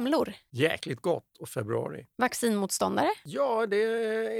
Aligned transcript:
semlor? 0.00 0.32
Jäkligt 0.50 1.00
gott 1.00 1.36
och 1.40 1.48
februari. 1.48 2.06
Vaccinmotståndare? 2.16 3.08
Ja, 3.24 3.66
det 3.66 3.76
är, 3.76 4.30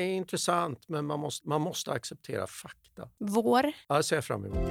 är 0.00 0.04
intressant 0.06 0.88
men 0.88 1.04
man 1.06 1.20
måste, 1.20 1.48
man 1.48 1.60
måste 1.60 1.92
acceptera 1.92 2.46
fakta. 2.46 3.08
Vår? 3.18 3.72
Ja, 3.88 3.96
det 3.96 4.02
ser 4.02 4.16
jag 4.16 4.24
fram 4.24 4.44
emot. 4.44 4.68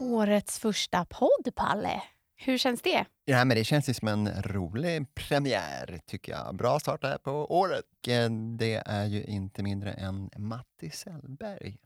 Årets 0.00 0.58
första 0.58 1.04
podd, 1.04 1.54
Palle. 1.56 2.02
Hur 2.36 2.58
känns 2.58 2.82
det? 2.82 3.04
Ja, 3.24 3.44
men 3.44 3.56
det 3.56 3.64
känns 3.64 3.88
ju 3.88 3.94
som 3.94 4.08
en 4.08 4.42
rolig 4.42 5.14
premiär, 5.14 6.00
tycker 6.06 6.32
jag. 6.32 6.56
Bra 6.56 6.80
start 6.80 7.02
här 7.04 7.18
på 7.18 7.30
året. 7.58 7.84
Eh, 8.08 8.30
Det 8.58 8.82
är 8.86 9.06
ju 9.06 9.24
inte 9.24 9.62
mindre 9.62 9.92
än 9.92 10.30
Matti 10.36 10.90
Sellberg, 10.90 11.76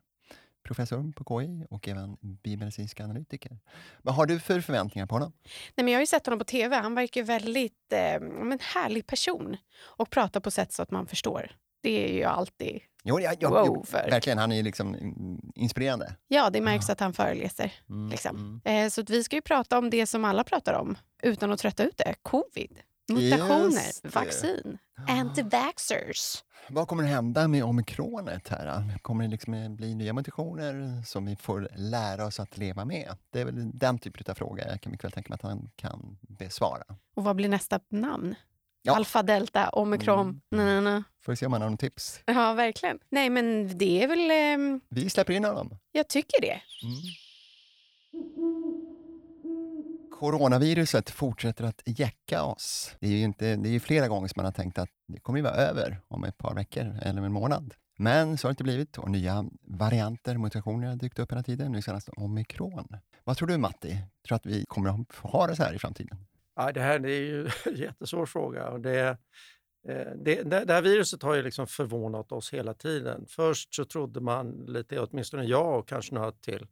professor 0.64 1.12
på 1.12 1.40
KI 1.40 1.66
och 1.70 1.88
även 1.88 2.16
biomedicinsk 2.20 3.00
analytiker. 3.00 3.58
Vad 4.02 4.14
har 4.14 4.26
du 4.26 4.40
för 4.40 4.60
förväntningar 4.60 5.06
på 5.06 5.14
honom? 5.14 5.32
Nej, 5.74 5.84
men 5.84 5.88
jag 5.88 5.94
har 5.98 6.02
ju 6.02 6.06
sett 6.06 6.26
honom 6.26 6.38
på 6.38 6.44
tv. 6.44 6.76
Han 6.76 6.94
verkar 6.94 7.22
väldigt 7.22 7.92
eh, 7.92 8.20
men 8.20 8.58
härlig 8.62 9.06
person 9.06 9.56
och 9.80 10.10
pratar 10.10 10.40
på 10.40 10.50
sätt 10.50 10.72
så 10.72 10.82
att 10.82 10.90
man 10.90 11.06
förstår. 11.06 11.50
Det 11.82 12.04
är 12.10 12.14
ju 12.14 12.24
alltid... 12.24 12.80
Jo, 13.06 13.20
ja, 13.20 13.32
ja, 13.40 13.48
Wow, 13.50 13.62
jo, 13.66 13.84
för- 13.84 14.10
verkligen. 14.10 14.38
Han 14.38 14.52
är 14.52 14.56
ju 14.56 14.62
liksom 14.62 14.96
inspirerande. 15.54 16.14
Ja, 16.28 16.50
det 16.50 16.60
märks 16.60 16.90
att 16.90 17.00
han 17.00 17.12
föreläser. 17.12 17.72
Mm, 17.88 18.10
Liksom. 18.10 18.60
mm. 18.64 18.84
Eh, 18.84 18.90
så 18.90 19.02
vi 19.02 19.24
ska 19.24 19.36
ju 19.36 19.42
prata 19.42 19.78
om 19.78 19.90
det 19.90 20.06
som 20.06 20.24
alla 20.24 20.44
pratar 20.44 20.72
om 20.72 20.96
utan 21.22 21.52
att 21.52 21.58
trötta 21.60 21.84
ut 21.84 21.96
det. 21.98 22.14
Covid, 22.22 22.78
mutationer, 23.08 23.64
Just 23.86 24.02
det. 24.02 24.08
vaccin, 24.14 24.78
anti-vaxxers. 25.08 26.44
Vad 26.68 26.88
kommer 26.88 27.02
att 27.04 27.08
hända 27.10 27.48
med 27.48 27.64
omikronet 27.64 28.48
här? 28.48 28.98
Kommer 29.02 29.24
det 29.24 29.30
liksom 29.30 29.76
bli 29.76 29.94
nya 29.94 30.12
mutationer 30.12 31.02
som 31.06 31.26
vi 31.26 31.36
får 31.36 31.68
lära 31.76 32.26
oss 32.26 32.40
att 32.40 32.58
leva 32.58 32.84
med? 32.84 33.16
Det 33.30 33.40
är 33.40 33.44
väl 33.44 33.70
den 33.78 33.98
typen 33.98 34.24
av 34.28 34.34
fråga 34.34 34.68
jag 34.70 34.80
kan 34.80 34.92
mycket 34.92 35.04
väl 35.04 35.12
tänka 35.12 35.28
mig 35.28 35.34
att 35.34 35.42
han 35.42 35.70
kan 35.76 36.18
besvara. 36.20 36.84
Och 37.16 37.24
vad 37.24 37.36
blir 37.36 37.48
nästa 37.48 37.80
namn? 37.90 38.34
Ja. 38.82 38.96
Alfa, 38.96 39.22
delta, 39.22 39.68
omikron. 39.68 40.20
Mm. 40.20 40.40
Na, 40.50 40.64
na, 40.64 40.80
na. 40.80 41.04
Får 41.24 41.32
vi 41.32 41.36
se 41.36 41.46
om 41.46 41.52
han 41.52 41.62
har 41.62 41.68
någon 41.68 41.78
tips. 41.78 42.20
Ja, 42.26 42.52
verkligen. 42.52 42.98
Nej, 43.10 43.30
men 43.30 43.78
det 43.78 44.02
är 44.02 44.08
väl... 44.08 44.30
ehm, 44.30 44.80
Vi 44.88 45.10
släpper 45.10 45.32
in 45.32 45.44
honom. 45.44 45.78
jag 45.92 46.08
tycker 46.08 46.40
det. 46.40 46.60
Coronaviruset 50.18 51.10
fortsätter 51.10 51.64
att 51.64 51.82
jäcka 51.84 52.42
oss. 52.42 52.96
Det 53.00 53.06
är 53.06 53.10
ju 53.10 53.22
inte, 53.22 53.56
det 53.56 53.68
är 53.68 53.72
ju 53.72 53.80
flera 53.80 54.08
gånger 54.08 54.28
som 54.28 54.34
man 54.36 54.44
har 54.44 54.52
tänkt 54.52 54.78
att 54.78 54.88
det 55.08 55.20
kommer 55.20 55.38
ju 55.38 55.42
vara 55.42 55.54
över 55.54 56.00
om 56.08 56.24
ett 56.24 56.38
par 56.38 56.54
veckor 56.54 56.98
eller 57.02 57.22
en 57.22 57.32
månad. 57.32 57.74
Men 57.98 58.38
så 58.38 58.46
har 58.46 58.50
det 58.50 58.52
inte 58.52 58.64
blivit 58.64 58.98
och 58.98 59.10
nya 59.10 59.44
varianter, 59.62 60.38
mutationer 60.38 60.88
har 60.88 60.96
dykt 60.96 61.18
upp 61.18 61.32
hela 61.32 61.42
tiden. 61.42 61.72
Nu 61.72 61.82
senast 61.82 62.08
omikron. 62.08 62.88
Vad 63.24 63.36
tror 63.36 63.48
du 63.48 63.58
Matti? 63.58 63.88
Tror 63.88 64.28
du 64.28 64.34
att 64.34 64.46
vi 64.46 64.64
kommer 64.68 64.90
att 64.90 65.14
ha 65.16 65.46
det 65.46 65.56
så 65.56 65.62
här 65.62 65.74
i 65.74 65.78
framtiden? 65.78 66.18
Ja, 66.56 66.72
det 66.72 66.80
här 66.80 66.98
det 66.98 67.12
är 67.12 67.20
ju 67.20 67.50
en 67.64 67.74
jättesvår 67.76 68.26
fråga. 68.26 68.68
Och 68.68 68.80
det, 68.80 69.08
eh, 69.88 70.06
det, 70.24 70.42
det, 70.42 70.64
det 70.64 70.72
här 70.72 70.82
viruset 70.82 71.22
har 71.22 71.34
ju 71.34 71.42
liksom 71.42 71.66
förvånat 71.66 72.32
oss 72.32 72.52
hela 72.52 72.74
tiden. 72.74 73.26
Först 73.28 73.74
så 73.74 73.84
trodde 73.84 74.20
man 74.20 74.64
lite, 74.68 75.00
åtminstone 75.00 75.44
jag 75.44 75.78
och 75.78 75.88
kanske 75.88 76.14
några 76.14 76.32
till, 76.32 76.66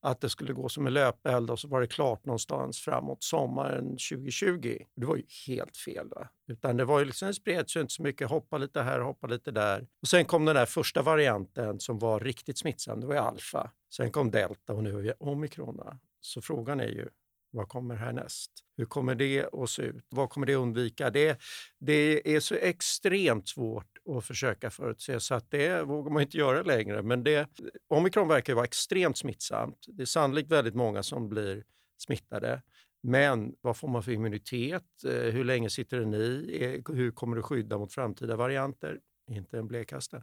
att 0.00 0.20
det 0.20 0.30
skulle 0.30 0.52
gå 0.52 0.68
som 0.68 0.86
en 0.86 0.94
löpeld 0.94 1.50
och 1.50 1.58
så 1.58 1.68
var 1.68 1.80
det 1.80 1.86
klart 1.86 2.24
någonstans 2.26 2.80
framåt 2.80 3.22
sommaren 3.22 3.84
2020. 3.84 4.78
Det 4.94 5.06
var 5.06 5.16
ju 5.16 5.24
helt 5.46 5.76
fel. 5.76 6.08
Va? 6.08 6.28
Utan 6.48 6.76
det 6.76 6.84
var 6.84 6.98
ju 6.98 7.04
liksom, 7.04 7.28
det 7.28 7.34
spreds 7.34 7.76
ju 7.76 7.80
inte 7.80 7.94
så 7.94 8.02
mycket, 8.02 8.28
hoppa 8.28 8.58
lite 8.58 8.82
här, 8.82 9.00
hoppa 9.00 9.26
lite 9.26 9.50
där. 9.50 9.86
Och 10.02 10.08
sen 10.08 10.24
kom 10.24 10.44
den 10.44 10.54
där 10.54 10.66
första 10.66 11.02
varianten 11.02 11.80
som 11.80 11.98
var 11.98 12.20
riktigt 12.20 12.58
smittsam, 12.58 13.00
det 13.00 13.06
var 13.06 13.14
ju 13.14 13.20
alfa. 13.20 13.70
Sen 13.92 14.10
kom 14.10 14.30
delta 14.30 14.72
och 14.72 14.82
nu 14.82 14.98
är 14.98 15.02
vi 15.02 15.12
omikron. 15.18 15.80
Så 16.20 16.42
frågan 16.42 16.80
är 16.80 16.88
ju, 16.88 17.08
vad 17.50 17.68
kommer 17.68 17.94
härnäst? 17.94 18.50
Hur 18.76 18.84
kommer 18.84 19.14
det 19.14 19.48
att 19.52 19.70
se 19.70 19.82
ut? 19.82 20.04
Vad 20.08 20.30
kommer 20.30 20.46
det 20.46 20.54
att 20.54 20.60
undvika? 20.60 21.10
Det, 21.10 21.38
det 21.78 22.34
är 22.36 22.40
så 22.40 22.54
extremt 22.54 23.48
svårt 23.48 23.98
att 24.16 24.24
försöka 24.24 24.70
förutse 24.70 25.20
så 25.20 25.34
att 25.34 25.50
det 25.50 25.82
vågar 25.82 26.12
man 26.12 26.22
inte 26.22 26.38
göra 26.38 26.62
längre. 26.62 27.02
Men 27.02 27.24
det, 27.24 27.48
omikron 27.88 28.28
verkar 28.28 28.54
vara 28.54 28.64
extremt 28.64 29.18
smittsamt. 29.18 29.86
Det 29.88 30.02
är 30.02 30.06
sannolikt 30.06 30.50
väldigt 30.50 30.74
många 30.74 31.02
som 31.02 31.28
blir 31.28 31.64
smittade. 31.98 32.62
Men 33.02 33.54
vad 33.60 33.76
får 33.76 33.88
man 33.88 34.02
för 34.02 34.12
immunitet? 34.12 35.04
Eh, 35.06 35.12
hur 35.12 35.44
länge 35.44 35.70
sitter 35.70 36.00
den 36.00 36.14
i? 36.14 36.58
Eh, 36.60 36.94
hur 36.94 37.10
kommer 37.10 37.36
det 37.36 37.42
skydda 37.42 37.78
mot 37.78 37.92
framtida 37.92 38.36
varianter? 38.36 39.00
Inte 39.30 39.58
en 39.58 39.68
blekaste. 39.68 40.22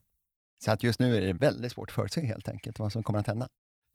Så 0.65 0.71
att 0.71 0.83
just 0.83 0.99
nu 0.99 1.17
är 1.17 1.21
det 1.21 1.33
väldigt 1.33 1.71
svårt 1.71 1.89
att 1.89 1.95
förutse 1.95 2.21
helt 2.21 2.49
enkelt 2.49 2.79
vad 2.79 2.91
som 2.91 3.03
kommer 3.03 3.19
att 3.19 3.27
hända. 3.27 3.47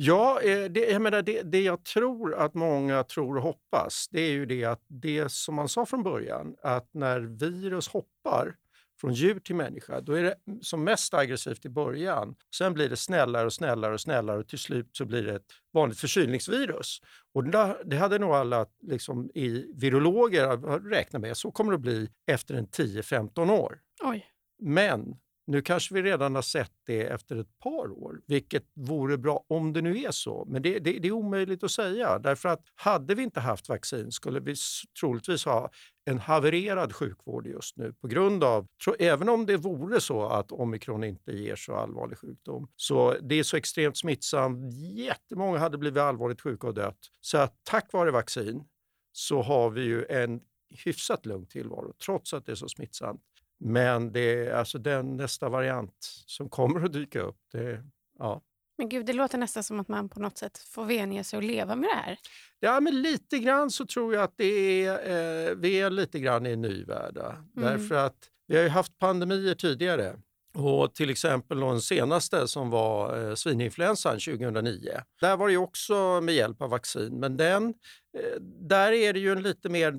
Ja, 0.03 0.41
eh, 0.41 0.65
det, 0.65 0.91
jag 0.91 1.03
menar, 1.03 1.23
det, 1.23 1.43
det 1.43 1.63
jag 1.63 1.85
tror 1.85 2.35
att 2.35 2.55
många 2.55 3.05
tror 3.05 3.37
och 3.37 3.43
hoppas, 3.43 4.09
det 4.11 4.21
är 4.21 4.31
ju 4.31 4.47
det 4.47 4.65
att 4.65 4.85
det 4.89 5.33
som 5.33 5.55
man 5.55 5.69
sa 5.69 5.87
från 5.87 6.03
början, 6.03 6.57
att 6.63 6.89
när 6.95 7.21
virus 7.21 7.89
hoppar 7.89 8.57
från 9.01 9.15
djur 9.15 9.41
till 9.41 9.55
människa, 9.55 10.01
då 10.01 10.13
är 10.13 10.23
det 10.23 10.35
som 10.63 10.85
mest 10.85 11.15
aggressivt 11.15 11.65
i 11.65 11.69
början. 11.69 12.35
Sen 12.55 12.75
blir 12.75 12.89
det 12.89 12.97
snällare 12.97 13.47
och 13.47 13.53
snällare 13.53 13.95
och 13.95 14.01
snällare 14.01 14.39
och 14.39 14.49
till 14.49 14.59
slut 14.59 14.89
så 14.93 15.05
blir 15.05 15.23
det 15.23 15.35
ett 15.35 15.53
vanligt 15.73 15.99
förkylningsvirus. 15.99 17.01
Och 17.35 17.45
det, 17.85 17.97
hade 17.97 18.19
nog 18.19 18.31
alla 18.31 18.67
liksom, 18.83 19.31
i 19.35 19.73
virologer 19.75 20.57
räknat 20.91 21.23
med. 21.23 21.37
Så 21.37 21.51
kommer 21.51 21.73
det 21.73 21.77
att 21.77 21.83
bli 21.83 22.09
efter 22.27 22.55
en 22.55 22.67
10-15 22.67 23.51
år. 23.51 23.79
Oj. 24.03 24.27
Men 24.59 25.17
nu 25.51 25.63
kanske 25.63 25.95
vi 25.95 26.03
redan 26.03 26.35
har 26.35 26.43
sett 26.43 26.73
det 26.87 27.03
efter 27.03 27.37
ett 27.37 27.59
par 27.59 27.91
år, 27.91 28.21
vilket 28.27 28.65
vore 28.75 29.19
bra 29.19 29.45
om 29.49 29.73
det 29.73 29.83
nu 29.83 29.99
är 29.99 30.11
så. 30.11 30.45
Men 30.49 30.63
det, 30.63 30.79
det, 30.79 30.99
det 30.99 31.09
är 31.09 31.13
omöjligt 31.13 31.65
att 31.65 31.71
säga, 31.71 32.19
därför 32.19 32.49
att 32.49 32.61
hade 32.75 33.15
vi 33.15 33.23
inte 33.23 33.41
haft 33.41 33.69
vaccin 33.69 34.13
skulle 34.13 34.41
vi 34.41 34.55
troligtvis 35.01 35.45
ha 35.45 35.71
en 36.05 36.19
havererad 36.19 36.93
sjukvård 36.93 37.47
just 37.47 37.77
nu 37.77 37.93
på 37.93 38.09
grund 38.09 38.45
av, 38.45 38.67
tro, 38.85 38.95
även 38.99 39.29
om 39.29 39.47
det 39.47 39.57
vore 39.57 40.01
så 40.01 40.27
att 40.27 40.53
omikron 40.53 41.05
inte 41.05 41.33
ger 41.33 41.57
så 41.57 41.75
allvarlig 41.75 42.19
sjukdom, 42.19 42.69
så 42.77 43.17
det 43.23 43.35
är 43.35 43.43
så 43.43 43.57
extremt 43.57 43.99
smittsamt. 43.99 44.75
Jättemånga 44.95 45.59
hade 45.59 45.79
blivit 45.79 46.03
allvarligt 46.03 46.41
sjuka 46.41 46.67
och 46.67 46.75
dött. 46.75 46.99
Så 47.21 47.39
att 47.39 47.61
tack 47.63 47.93
vare 47.93 48.11
vaccin 48.11 48.65
så 49.13 49.43
har 49.43 49.71
vi 49.71 49.83
ju 49.83 50.05
en 50.05 50.41
hyfsat 50.85 51.27
lugn 51.27 51.47
tillvaro, 51.47 51.93
trots 52.05 52.35
att 52.35 52.47
det 52.47 52.53
är 52.53 52.57
så 52.57 52.69
smittsamt. 52.69 53.21
Men 53.61 54.13
det 54.13 54.47
är 54.47 54.53
alltså 54.53 54.79
den 54.79 55.17
nästa 55.17 55.49
variant 55.49 55.97
som 56.27 56.49
kommer 56.49 56.85
att 56.85 56.93
dyka 56.93 57.21
upp. 57.21 57.39
Det, 57.53 57.85
ja. 58.19 58.43
Men 58.79 58.89
gud, 58.89 59.07
det 59.07 59.13
låter 59.13 59.39
nästan 59.39 59.65
som 59.65 59.81
att 59.81 59.89
man 59.89 60.09
på 60.09 60.21
något 60.21 60.39
sätt 60.39 60.59
får 60.59 60.85
vänja 60.85 61.25
sig 61.25 61.37
och 61.37 61.43
leva 61.43 61.77
med 61.77 61.89
det 61.89 61.95
här. 61.95 62.19
ja, 62.61 62.81
men 62.81 63.03
lite 63.03 63.39
grann 63.39 63.71
så 63.71 63.87
tror 63.87 64.15
jag 64.15 64.23
att 64.23 64.35
det 64.37 64.85
är, 64.85 65.49
eh, 65.51 65.55
vi 65.55 65.81
är 65.81 65.91
lite 65.91 66.19
grann 66.19 66.47
i 66.47 66.53
en 66.53 66.61
ny 66.61 66.85
värld. 66.85 67.17
va? 67.17 67.45
Därför 67.53 67.95
att 67.95 68.17
vi 68.47 68.57
har 68.57 68.63
ju 68.63 68.69
haft 68.69 68.99
pandemier 68.99 69.55
tidigare. 69.55 70.17
Och 70.55 70.95
till 70.95 71.11
exempel 71.11 71.61
den 71.61 71.81
senaste 71.81 72.49
som 72.49 72.71
var 72.71 73.29
eh, 73.29 73.35
svininfluensan 73.35 74.19
2009. 74.19 74.91
Där 75.21 75.37
var 75.37 75.49
det 75.49 75.57
också 75.57 76.21
med 76.21 76.35
hjälp 76.35 76.63
av 76.63 76.71
vaccin, 76.71 77.21
men 77.21 77.37
den, 77.37 77.75
eh, 78.19 78.41
där 78.61 78.93
är 78.93 79.13
det 79.13 79.19
ju 79.19 79.33
en 79.33 79.43
lite 79.43 79.69
mer 79.69 79.93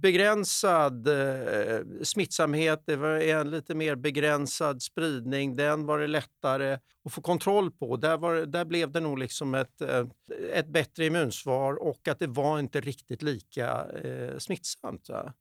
begränsad 0.00 1.08
eh, 1.08 1.80
smittsamhet, 2.02 2.82
det 2.86 2.96
var 2.96 3.16
en 3.16 3.50
lite 3.50 3.74
mer 3.74 3.96
begränsad 3.96 4.82
spridning. 4.82 5.56
Den 5.56 5.86
var 5.86 5.98
det 5.98 6.06
lättare 6.06 6.78
att 7.04 7.12
få 7.12 7.20
kontroll 7.20 7.70
på. 7.70 7.96
Där, 7.96 8.16
var, 8.16 8.34
där 8.34 8.64
blev 8.64 8.92
det 8.92 9.00
nog 9.00 9.18
liksom 9.18 9.54
ett, 9.54 9.80
eh, 9.80 10.06
ett 10.52 10.68
bättre 10.68 11.06
immunsvar 11.06 11.74
och 11.74 12.08
att 12.08 12.18
det 12.18 12.26
var 12.26 12.58
inte 12.58 12.80
riktigt 12.80 13.22
lika 13.22 13.86
eh, 14.04 14.38
smittsamt. 14.38 15.08
Va? 15.08 15.32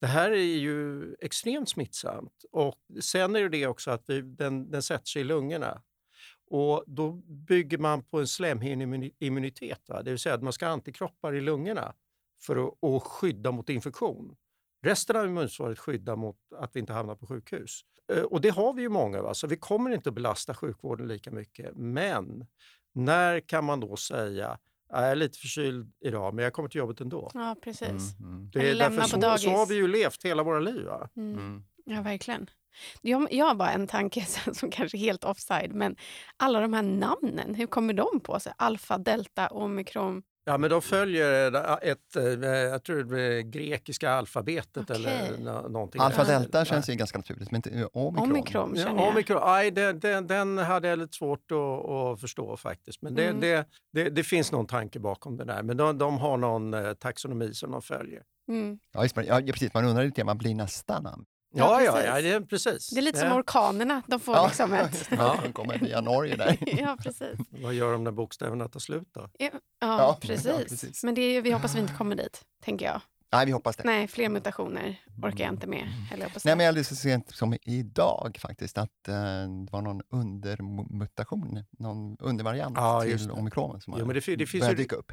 Det 0.00 0.06
här 0.06 0.30
är 0.30 0.56
ju 0.56 1.14
extremt 1.20 1.68
smittsamt 1.68 2.44
och 2.52 2.78
sen 3.00 3.36
är 3.36 3.42
det 3.42 3.48
det 3.48 3.66
också 3.66 3.90
att 3.90 4.04
vi, 4.06 4.20
den, 4.20 4.70
den 4.70 4.82
sätter 4.82 5.06
sig 5.06 5.22
i 5.22 5.24
lungorna. 5.24 5.82
Och 6.50 6.84
då 6.86 7.12
bygger 7.26 7.78
man 7.78 8.04
på 8.04 8.20
en 8.20 8.26
slemhinneimmunitet, 8.26 9.80
det 9.86 10.10
vill 10.10 10.18
säga 10.18 10.34
att 10.34 10.42
man 10.42 10.52
ska 10.52 10.66
ha 10.66 10.72
antikroppar 10.72 11.34
i 11.34 11.40
lungorna 11.40 11.94
för 12.40 12.68
att, 12.68 12.84
att 12.84 13.02
skydda 13.02 13.52
mot 13.52 13.68
infektion. 13.68 14.36
Resten 14.82 15.16
av 15.16 15.26
immunsvaret 15.26 15.78
skyddar 15.78 16.16
mot 16.16 16.36
att 16.56 16.76
vi 16.76 16.80
inte 16.80 16.92
hamnar 16.92 17.14
på 17.14 17.26
sjukhus. 17.26 17.80
Eh, 18.12 18.22
och 18.22 18.40
det 18.40 18.48
har 18.48 18.72
vi 18.72 18.82
ju 18.82 18.88
många, 18.88 19.22
va? 19.22 19.34
så 19.34 19.46
vi 19.46 19.56
kommer 19.56 19.90
inte 19.90 20.08
att 20.08 20.14
belasta 20.14 20.54
sjukvården 20.54 21.08
lika 21.08 21.30
mycket. 21.30 21.76
Men 21.76 22.46
när 22.92 23.40
kan 23.40 23.64
man 23.64 23.80
då 23.80 23.96
säga 23.96 24.58
jag 24.88 25.04
är 25.10 25.16
lite 25.16 25.38
förkyld 25.38 25.92
idag, 26.00 26.34
men 26.34 26.44
jag 26.44 26.52
kommer 26.52 26.68
till 26.68 26.78
jobbet 26.78 27.00
ändå? 27.00 27.30
Ja, 27.34 27.56
precis. 27.62 28.18
Mm, 28.20 28.50
Det 28.52 28.70
är 28.70 28.74
därför 28.74 29.02
på 29.02 29.08
så, 29.08 29.16
dagis. 29.16 29.42
så 29.42 29.50
har 29.50 29.66
vi 29.66 29.74
ju 29.74 29.88
levt 29.88 30.24
hela 30.24 30.42
våra 30.42 30.60
liv. 30.60 30.84
Va? 30.84 31.08
Mm. 31.16 31.32
mm. 31.38 31.64
Ja, 31.84 32.02
verkligen. 32.02 32.50
Jag, 33.02 33.32
jag 33.32 33.46
har 33.46 33.54
bara 33.54 33.72
en 33.72 33.86
tanke 33.86 34.24
som 34.52 34.70
kanske 34.70 34.96
är 34.96 35.00
helt 35.00 35.24
offside, 35.24 35.72
men 35.74 35.96
alla 36.36 36.60
de 36.60 36.72
här 36.72 36.82
namnen, 36.82 37.54
hur 37.54 37.66
kommer 37.66 37.94
de 37.94 38.20
på 38.20 38.40
sig? 38.40 38.52
Alfa, 38.58 38.98
delta, 38.98 39.48
omikron. 39.48 40.22
Ja, 40.48 40.58
men 40.58 40.70
de 40.70 40.82
följer 40.82 41.52
ett, 41.82 42.16
eh, 42.16 42.24
jag 42.48 42.82
tror 42.84 43.02
det 43.04 43.42
grekiska 43.42 44.10
alfabetet 44.10 44.90
Okej. 44.90 44.96
eller 44.96 45.38
nå- 45.38 45.68
någonting. 45.68 46.00
Alfa 46.00 46.24
delta 46.24 46.64
känns 46.64 46.88
ju 46.88 46.94
ganska 46.94 47.18
naturligt, 47.18 47.50
men 47.50 47.58
inte 47.58 47.86
omikron. 47.92 48.30
Omikron 48.30 48.74
Ja, 48.76 49.08
omikron, 49.08 49.38
aj, 49.42 49.70
den, 49.70 50.00
den, 50.00 50.26
den 50.26 50.58
hade 50.58 50.88
jag 50.88 50.98
lite 50.98 51.16
svårt 51.16 51.52
att, 51.52 51.90
att 51.90 52.20
förstå 52.20 52.56
faktiskt. 52.56 53.02
Men 53.02 53.14
det, 53.14 53.24
Mm. 53.26 53.40
det, 53.40 53.66
det, 53.92 54.10
det 54.10 54.24
finns 54.24 54.52
någon 54.52 54.66
tanke 54.66 54.98
bakom 55.00 55.36
det 55.36 55.44
där. 55.44 55.62
Men 55.62 55.76
de, 55.76 55.98
de 55.98 56.18
har 56.18 56.36
någon 56.36 56.74
eh, 56.74 56.92
taxonomi 56.92 57.54
som 57.54 57.70
de 57.70 57.82
följer. 57.82 58.22
Mm. 58.48 58.78
Ja, 58.92 59.02
just, 59.02 59.14
det. 59.14 59.24
ja, 59.24 59.40
precis. 59.40 59.74
Man 59.74 59.84
undrar 59.84 60.04
lite, 60.04 60.24
vad 60.24 60.36
blir 60.38 60.54
nästa 60.54 61.00
namn? 61.00 61.24
Ja, 61.58 61.82
Ja, 61.82 61.84
ja, 61.84 61.92
precis. 61.92 62.06
ja, 62.08 62.20
det 62.22 62.30
är 62.32 62.40
precis. 62.40 62.90
Det 62.90 63.00
är 63.00 63.02
lite 63.02 63.18
som 63.18 63.28
Ja. 63.28 63.34
orkanerna. 63.34 64.02
De 64.06 64.20
får 64.20 64.34
Ja, 64.36 64.46
liksom 64.46 64.72
ett... 64.74 65.08
Ja, 65.10 65.38
de 65.44 65.52
kommer 65.52 65.78
via 65.78 66.00
Norge 66.00 66.36
där. 66.36 66.58
ja, 66.80 66.96
precis. 67.02 67.38
Vad 67.50 67.74
gör 67.74 67.92
de 67.92 68.04
när 68.04 68.10
bokstäverna 68.10 68.68
tar 68.68 68.80
slut 68.80 69.08
då? 69.14 69.20
Ja, 69.20 69.48
Ja, 69.52 69.58
ja, 69.80 69.98
ja, 69.98 70.18
precis. 70.20 70.52
precis. 70.68 71.04
Men 71.04 71.14
det 71.14 71.20
är, 71.20 71.42
vi 71.42 71.50
hoppas 71.50 71.74
vi 71.74 71.80
inte 71.80 71.94
kommer 71.94 72.16
dit, 72.16 72.42
tänker 72.64 72.86
jag. 72.86 73.00
Nej, 73.32 73.46
vi 73.46 73.52
hoppas 73.52 73.76
det. 73.76 73.82
Nej, 73.84 74.08
fler 74.08 74.28
mutationer 74.28 75.00
orkar 75.22 75.44
jag 75.44 75.52
inte 75.52 75.66
med. 75.66 75.88
Eller 76.12 76.32
Nej, 76.44 76.56
men 76.56 76.74
läste 76.74 76.94
så 76.94 77.00
sent 77.00 77.30
som 77.34 77.56
idag 77.62 78.36
faktiskt 78.40 78.78
att 78.78 79.08
eh, 79.08 79.14
det 79.14 79.68
var 79.72 79.82
någon 79.82 80.00
undermutation, 80.10 81.64
någon 81.78 82.16
undervariant 82.20 82.76
Ja, 82.76 83.02
till 83.02 83.26
det. 83.26 83.32
omikron 83.32 83.80
som 83.80 83.92
Jo, 83.92 83.98
har 83.98 84.06
men 84.06 84.14
det 84.14 84.20
fi- 84.20 84.36
det 84.36 84.46
finns 84.46 84.62
börjat 84.62 84.78
ju- 84.78 84.82
dyka 84.82 84.96
upp. 84.96 85.12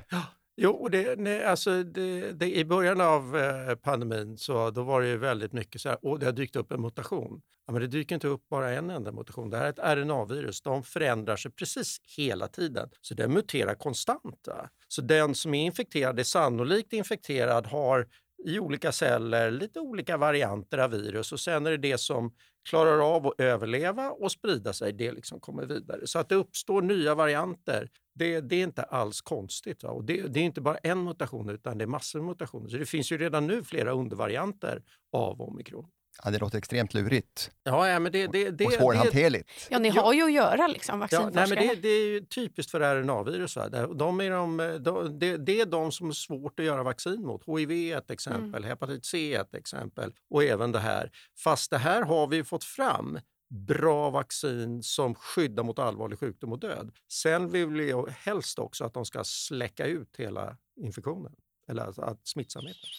Jo, 0.56 0.72
och 0.72 0.92
det, 0.92 1.20
nej, 1.20 1.46
alltså 1.46 1.84
det, 1.84 2.32
det, 2.32 2.56
i 2.56 2.66
början 2.66 3.02
av 3.02 3.38
eh, 3.38 3.76
pandemin 3.76 4.38
så 4.38 4.72
då 4.72 4.84
var 4.84 5.02
det 5.02 5.08
ju 5.08 5.18
väldigt 5.18 5.54
mycket 5.54 5.82
så 5.82 5.90
här, 5.90 5.98
åh, 6.02 6.20
det 6.20 6.26
har 6.26 6.34
dykt 6.34 6.56
upp 6.56 6.72
en 6.72 6.82
mutation. 6.82 7.42
Ja, 7.66 7.74
men 7.74 7.82
det 7.82 7.88
dyker 7.88 8.16
inte 8.16 8.28
upp 8.28 8.50
bara 8.50 8.72
en 8.72 8.90
enda 8.90 9.12
mutation. 9.12 9.50
Det 9.50 9.58
här 9.58 9.66
är 9.66 9.70
ett 9.70 9.98
RNA-virus. 9.98 10.62
De 10.62 10.84
förändrar 10.84 11.36
sig 11.36 11.52
precis 11.52 11.98
hela 12.18 12.48
tiden. 12.48 12.90
Så 13.02 13.14
den 13.14 13.34
muterar 13.34 13.76
konstant. 13.76 14.48
Va? 14.48 14.70
Så 14.88 15.02
den 15.02 15.36
som 15.36 15.54
är 15.54 15.66
infekterad 15.66 16.20
är 16.20 16.24
sannolikt 16.24 16.94
infekterad, 16.94 17.68
har 17.68 18.08
i 18.46 18.60
olika 18.60 18.92
celler 18.92 19.52
lite 19.52 19.80
olika 19.80 20.18
varianter 20.18 20.78
av 20.78 20.92
virus 20.92 21.32
och 21.32 21.40
sen 21.40 21.66
är 21.66 21.72
det 21.72 21.78
det 21.78 21.98
som 21.98 22.34
klarar 22.70 23.16
av 23.16 23.28
att 23.28 23.40
överleva 23.40 24.12
och 24.12 24.32
sprida 24.32 24.74
sig, 24.74 24.94
det 24.94 25.12
liksom 25.12 25.40
kommer 25.40 25.66
vidare. 25.66 26.08
Så 26.08 26.20
att 26.20 26.30
det 26.30 26.36
uppstår 26.36 26.82
nya 26.82 27.16
varianter, 27.16 27.90
det, 28.16 28.42
det 28.42 28.56
är 28.56 28.64
inte 28.64 28.84
alls 28.84 29.22
konstigt. 29.22 29.84
Va? 29.84 29.90
Och 29.90 30.04
det, 30.04 30.22
det 30.22 30.40
är 30.40 30.44
inte 30.44 30.62
bara 30.62 30.78
en 30.78 31.04
mutation 31.04 31.50
utan 31.50 31.78
det 31.78 31.84
är 31.84 31.88
massor 31.88 32.20
av 32.20 32.26
mutationer. 32.26 32.70
Så 32.70 32.78
det 32.78 32.86
finns 32.86 33.12
ju 33.12 33.18
redan 33.18 33.48
nu 33.48 33.64
flera 33.64 33.92
undervarianter 33.92 34.84
av 35.12 35.42
omikron. 35.42 35.90
Ja, 36.24 36.32
det 36.32 36.38
låter 36.40 36.58
extremt 36.58 36.94
lurigt 36.94 37.52
Ja, 37.64 37.90
ja 37.90 38.00
men 38.00 38.12
det, 38.12 38.28
det, 38.28 38.50
det, 38.52 38.66
och 38.66 38.72
det, 38.72 38.78
svårhanterligt. 38.78 39.68
Ja, 39.70 39.80
ni 39.80 39.90
Ja. 39.90 40.02
har 40.02 40.14
ju 40.14 40.24
att 40.24 40.34
göra 40.34 40.68
liksom, 40.68 40.96
Ja, 40.96 41.00
vaccinforskare. 41.00 41.48
nej, 41.48 41.56
men 41.58 41.68
det, 41.68 41.82
det 41.82 41.88
är 41.90 42.08
ju 42.08 42.22
typiskt 42.26 42.72
för 42.72 42.82
RNA-virus. 42.82 43.54
De- 43.96 44.20
är 44.22 44.30
de, 44.32 44.58
de, 44.84 45.20
det, 45.20 45.38
det 45.38 45.62
är 45.62 45.66
de 45.66 45.92
som 45.92 46.10
är 46.10 46.14
svårt 46.14 46.60
att 46.60 46.66
göra 46.66 46.84
vaccin 46.84 47.22
mot. 47.22 47.44
HIV 47.48 47.72
är 47.72 47.98
ett 47.98 48.12
exempel, 48.12 48.64
hepatit 48.64 49.06
C 49.06 49.36
är 49.36 49.42
ett 49.42 49.54
exempel 49.56 50.14
och 50.30 50.44
även 50.44 50.72
det 50.72 50.80
här. 50.80 51.12
Fast 51.44 51.72
det 51.72 51.78
här 51.78 52.02
har 52.02 52.28
vi 52.28 52.44
fått 52.44 52.64
fram 52.64 53.20
bra 53.68 54.10
vaccin 54.10 54.84
som 54.84 55.16
skyddar 55.16 55.64
mot 55.64 55.80
allvarlig 55.80 56.20
sjukdom 56.20 56.52
och 56.52 56.60
död. 56.60 56.92
Sen 57.12 57.50
vill 57.52 57.68
vi 57.70 57.88
ju 57.88 58.10
helst 58.10 58.60
också 58.60 58.86
att 58.86 58.94
de 58.94 59.06
ska 59.06 59.24
släcka 59.24 59.86
ut 59.86 60.16
hela 60.18 60.58
infektionen, 60.82 61.34
eller 61.70 61.84
alltså 61.86 62.02
att 62.02 62.28
smittsamheten. 62.28 62.90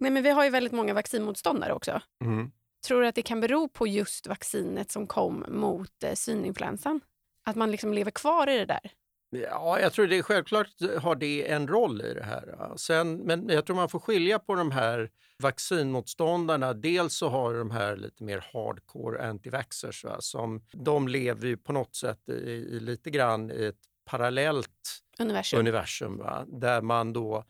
Nej, 0.00 0.10
men 0.10 0.22
vi 0.22 0.30
har 0.30 0.44
ju 0.44 0.50
väldigt 0.50 0.72
många 0.72 0.94
vaccinmotståndare 0.94 1.72
också. 1.72 2.00
Mm. 2.24 2.50
Tror 2.86 3.00
du 3.00 3.06
att 3.06 3.14
det 3.14 3.22
kan 3.22 3.40
bero 3.40 3.68
på 3.68 3.86
just 3.86 4.26
vaccinet 4.26 4.90
som 4.90 5.06
kom 5.06 5.44
mot 5.48 6.02
eh, 6.04 6.14
svininfluensan? 6.14 7.00
Att 7.44 7.56
man 7.56 7.70
liksom 7.70 7.92
lever 7.92 8.10
kvar 8.10 8.48
i 8.48 8.58
det 8.58 8.66
där? 8.66 8.90
Ja, 9.30 9.80
jag 9.80 9.92
tror 9.92 10.06
det 10.06 10.18
är 10.18 10.22
självklart 10.22 10.68
har 10.98 11.14
det 11.14 11.50
en 11.50 11.68
roll 11.68 12.00
i 12.00 12.14
det 12.14 12.24
här. 12.24 12.72
Sen, 12.76 13.16
men 13.16 13.48
jag 13.48 13.66
tror 13.66 13.76
man 13.76 13.88
får 13.88 13.98
skilja 13.98 14.38
på 14.38 14.54
de 14.54 14.70
här 14.70 15.10
vaccinmotståndarna. 15.42 16.72
Dels 16.74 17.14
så 17.14 17.28
har 17.28 17.54
de 17.54 17.70
här 17.70 17.96
lite 17.96 18.24
mer 18.24 18.44
hardcore 18.52 19.28
antivaxxers 19.28 20.04
va, 20.04 20.16
som 20.20 20.62
de 20.72 21.08
lever 21.08 21.48
ju 21.48 21.56
på 21.56 21.72
något 21.72 21.94
sätt 21.94 22.28
i, 22.28 22.32
i 22.32 22.80
lite 22.80 23.10
grann 23.10 23.50
i 23.50 23.64
ett 23.64 23.80
parallellt 24.04 25.02
Universum. 25.18 25.60
universum 25.60 26.18
va? 26.18 26.44
där 26.46 26.82
man 26.82 27.12
då 27.12 27.44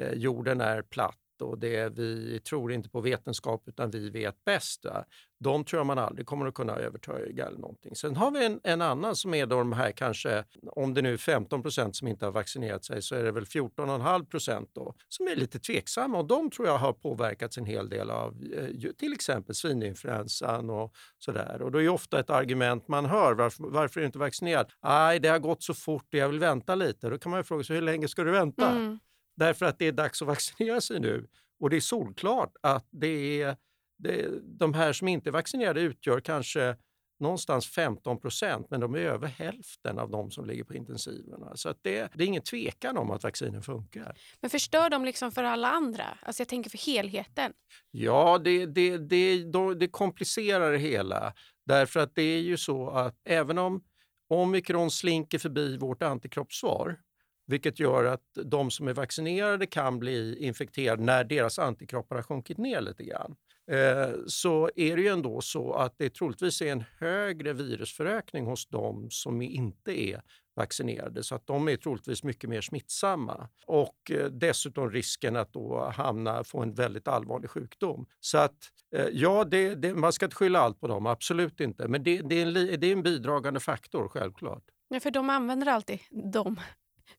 eh, 0.00 0.12
jorden 0.12 0.60
är 0.60 0.82
platt 0.82 1.18
och 1.42 1.58
det 1.58 1.88
vi 1.88 2.40
tror 2.40 2.72
inte 2.72 2.88
på 2.88 3.00
vetenskap 3.00 3.62
utan 3.66 3.90
vi 3.90 4.10
vet 4.10 4.44
bäst. 4.44 4.84
Va? 4.84 5.04
De 5.38 5.64
tror 5.64 5.80
jag 5.80 5.86
man 5.86 5.98
aldrig 5.98 6.26
kommer 6.26 6.46
att 6.46 6.54
kunna 6.54 6.76
övertyga 6.76 7.46
eller 7.46 7.58
någonting. 7.58 7.96
Sen 7.96 8.16
har 8.16 8.30
vi 8.30 8.46
en, 8.46 8.60
en 8.64 8.82
annan 8.82 9.16
som 9.16 9.34
är 9.34 9.46
de 9.46 9.72
här 9.72 9.92
kanske, 9.92 10.44
om 10.72 10.94
det 10.94 11.02
nu 11.02 11.12
är 11.12 11.16
15 11.16 11.62
procent 11.62 11.96
som 11.96 12.08
inte 12.08 12.24
har 12.24 12.32
vaccinerat 12.32 12.84
sig 12.84 13.02
så 13.02 13.14
är 13.14 13.24
det 13.24 13.32
väl 13.32 13.44
14,5 13.44 14.26
procent 14.26 14.70
då 14.72 14.94
som 15.08 15.28
är 15.28 15.36
lite 15.36 15.58
tveksamma 15.58 16.18
och 16.18 16.26
de 16.26 16.50
tror 16.50 16.68
jag 16.68 16.78
har 16.78 16.92
påverkats 16.92 17.58
en 17.58 17.66
hel 17.66 17.88
del 17.88 18.10
av 18.10 18.34
eh, 18.54 18.90
till 18.98 19.12
exempel 19.12 19.54
svininfluensan 19.54 20.70
och 20.70 20.94
sådär. 21.18 21.62
Och 21.62 21.72
då 21.72 21.78
är 21.78 21.82
ju 21.82 21.88
ofta 21.88 22.20
ett 22.20 22.30
argument 22.30 22.88
man 22.88 23.06
hör, 23.06 23.34
varför, 23.34 23.64
varför 23.64 24.00
är 24.00 24.02
du 24.02 24.06
inte 24.06 24.18
vaccinerad? 24.18 24.72
Nej, 24.82 25.20
det 25.20 25.28
har 25.28 25.38
gått 25.38 25.62
så 25.62 25.74
fort 25.74 26.04
och 26.12 26.18
jag 26.18 26.28
vill 26.28 26.38
vänta 26.38 26.74
lite. 26.74 27.08
Då 27.10 27.18
kan 27.18 27.30
man 27.30 27.40
ju 27.40 27.44
fråga 27.44 27.64
sig 27.64 27.76
hur 27.76 27.82
länge 27.82 28.08
ska 28.08 28.24
du 28.24 28.30
vänta? 28.30 28.70
Mm. 28.70 28.98
Därför 29.36 29.66
att 29.66 29.78
det 29.78 29.86
är 29.86 29.92
dags 29.92 30.22
att 30.22 30.28
vaccinera 30.34 30.80
sig 30.80 31.00
nu. 31.00 31.28
Och 31.60 31.70
det 31.70 31.76
är 31.76 31.80
solklart 31.80 32.52
att 32.62 32.88
det 32.90 33.42
är, 33.42 33.56
det, 33.98 34.28
de 34.42 34.74
här 34.74 34.92
som 34.92 35.08
inte 35.08 35.30
är 35.30 35.32
vaccinerade 35.32 35.80
utgör 35.80 36.20
kanske 36.20 36.76
någonstans 37.18 37.66
15 37.66 38.20
procent, 38.20 38.66
men 38.70 38.80
de 38.80 38.94
är 38.94 38.98
över 38.98 39.28
hälften 39.28 39.98
av 39.98 40.10
de 40.10 40.30
som 40.30 40.46
ligger 40.46 40.64
på 40.64 40.74
intensiverna. 40.74 41.56
Så 41.56 41.68
att 41.68 41.78
det, 41.82 42.10
det 42.14 42.24
är 42.24 42.28
ingen 42.28 42.42
tvekan 42.42 42.96
om 42.96 43.10
att 43.10 43.24
vaccinen 43.24 43.62
funkar. 43.62 44.18
Men 44.40 44.50
förstör 44.50 44.90
de 44.90 45.04
liksom 45.04 45.32
för 45.32 45.44
alla 45.44 45.70
andra? 45.70 46.18
Alltså 46.22 46.40
jag 46.40 46.48
tänker 46.48 46.70
för 46.70 46.78
helheten. 46.78 47.52
Ja, 47.90 48.38
det, 48.44 48.66
det, 48.66 48.98
det, 48.98 49.44
det 49.74 49.88
komplicerar 49.88 50.72
det 50.72 50.78
hela. 50.78 51.34
Därför 51.66 52.00
att 52.00 52.14
det 52.14 52.22
är 52.22 52.40
ju 52.40 52.56
så 52.56 52.90
att 52.90 53.20
även 53.24 53.58
om 53.58 53.84
omikron 54.28 54.90
slinker 54.90 55.38
förbi 55.38 55.76
vårt 55.76 56.02
antikroppssvar, 56.02 56.98
vilket 57.46 57.80
gör 57.80 58.04
att 58.04 58.38
de 58.44 58.70
som 58.70 58.88
är 58.88 58.92
vaccinerade 58.92 59.66
kan 59.66 59.98
bli 59.98 60.36
infekterade 60.46 61.02
när 61.02 61.24
deras 61.24 61.58
antikroppar 61.58 62.16
har 62.16 62.22
sjunkit 62.22 62.58
ner 62.58 62.80
lite 62.80 63.04
grann, 63.04 63.36
eh, 63.70 64.14
så 64.26 64.70
är 64.76 64.96
det 64.96 65.02
ju 65.02 65.08
ändå 65.08 65.40
så 65.40 65.72
att 65.72 65.94
det 65.98 66.10
troligtvis 66.10 66.62
är 66.62 66.72
en 66.72 66.84
högre 66.98 67.52
virusförökning 67.52 68.46
hos 68.46 68.66
de 68.66 69.10
som 69.10 69.42
inte 69.42 70.00
är 70.00 70.22
vaccinerade 70.56 71.22
så 71.22 71.34
att 71.34 71.46
de 71.46 71.68
är 71.68 71.76
troligtvis 71.76 72.22
mycket 72.22 72.50
mer 72.50 72.60
smittsamma 72.60 73.48
och 73.66 74.10
eh, 74.10 74.26
dessutom 74.26 74.90
risken 74.90 75.36
att 75.36 75.52
då 75.52 75.92
hamna, 75.96 76.44
få 76.44 76.62
en 76.62 76.74
väldigt 76.74 77.08
allvarlig 77.08 77.50
sjukdom. 77.50 78.06
Så 78.20 78.38
att 78.38 78.56
eh, 78.96 79.06
ja, 79.12 79.44
det, 79.44 79.74
det, 79.74 79.94
man 79.94 80.12
ska 80.12 80.26
inte 80.26 80.36
skylla 80.36 80.60
allt 80.60 80.80
på 80.80 80.86
dem, 80.86 81.06
absolut 81.06 81.60
inte, 81.60 81.88
men 81.88 82.02
det, 82.02 82.22
det, 82.22 82.42
är, 82.42 82.46
en, 82.46 82.80
det 82.80 82.86
är 82.86 82.92
en 82.92 83.02
bidragande 83.02 83.60
faktor 83.60 84.08
självklart. 84.08 84.64
Ja, 84.88 85.00
för 85.00 85.10
de 85.10 85.30
använder 85.30 85.66
alltid 85.66 86.00
de. 86.32 86.56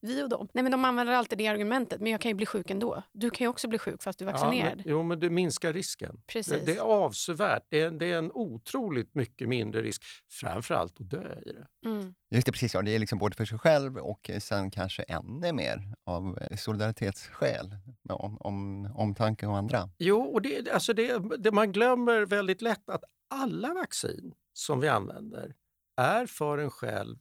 Vi 0.01 0.23
och 0.23 0.29
dem. 0.29 0.47
Nej, 0.53 0.63
men 0.63 0.71
de 0.71 0.85
använder 0.85 1.13
alltid 1.13 1.37
det 1.37 1.47
argumentet. 1.47 2.01
Men 2.01 2.11
jag 2.11 2.21
kan 2.21 2.29
ju 2.29 2.35
bli 2.35 2.45
sjuk 2.45 2.69
ändå. 2.69 3.03
Du 3.11 3.29
kan 3.29 3.45
ju 3.45 3.49
också 3.49 3.67
bli 3.67 3.77
sjuk 3.79 4.03
fast 4.03 4.19
du 4.19 4.25
är 4.25 4.29
Ja, 4.29 4.33
vaccinerad. 4.33 4.77
men, 4.77 4.85
jo, 4.87 5.03
men 5.03 5.19
det 5.19 5.29
minskar 5.29 5.73
risken. 5.73 6.21
Precis. 6.27 6.53
Det, 6.53 6.65
det 6.65 6.77
är 6.77 6.81
avsevärt, 6.81 7.63
det 7.69 7.81
är, 7.81 7.91
det 7.91 8.05
är 8.11 8.17
en 8.17 8.31
otroligt 8.31 9.15
mycket 9.15 9.49
mindre 9.49 9.81
risk, 9.81 10.03
framförallt 10.31 11.01
att 11.01 11.09
dö 11.09 11.39
i 11.45 11.51
det. 11.51 11.67
Mm. 11.89 12.13
Just 12.31 12.45
det, 12.45 12.51
precis. 12.51 12.73
Ja. 12.73 12.81
Det 12.81 12.95
är 12.95 12.99
liksom 12.99 13.19
både 13.19 13.35
för 13.35 13.45
sig 13.45 13.59
själv 13.59 13.97
och 13.97 14.29
sen 14.39 14.71
kanske 14.71 15.03
ännu 15.03 15.51
mer 15.53 15.93
av 16.05 16.37
eh, 16.41 16.57
solidaritetsskäl, 16.57 17.69
med 18.03 18.15
om, 18.15 18.37
om, 18.37 18.85
omtanke 18.95 19.45
om 19.45 19.53
andra. 19.53 19.89
Jo, 19.97 20.21
och 20.21 20.41
det, 20.41 20.69
alltså 20.71 20.93
det, 20.93 21.37
det, 21.37 21.51
man 21.51 21.71
glömmer 21.71 22.25
väldigt 22.25 22.61
lätt 22.61 22.89
att 22.89 23.03
alla 23.29 23.73
vaccin 23.73 24.33
som 24.53 24.79
vi 24.79 24.87
använder 24.87 25.55
är 25.97 26.25
för 26.25 26.57
en 26.57 26.69
själv 26.71 27.17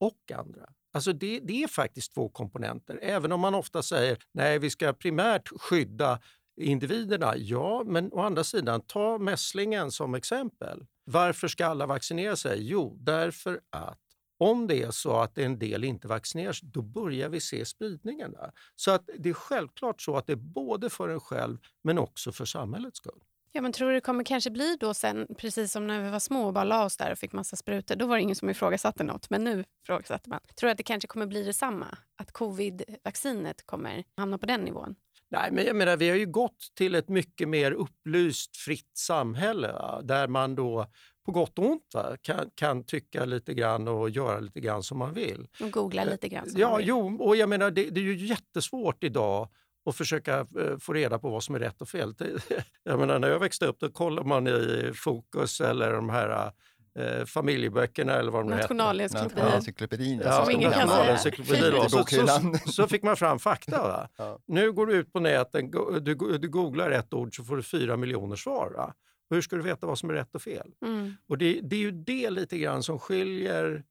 och 0.00 0.32
andra. 0.34 0.68
Alltså 0.94 1.12
det, 1.12 1.40
det 1.40 1.62
är 1.62 1.68
faktiskt 1.68 2.14
två 2.14 2.28
komponenter. 2.28 2.98
Även 3.02 3.32
om 3.32 3.40
man 3.40 3.54
ofta 3.54 3.82
säger 3.82 4.18
nej, 4.32 4.58
vi 4.58 4.70
ska 4.70 4.92
primärt 4.92 5.48
skydda 5.60 6.20
individerna. 6.60 7.36
Ja, 7.36 7.82
men 7.86 8.12
å 8.12 8.20
andra 8.20 8.44
sidan, 8.44 8.80
ta 8.80 9.18
mässlingen 9.18 9.90
som 9.90 10.14
exempel. 10.14 10.86
Varför 11.04 11.48
ska 11.48 11.66
alla 11.66 11.86
vaccinera 11.86 12.36
sig? 12.36 12.58
Jo, 12.60 12.96
därför 13.00 13.60
att 13.70 14.00
om 14.38 14.66
det 14.66 14.82
är 14.82 14.90
så 14.90 15.20
att 15.20 15.38
en 15.38 15.58
del 15.58 15.84
inte 15.84 16.08
vaccineras, 16.08 16.60
då 16.60 16.82
börjar 16.82 17.28
vi 17.28 17.40
se 17.40 17.64
spridningen. 17.64 18.32
Där. 18.32 18.52
Så 18.76 18.90
att 18.90 19.10
det 19.18 19.28
är 19.28 19.34
självklart 19.34 20.00
så 20.00 20.16
att 20.16 20.26
det 20.26 20.32
är 20.32 20.36
både 20.36 20.90
för 20.90 21.08
en 21.08 21.20
själv 21.20 21.58
men 21.82 21.98
också 21.98 22.32
för 22.32 22.44
samhällets 22.44 22.98
skull. 22.98 23.20
Ja, 23.56 23.60
men 23.62 23.72
tror 23.72 23.88
du 23.88 23.94
det 23.94 24.00
kommer 24.00 24.24
kanske 24.24 24.50
bli 24.50 24.76
då 24.80 24.94
sen, 24.94 25.26
precis 25.38 25.72
som 25.72 25.86
när 25.86 26.02
vi 26.02 26.10
var 26.10 26.18
små 26.18 26.46
och 26.46 26.52
bara 26.52 26.64
la 26.64 26.84
oss 26.84 26.96
där 26.96 27.12
och 27.12 27.18
fick 27.18 27.32
massa 27.32 27.56
sprutor. 27.56 27.96
Då 27.96 28.06
var 28.06 28.16
det 28.16 28.22
ingen 28.22 28.36
som 28.36 28.50
ifrågasatte 28.50 29.04
något, 29.04 29.30
men 29.30 29.44
nu 29.44 29.64
ifrågasatte 29.84 30.30
man. 30.30 30.40
Tror 30.60 30.68
du 30.68 30.70
att 30.72 30.76
det 30.76 30.82
kanske 30.82 31.06
kommer 31.08 31.26
bli 31.26 31.42
detsamma? 31.44 31.98
Att 32.16 32.32
covid-vaccinet 32.32 33.66
kommer 33.66 34.04
hamna 34.16 34.38
på 34.38 34.46
den 34.46 34.60
nivån? 34.60 34.94
Nej, 35.30 35.48
men 35.52 35.64
jag 35.64 35.76
menar, 35.76 35.96
vi 35.96 36.08
har 36.08 36.16
ju 36.16 36.26
gått 36.26 36.58
till 36.74 36.94
ett 36.94 37.08
mycket 37.08 37.48
mer 37.48 37.72
upplyst, 37.72 38.56
fritt 38.56 38.90
samhälle 38.96 39.72
va? 39.72 40.00
där 40.02 40.28
man 40.28 40.54
då 40.54 40.86
på 41.26 41.32
gott 41.32 41.58
och 41.58 41.64
ont 41.66 41.90
va? 41.94 42.16
Kan, 42.22 42.50
kan 42.54 42.84
tycka 42.84 43.24
lite 43.24 43.54
grann 43.54 43.88
och 43.88 44.10
göra 44.10 44.40
lite 44.40 44.60
grann 44.60 44.82
som 44.82 44.98
man 44.98 45.12
vill. 45.14 45.46
Och 45.60 45.70
googla 45.70 46.04
lite 46.04 46.28
grann. 46.28 46.50
Som 46.50 46.60
Ja, 46.60 46.68
man 46.70 46.78
vill. 46.78 46.88
jo, 46.88 47.16
och 47.22 47.36
jag 47.36 47.48
menar 47.48 47.70
det, 47.70 47.90
det 47.90 48.00
är 48.00 48.04
ju 48.04 48.26
jättesvårt 48.26 49.04
idag 49.04 49.48
att 49.86 49.96
försöka 49.96 50.38
eh, 50.38 50.78
få 50.80 50.92
reda 50.92 51.18
på 51.18 51.30
vad 51.30 51.42
som 51.42 51.54
är 51.54 51.58
rätt 51.58 51.82
och 51.82 51.88
fel. 51.88 52.14
Jag 52.82 52.98
menar, 52.98 53.18
när 53.18 53.28
jag 53.28 53.38
växte 53.38 53.66
upp 53.66 53.80
då 53.80 53.88
kollade 53.90 54.28
man 54.28 54.46
i 54.46 54.92
Fokus 54.94 55.60
eller 55.60 55.92
de 55.92 56.10
här 56.10 56.52
eh, 56.98 57.24
familjeböckerna 57.24 58.12
eller 58.12 58.30
vad 58.30 58.42
de 58.42 58.52
hette. 58.52 58.74
Nationalencyklopedin. 58.74 60.20
Ja, 60.24 60.44
Som 60.44 60.50
ingen 60.50 60.72
kan 60.72 60.72
säga. 60.72 60.86
Nationalencyklopedin 60.86 61.86
i 61.86 61.90
Så, 61.90 62.04
så, 62.04 62.72
så 62.72 62.88
fick 62.88 63.02
man 63.02 63.16
fram 63.16 63.38
fakta. 63.38 63.82
Va? 63.82 64.08
Ja. 64.16 64.38
Nu 64.46 64.72
går 64.72 64.86
du 64.86 64.94
ut 64.94 65.12
på 65.12 65.20
nätet, 65.20 65.72
du, 66.00 66.38
du 66.38 66.48
googlar 66.48 66.90
ett 66.90 67.14
ord 67.14 67.36
så 67.36 67.44
får 67.44 67.56
du 67.56 67.62
fyra 67.62 67.96
miljoner 67.96 68.36
svar. 68.36 68.72
Va? 68.76 68.94
Och 69.30 69.36
hur 69.36 69.42
ska 69.42 69.56
du 69.56 69.62
veta 69.62 69.86
vad 69.86 69.98
som 69.98 70.10
är 70.10 70.14
rätt 70.14 70.34
och 70.34 70.42
fel? 70.42 70.72
Mm. 70.82 71.16
Och 71.28 71.38
det, 71.38 71.60
det 71.62 71.76
är 71.76 71.80
ju 71.80 71.90
det 71.90 72.30
lite 72.30 72.58
grann 72.58 72.82
som 72.82 72.98
skiljer, 72.98 73.84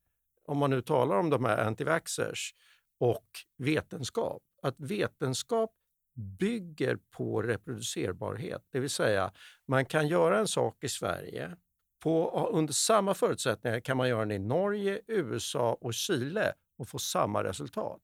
om 0.45 0.57
man 0.57 0.69
nu 0.69 0.81
talar 0.81 1.19
om 1.19 1.29
de 1.29 1.45
här 1.45 1.57
antivaxxers 1.57 2.53
och 2.99 3.25
vetenskap. 3.57 4.41
Att 4.61 4.75
vetenskap 4.77 5.71
bygger 6.13 6.97
på 7.11 7.41
reproducerbarhet. 7.41 8.61
Det 8.71 8.79
vill 8.79 8.89
säga, 8.89 9.31
man 9.67 9.85
kan 9.85 10.07
göra 10.07 10.39
en 10.39 10.47
sak 10.47 10.83
i 10.83 10.89
Sverige. 10.89 11.55
På, 12.03 12.49
under 12.53 12.73
samma 12.73 13.13
förutsättningar 13.13 13.79
kan 13.79 13.97
man 13.97 14.09
göra 14.09 14.19
den 14.19 14.31
i 14.31 14.39
Norge, 14.39 15.01
USA 15.07 15.77
och 15.81 15.93
Chile 15.93 16.53
och 16.77 16.87
få 16.89 16.99
samma 16.99 17.43
resultat. 17.43 18.01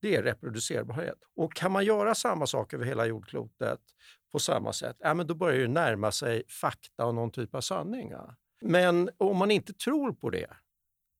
Det 0.00 0.16
är 0.16 0.22
reproducerbarhet. 0.22 1.18
Och 1.36 1.54
kan 1.54 1.72
man 1.72 1.84
göra 1.84 2.14
samma 2.14 2.46
sak 2.46 2.74
över 2.74 2.84
hela 2.84 3.06
jordklotet 3.06 3.80
på 4.32 4.38
samma 4.38 4.72
sätt, 4.72 4.96
ja, 4.98 5.14
men 5.14 5.26
då 5.26 5.34
börjar 5.34 5.58
det 5.58 5.68
närma 5.68 6.12
sig 6.12 6.42
fakta 6.48 7.06
och 7.06 7.14
någon 7.14 7.30
typ 7.30 7.54
av 7.54 7.60
sanning. 7.60 8.12
Men 8.60 9.10
om 9.16 9.36
man 9.36 9.50
inte 9.50 9.72
tror 9.72 10.12
på 10.12 10.30
det, 10.30 10.50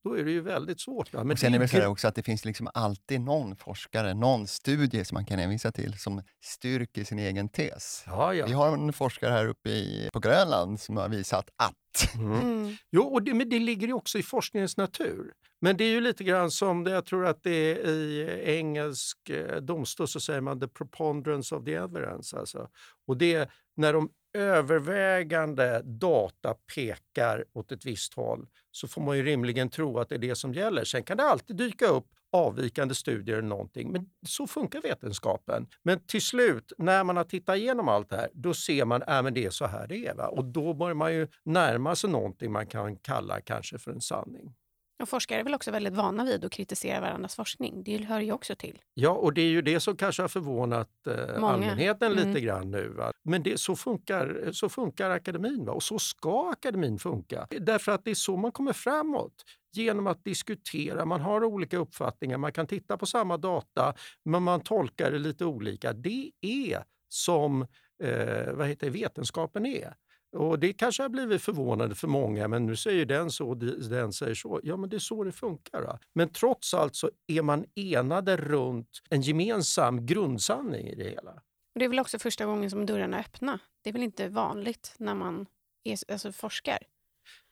då 0.09 0.19
är 0.19 0.25
det 0.25 0.31
ju 0.31 0.41
väldigt 0.41 0.81
svårt. 0.81 1.13
Va? 1.13 1.25
Men 1.25 1.33
Och 1.33 1.39
sen 1.39 1.55
är 1.55 1.59
det 1.59 1.69
så 1.69 1.87
också 1.87 2.09
att 2.09 2.15
det 2.15 2.23
finns 2.23 2.45
liksom 2.45 2.69
alltid 2.75 3.21
någon 3.21 3.57
forskare, 3.57 4.15
någon 4.15 4.47
studie 4.47 5.05
som 5.05 5.15
man 5.15 5.25
kan 5.25 5.39
hänvisa 5.39 5.73
till 5.73 5.99
som 5.99 6.23
styrker 6.45 7.05
sin 7.05 7.19
egen 7.19 7.49
tes. 7.49 8.05
Ja, 8.07 8.35
ja. 8.35 8.47
Vi 8.47 8.53
har 8.53 8.75
en 8.75 8.93
forskare 8.93 9.31
här 9.31 9.47
uppe 9.47 9.71
i, 9.71 10.11
på 10.13 10.21
Grönland 10.21 10.81
som 10.81 10.97
har 10.97 11.09
visat 11.09 11.51
att. 11.57 12.15
Mm. 12.15 12.41
Mm. 12.41 12.77
Jo, 12.91 13.03
och 13.03 13.23
det, 13.23 13.35
men 13.35 13.49
det 13.49 13.59
ligger 13.59 13.87
ju 13.87 13.93
också 13.93 14.19
i 14.19 14.23
forskningens 14.23 14.77
natur. 14.77 15.33
Men 15.61 15.77
det 15.77 15.85
är 15.85 15.91
ju 15.91 16.01
lite 16.01 16.25
grann 16.25 16.51
som 16.51 16.85
det, 16.85 16.91
jag 16.91 17.07
tror 17.07 17.27
att 17.27 17.43
det 17.43 17.51
är 17.51 17.89
i 17.89 18.43
engelsk 18.45 19.31
eh, 19.31 19.57
domstol 19.57 20.09
så 20.09 20.21
säger 20.21 20.41
man 20.41 20.61
the 20.61 20.69
preponderance 20.69 21.55
of 21.55 21.65
the 21.65 21.75
evidence. 21.75 22.39
Alltså. 22.39 22.69
Och 23.07 23.17
det 23.17 23.35
är 23.35 23.51
när 23.77 23.93
de 23.93 24.11
övervägande 24.35 25.83
data 25.85 26.55
pekar 26.75 27.45
åt 27.53 27.73
ett 27.73 27.87
visst 27.87 28.15
håll 28.15 28.47
så 28.71 28.89
får 28.89 29.03
man 29.03 29.17
ju 29.17 29.23
rimligen 29.23 29.69
tro 29.69 29.99
att 29.99 30.09
det 30.09 30.15
är 30.15 30.19
det 30.19 30.35
som 30.35 30.55
gäller. 30.55 30.85
Sen 30.85 31.03
kan 31.03 31.17
det 31.17 31.25
alltid 31.25 31.57
dyka 31.57 31.87
upp 31.87 32.07
avvikande 32.33 32.95
studier 32.95 33.37
eller 33.37 33.49
någonting, 33.49 33.93
men 33.93 34.11
så 34.27 34.47
funkar 34.47 34.83
vetenskapen. 34.83 35.67
Men 35.83 36.01
till 36.07 36.23
slut, 36.23 36.73
när 36.79 37.05
man 37.05 37.17
har 37.17 37.25
tittat 37.25 37.57
igenom 37.57 37.89
allt 37.89 38.11
det 38.11 38.17
här, 38.17 38.29
då 38.33 38.55
ser 38.55 38.85
man 38.85 39.03
att 39.03 39.25
äh, 39.27 39.31
det 39.33 39.45
är 39.45 39.51
så 39.51 39.67
här 39.67 39.87
det 39.87 40.07
är. 40.07 40.15
Va? 40.15 40.29
Och 40.29 40.45
då 40.45 40.75
börjar 40.75 40.95
man 40.95 41.15
ju 41.15 41.29
närma 41.45 41.97
sig 41.97 42.11
någonting 42.11 42.53
man 42.53 42.67
kan 42.67 42.97
kalla 42.97 43.41
kanske 43.41 43.79
för 43.79 43.91
en 43.91 44.01
sanning. 44.01 44.55
Och 45.03 45.09
forskare 45.09 45.41
är 45.41 45.45
väl 45.45 45.55
också 45.55 45.71
väldigt 45.71 45.95
vana 45.95 46.25
vid 46.25 46.45
att 46.45 46.53
kritisera 46.53 47.01
varandras 47.01 47.37
forskning. 47.37 47.83
Det 47.85 47.97
hör 47.97 48.21
ju 48.21 48.33
också 48.33 48.57
till. 48.57 48.79
Ja, 48.95 49.11
och 49.11 49.33
det 49.35 49.41
är 49.41 49.49
ju 49.49 49.63
det 49.63 49.81
som 49.81 49.97
kanske 49.97 50.23
har 50.23 50.29
förvånat 50.29 50.89
eh, 51.07 51.45
allmänheten 51.45 52.13
lite 52.13 52.29
Mm. 52.29 52.43
grann 52.43 52.71
nu. 52.71 52.89
Va? 52.89 53.13
Men 53.25 53.43
det, 53.43 53.61
så, 53.61 53.77
funkar, 53.77 54.49
så 54.53 54.69
funkar 54.69 55.11
akademin 55.11 55.65
va? 55.65 55.73
och 55.73 55.83
så 55.83 55.99
ska 55.99 56.51
akademin 56.51 56.99
funka. 56.99 57.47
Därför 57.51 57.93
att 57.93 58.05
det 58.05 58.11
är 58.11 58.15
så 58.15 58.37
man 58.37 58.53
kommer 58.53 58.73
framåt. 58.73 59.45
Genom 59.73 60.07
att 60.07 60.25
diskutera, 60.25 61.05
man 61.05 61.21
har 61.21 61.45
olika 61.45 61.79
uppfattningar, 61.79 62.39
man 62.39 62.53
kan 62.53 62.67
titta 62.67 62.97
på 62.97 63.07
samma 63.07 63.37
data 63.37 63.95
men 64.25 64.43
man 64.43 64.61
tolkar 64.61 65.11
det 65.11 65.19
lite 65.19 65.45
olika. 65.45 65.93
Det 65.93 66.31
är 66.41 66.85
som 67.09 67.63
eh, 68.03 68.53
vad 68.53 68.69
heter 68.69 68.91
vetenskapen 68.91 69.67
är. 69.67 69.95
Och 70.33 70.59
Det 70.59 70.73
kanske 70.73 71.03
har 71.03 71.09
blivit 71.09 71.43
förvånande 71.43 71.95
för 71.95 72.09
många, 72.09 72.49
men 72.49 72.67
nu 72.67 72.77
säger 72.77 73.07
den 73.07 73.31
så 73.31 73.49
och 73.49 73.57
den 73.57 74.13
säger 74.13 74.35
så. 74.35 74.61
Ja, 74.63 74.77
men 74.77 74.91
det 74.91 74.97
är 74.97 75.01
så 75.01 75.25
det 75.25 75.33
funkar. 75.33 75.83
Va? 75.83 75.99
Men 76.13 76.29
trots 76.29 76.75
allt 76.75 76.97
så 76.97 77.11
är 77.27 77.43
man 77.43 77.65
enade 77.75 78.37
runt 78.37 78.89
en 79.11 79.21
gemensam 79.23 80.07
grundsanning 80.07 80.87
i 80.89 80.95
det 80.95 81.05
hela. 81.11 81.31
Och 81.75 81.79
det 81.79 81.85
är 81.85 81.89
väl 81.89 81.99
också 81.99 82.19
första 82.19 82.47
gången 82.47 82.71
som 82.71 82.87
dörrarna 82.87 83.17
är 83.17 83.21
öppna. 83.21 83.59
Det 83.83 83.91
är 83.91 83.93
väl 83.93 84.03
inte 84.03 84.29
vanligt 84.29 84.95
när 84.99 85.15
man 85.15 85.47
är, 85.85 85.99
alltså, 86.13 86.33
forskar? 86.33 86.79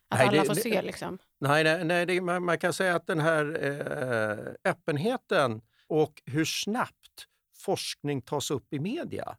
Att 0.09 0.19
Nej, 0.19 0.29
alla 0.29 0.41
det- 0.43 0.47
får 0.49 0.55
det- 0.55 0.61
se 0.61 0.83
liksom. 0.83 1.19
Nej, 1.41 1.65
nej, 1.65 1.85
nej 1.85 2.07
det, 2.07 2.21
man, 2.21 2.45
man 2.45 2.59
kan 2.59 2.73
säga 2.73 2.97
att 2.97 3.07
den 3.07 3.21
här 3.21 3.45
eh, 3.65 4.71
öppenheten 4.71 5.61
och 5.87 6.23
hur 6.27 6.45
snabbt 6.45 7.27
forskning 7.59 8.23
tas 8.23 8.51
upp 8.51 8.73
i 8.73 8.79
media 8.79 9.37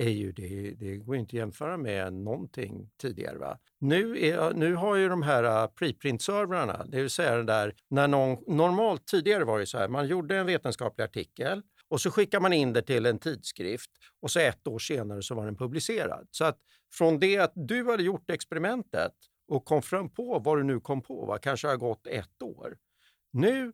är 0.00 0.10
ju 0.10 0.32
det, 0.32 0.70
det 0.70 0.96
går 0.96 1.14
ju 1.14 1.20
inte 1.20 1.30
att 1.30 1.32
jämföra 1.32 1.76
med 1.76 2.12
någonting 2.12 2.90
tidigare. 3.00 3.38
Va? 3.38 3.58
Nu, 3.78 4.26
är, 4.26 4.54
nu 4.54 4.74
har 4.74 4.96
ju 4.96 5.08
de 5.08 5.22
här 5.22 5.44
äh, 5.44 5.66
preprint-servrarna, 5.66 6.86
det 6.88 7.00
vill 7.00 7.10
säga 7.10 7.36
den 7.36 7.46
där, 7.46 7.74
när 7.88 8.08
någon, 8.08 8.56
normalt 8.56 9.06
tidigare 9.06 9.44
var 9.44 9.58
det 9.58 9.66
så 9.66 9.78
här, 9.78 9.88
man 9.88 10.06
gjorde 10.06 10.36
en 10.36 10.46
vetenskaplig 10.46 11.04
artikel 11.04 11.62
och 11.88 12.00
så 12.00 12.10
skickar 12.10 12.40
man 12.40 12.52
in 12.52 12.72
det 12.72 12.82
till 12.82 13.06
en 13.06 13.18
tidskrift 13.18 13.90
och 14.20 14.30
så 14.30 14.40
ett 14.40 14.66
år 14.66 14.78
senare 14.78 15.22
så 15.22 15.34
var 15.34 15.44
den 15.44 15.56
publicerad. 15.56 16.28
Så 16.30 16.44
att 16.44 16.58
från 16.92 17.18
det 17.18 17.38
att 17.38 17.52
du 17.54 17.90
hade 17.90 18.02
gjort 18.02 18.30
experimentet 18.30 19.12
och 19.48 19.64
kom 19.64 19.82
fram 19.82 20.10
på 20.10 20.38
vad 20.38 20.58
du 20.58 20.62
nu 20.62 20.80
kom 20.80 21.02
på, 21.02 21.26
va? 21.26 21.38
kanske 21.38 21.68
har 21.68 21.76
gått 21.76 22.06
ett 22.06 22.42
år. 22.42 22.76
Nu, 23.32 23.72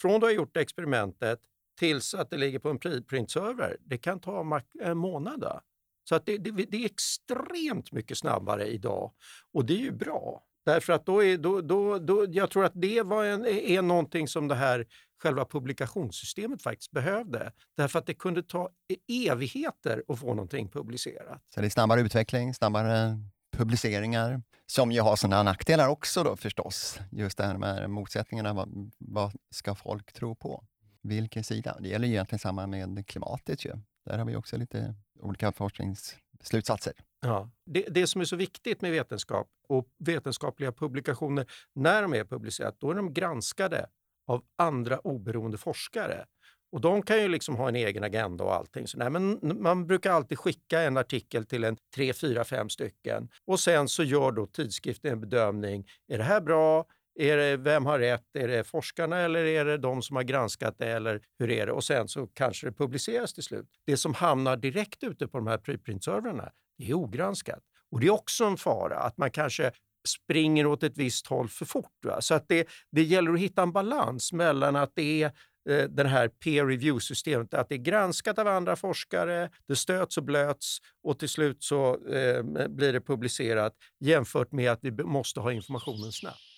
från 0.00 0.20
du 0.20 0.26
har 0.26 0.32
gjort 0.32 0.56
experimentet 0.56 1.40
tills 1.78 2.14
att 2.14 2.30
det 2.30 2.36
ligger 2.36 2.58
på 2.58 2.70
en 2.70 2.78
preprint-server, 2.78 3.76
det 3.80 3.98
kan 3.98 4.20
ta 4.20 4.60
en 4.82 4.98
månad. 4.98 5.60
Så 6.08 6.14
att 6.14 6.26
det, 6.26 6.38
det, 6.38 6.50
det 6.50 6.76
är 6.76 6.84
extremt 6.84 7.92
mycket 7.92 8.18
snabbare 8.18 8.66
idag 8.66 9.12
och 9.52 9.64
det 9.64 9.72
är 9.72 9.78
ju 9.78 9.92
bra. 9.92 10.42
Därför 10.64 10.92
att 10.92 11.06
då 11.06 11.24
är, 11.24 11.38
då, 11.38 11.60
då, 11.60 11.98
då, 11.98 12.26
jag 12.28 12.50
tror 12.50 12.64
att 12.64 12.72
det 12.74 13.02
var 13.02 13.24
en, 13.24 13.46
är 13.46 13.82
någonting 13.82 14.28
som 14.28 14.48
det 14.48 14.54
här 14.54 14.86
själva 15.22 15.44
publikationssystemet 15.44 16.62
faktiskt 16.62 16.90
behövde. 16.90 17.52
Därför 17.76 17.98
att 17.98 18.06
det 18.06 18.14
kunde 18.14 18.42
ta 18.42 18.70
e-, 18.88 19.30
evigheter 19.30 20.02
att 20.08 20.18
få 20.18 20.26
någonting 20.26 20.68
publicerat. 20.68 21.42
Så 21.54 21.60
det 21.60 21.66
är 21.66 21.70
snabbare 21.70 22.00
utveckling, 22.00 22.54
snabbare 22.54 23.18
publiceringar, 23.56 24.42
som 24.66 24.92
ju 24.92 25.00
har 25.00 25.16
sådana 25.16 25.42
nackdelar 25.42 25.88
också 25.88 26.24
då 26.24 26.36
förstås. 26.36 26.98
Just 27.12 27.38
det 27.38 27.44
här 27.44 27.58
med 27.58 27.90
motsättningarna, 27.90 28.52
vad, 28.52 28.92
vad 28.98 29.32
ska 29.50 29.74
folk 29.74 30.12
tro 30.12 30.34
på? 30.34 30.64
Vilken 31.02 31.44
sida? 31.44 31.76
Det 31.80 31.88
gäller 31.88 32.06
ju 32.06 32.12
egentligen 32.12 32.38
samma 32.38 32.66
med 32.66 33.06
klimatet 33.06 33.64
ju. 33.64 33.72
Där 34.04 34.18
har 34.18 34.24
vi 34.24 34.36
också 34.36 34.56
lite 34.56 34.94
olika 35.20 35.52
forskningsslutsatser. 35.52 36.92
Ja. 37.20 37.50
Det, 37.66 37.86
det 37.90 38.06
som 38.06 38.20
är 38.20 38.24
så 38.24 38.36
viktigt 38.36 38.80
med 38.80 38.90
vetenskap 38.90 39.48
och 39.68 39.88
vetenskapliga 39.98 40.72
publikationer, 40.72 41.46
när 41.74 42.02
de 42.02 42.14
är 42.14 42.24
publicerade, 42.24 42.76
då 42.80 42.90
är 42.90 42.94
de 42.94 43.12
granskade 43.14 43.86
av 44.26 44.44
andra 44.58 44.98
oberoende 44.98 45.58
forskare. 45.58 46.26
Och 46.72 46.80
de 46.80 47.02
kan 47.02 47.18
ju 47.22 47.28
liksom 47.28 47.56
ha 47.56 47.68
en 47.68 47.76
egen 47.76 48.04
agenda 48.04 48.44
och 48.44 48.54
allting. 48.54 48.86
Så 48.86 48.98
nej, 48.98 49.10
men 49.10 49.40
man 49.42 49.86
brukar 49.86 50.12
alltid 50.12 50.38
skicka 50.38 50.80
en 50.80 50.96
artikel 50.96 51.46
till 51.46 51.64
en 51.64 51.76
tre, 51.94 52.12
fyra, 52.12 52.44
fem 52.44 52.68
stycken 52.68 53.28
och 53.44 53.60
sen 53.60 53.88
så 53.88 54.02
gör 54.02 54.32
då 54.32 54.46
tidskriften 54.46 55.12
en 55.12 55.20
bedömning. 55.20 55.88
Är 56.08 56.18
det 56.18 56.24
här 56.24 56.40
bra? 56.40 56.86
Är 57.14 57.36
det, 57.36 57.56
vem 57.56 57.86
har 57.86 57.98
rätt? 57.98 58.36
Är 58.38 58.48
det 58.48 58.64
forskarna 58.64 59.18
eller 59.18 59.44
är 59.44 59.64
det 59.64 59.78
de 59.78 60.02
som 60.02 60.16
har 60.16 60.22
granskat 60.22 60.74
det? 60.78 60.90
Eller 60.90 61.20
hur 61.38 61.50
är 61.50 61.66
det? 61.66 61.72
Och 61.72 61.84
sen 61.84 62.08
så 62.08 62.26
kanske 62.26 62.66
det 62.66 62.72
publiceras 62.72 63.34
till 63.34 63.42
slut. 63.42 63.66
Det 63.86 63.96
som 63.96 64.14
hamnar 64.14 64.56
direkt 64.56 65.02
ute 65.04 65.28
på 65.28 65.38
de 65.38 65.46
här 65.46 65.58
preprint-servrarna, 65.58 66.52
det 66.78 66.90
är 66.90 66.94
ogranskat. 66.94 67.62
Och 67.90 68.00
det 68.00 68.06
är 68.06 68.10
också 68.10 68.44
en 68.44 68.56
fara 68.56 68.98
att 68.98 69.18
man 69.18 69.30
kanske 69.30 69.72
springer 70.08 70.66
åt 70.66 70.82
ett 70.82 70.98
visst 70.98 71.26
håll 71.26 71.48
för 71.48 71.64
fort. 71.64 72.04
Va? 72.04 72.20
Så 72.20 72.34
att 72.34 72.48
det, 72.48 72.68
det 72.90 73.02
gäller 73.02 73.32
att 73.32 73.38
hitta 73.40 73.62
en 73.62 73.72
balans 73.72 74.32
mellan 74.32 74.76
att 74.76 74.92
det 74.94 75.22
är 75.22 75.32
eh, 75.68 76.06
här 76.06 76.28
peer 76.28 76.66
review-systemet, 76.66 77.54
att 77.54 77.68
det 77.68 77.74
är 77.74 77.78
granskat 77.78 78.38
av 78.38 78.48
andra 78.48 78.76
forskare, 78.76 79.50
det 79.66 79.76
stöts 79.76 80.16
och 80.16 80.24
blöts 80.24 80.78
och 81.02 81.18
till 81.18 81.28
slut 81.28 81.62
så 81.62 82.06
eh, 82.06 82.42
blir 82.68 82.92
det 82.92 83.00
publicerat 83.00 83.74
jämfört 84.00 84.52
med 84.52 84.72
att 84.72 84.78
vi 84.82 84.90
måste 84.90 85.40
ha 85.40 85.52
informationen 85.52 86.12
snabbt. 86.12 86.51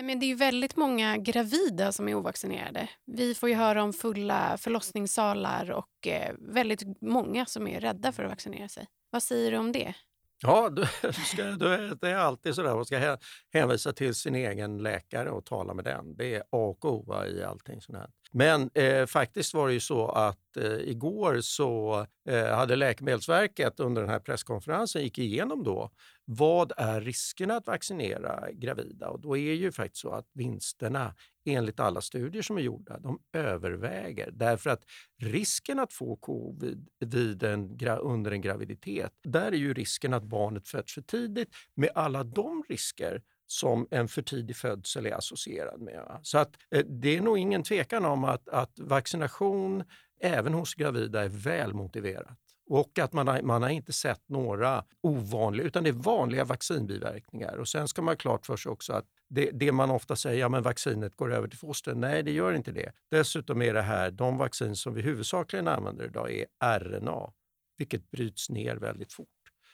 Nej, 0.00 0.06
men 0.06 0.20
det 0.20 0.26
är 0.26 0.28
ju 0.28 0.34
väldigt 0.34 0.76
många 0.76 1.16
gravida 1.16 1.92
som 1.92 2.08
är 2.08 2.14
ovaccinerade. 2.14 2.88
Vi 3.06 3.34
får 3.34 3.48
ju 3.48 3.54
höra 3.54 3.82
om 3.82 3.92
fulla 3.92 4.56
förlossningssalar 4.58 5.70
och 5.70 6.06
eh, 6.06 6.34
väldigt 6.38 6.82
många 7.00 7.46
som 7.46 7.66
är 7.66 7.80
rädda 7.80 8.12
för 8.12 8.24
att 8.24 8.30
vaccinera 8.30 8.68
sig. 8.68 8.86
Vad 9.10 9.22
säger 9.22 9.50
du 9.50 9.58
om 9.58 9.72
det? 9.72 9.94
Ja, 10.42 10.68
du 10.70 10.84
ska, 11.12 11.42
du, 11.44 11.94
det 12.00 12.08
är 12.08 12.16
alltid 12.16 12.54
så 12.54 12.62
där. 12.62 12.74
Man 12.74 12.84
ska 12.84 13.16
hänvisa 13.52 13.92
till 13.92 14.14
sin 14.14 14.34
egen 14.34 14.78
läkare 14.78 15.30
och 15.30 15.44
tala 15.44 15.74
med 15.74 15.84
den. 15.84 16.16
Det 16.16 16.34
är 16.34 16.40
A 16.40 16.44
och 16.50 16.84
O 16.84 17.24
i 17.24 17.42
allting 17.42 17.80
sånt 17.80 17.98
här. 17.98 18.10
Men 18.32 18.70
eh, 18.74 19.06
faktiskt 19.06 19.54
var 19.54 19.68
det 19.68 19.74
ju 19.74 19.80
så 19.80 20.08
att 20.08 20.56
eh, 20.56 20.72
igår 20.72 21.40
så 21.40 22.06
eh, 22.28 22.46
hade 22.46 22.76
Läkemedelsverket 22.76 23.80
under 23.80 24.02
den 24.02 24.10
här 24.10 24.20
presskonferensen 24.20 25.02
gick 25.02 25.18
igenom 25.18 25.64
då 25.64 25.90
vad 26.32 26.72
är 26.76 27.00
riskerna 27.00 27.56
att 27.56 27.66
vaccinera 27.66 28.52
gravida? 28.52 29.08
Och 29.08 29.20
då 29.20 29.36
är 29.36 29.52
ju 29.52 29.72
faktiskt 29.72 30.00
så 30.00 30.10
att 30.10 30.26
vinsterna 30.34 31.14
enligt 31.44 31.80
alla 31.80 32.00
studier 32.00 32.42
som 32.42 32.56
är 32.56 32.60
gjorda, 32.60 32.98
de 32.98 33.20
överväger. 33.32 34.30
Därför 34.30 34.70
att 34.70 34.84
risken 35.22 35.78
att 35.78 35.92
få 35.92 36.16
covid 36.16 36.88
vid 37.00 37.42
en, 37.42 37.78
under 38.00 38.30
en 38.30 38.40
graviditet, 38.40 39.12
där 39.24 39.52
är 39.52 39.56
ju 39.56 39.74
risken 39.74 40.14
att 40.14 40.22
barnet 40.22 40.68
föds 40.68 40.94
för 40.94 41.02
tidigt 41.02 41.48
med 41.74 41.90
alla 41.94 42.24
de 42.24 42.64
risker 42.68 43.22
som 43.46 43.86
en 43.90 44.08
för 44.08 44.22
tidig 44.22 44.56
födsel 44.56 45.06
är 45.06 45.12
associerad 45.12 45.80
med. 45.80 46.18
Så 46.22 46.38
att, 46.38 46.56
eh, 46.70 46.84
det 46.86 47.16
är 47.16 47.20
nog 47.20 47.38
ingen 47.38 47.62
tvekan 47.62 48.04
om 48.04 48.24
att, 48.24 48.48
att 48.48 48.78
vaccination 48.78 49.84
även 50.20 50.54
hos 50.54 50.74
gravida 50.74 51.24
är 51.24 51.28
väl 51.28 51.74
motiverat. 51.74 52.38
Och 52.70 52.98
att 52.98 53.12
man 53.12 53.28
har, 53.28 53.42
man 53.42 53.62
har 53.62 53.68
inte 53.68 53.92
sett 53.92 54.28
några 54.28 54.84
ovanliga, 55.02 55.66
utan 55.66 55.84
det 55.84 55.90
är 55.90 55.92
vanliga 55.92 56.44
vaccinbiverkningar. 56.44 57.56
Och 57.56 57.68
sen 57.68 57.88
ska 57.88 58.02
man 58.02 58.12
ha 58.12 58.16
klart 58.16 58.46
för 58.46 58.56
sig 58.56 58.72
också 58.72 58.92
att 58.92 59.04
det, 59.28 59.50
det 59.50 59.72
man 59.72 59.90
ofta 59.90 60.16
säger, 60.16 60.40
ja 60.40 60.48
men 60.48 60.62
vaccinet 60.62 61.16
går 61.16 61.32
över 61.32 61.48
till 61.48 61.58
fostret. 61.58 61.96
Nej, 61.96 62.22
det 62.22 62.32
gör 62.32 62.52
inte 62.52 62.72
det. 62.72 62.92
Dessutom 63.10 63.62
är 63.62 63.74
det 63.74 63.82
här, 63.82 64.10
de 64.10 64.38
vaccin 64.38 64.76
som 64.76 64.94
vi 64.94 65.02
huvudsakligen 65.02 65.68
använder 65.68 66.04
idag 66.04 66.32
är 66.32 66.78
RNA, 66.78 67.32
vilket 67.78 68.10
bryts 68.10 68.50
ner 68.50 68.76
väldigt 68.76 69.12
fort. 69.12 69.28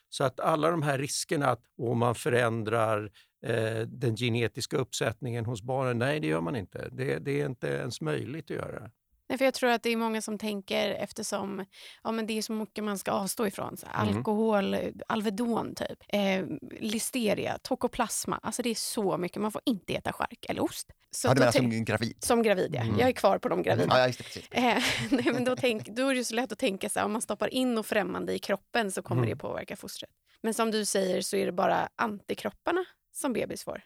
Så 0.08 0.24
att 0.24 0.40
alla 0.40 0.70
de 0.70 0.82
här 0.82 0.98
riskerna 0.98 1.46
att 1.46 1.62
om 1.78 1.98
man 1.98 2.14
förändrar 2.14 3.10
eh, 3.46 3.80
den 3.80 4.16
genetiska 4.16 4.76
uppsättningen 4.76 5.44
hos 5.44 5.62
barnen, 5.62 5.98
nej 5.98 6.20
det 6.20 6.26
gör 6.26 6.40
man 6.40 6.56
inte. 6.56 6.88
Det, 6.92 7.18
det 7.18 7.40
är 7.40 7.46
inte 7.46 7.68
ens 7.68 8.00
möjligt 8.00 8.50
att 8.50 8.56
göra. 8.56 8.90
Nej, 9.28 9.38
för 9.38 9.44
jag 9.44 9.54
tror 9.54 9.70
att 9.70 9.82
det 9.82 9.90
är 9.90 9.96
många 9.96 10.22
som 10.22 10.38
tänker 10.38 10.90
eftersom 10.90 11.64
ja, 12.04 12.12
men 12.12 12.26
det 12.26 12.38
är 12.38 12.42
så 12.42 12.52
mycket 12.52 12.84
man 12.84 12.98
ska 12.98 13.10
avstå 13.10 13.46
ifrån. 13.46 13.76
Så, 13.76 13.86
mm. 13.86 14.16
Alkohol, 14.16 14.76
Alvedon 15.06 15.74
typ, 15.74 16.02
eh, 16.08 16.44
listeria, 16.80 17.58
tokoplasma. 17.58 18.40
Alltså 18.42 18.62
det 18.62 18.70
är 18.70 18.74
så 18.74 19.18
mycket. 19.18 19.42
Man 19.42 19.52
får 19.52 19.62
inte 19.64 19.94
äta 19.94 20.12
skärk 20.12 20.46
eller 20.48 20.62
ost. 20.62 20.90
Så 21.10 21.28
ja, 21.28 21.34
du 21.34 21.40
menar 21.40 21.52
som 21.52 21.84
gravid? 21.84 22.16
Som 22.20 22.42
gravid, 22.42 22.70
ja. 22.74 22.82
Mm. 22.82 22.98
Jag 22.98 23.08
är 23.08 23.12
kvar 23.12 23.38
på 23.38 23.48
de 23.48 23.62
gravida. 23.62 23.98
Ja, 23.98 24.06
just 24.06 24.50
det, 24.50 24.56
eh, 24.58 24.82
nej, 25.10 25.32
men 25.32 25.44
då, 25.44 25.56
tänk, 25.56 25.88
då 25.88 26.08
är 26.08 26.14
det 26.14 26.24
så 26.24 26.34
lätt 26.34 26.52
att 26.52 26.58
tänka 26.58 26.88
så 26.88 26.98
här, 26.98 27.06
om 27.06 27.12
man 27.12 27.22
stoppar 27.22 27.48
in 27.48 27.74
något 27.74 27.86
främmande 27.86 28.34
i 28.34 28.38
kroppen 28.38 28.92
så 28.92 29.02
kommer 29.02 29.22
mm. 29.22 29.30
det 29.30 29.36
påverka 29.36 29.76
fostret. 29.76 30.10
Men 30.42 30.54
som 30.54 30.70
du 30.70 30.84
säger 30.84 31.20
så 31.20 31.36
är 31.36 31.46
det 31.46 31.52
bara 31.52 31.88
antikropparna 31.96 32.84
som 33.12 33.32
bebis 33.32 33.64
får. 33.64 33.82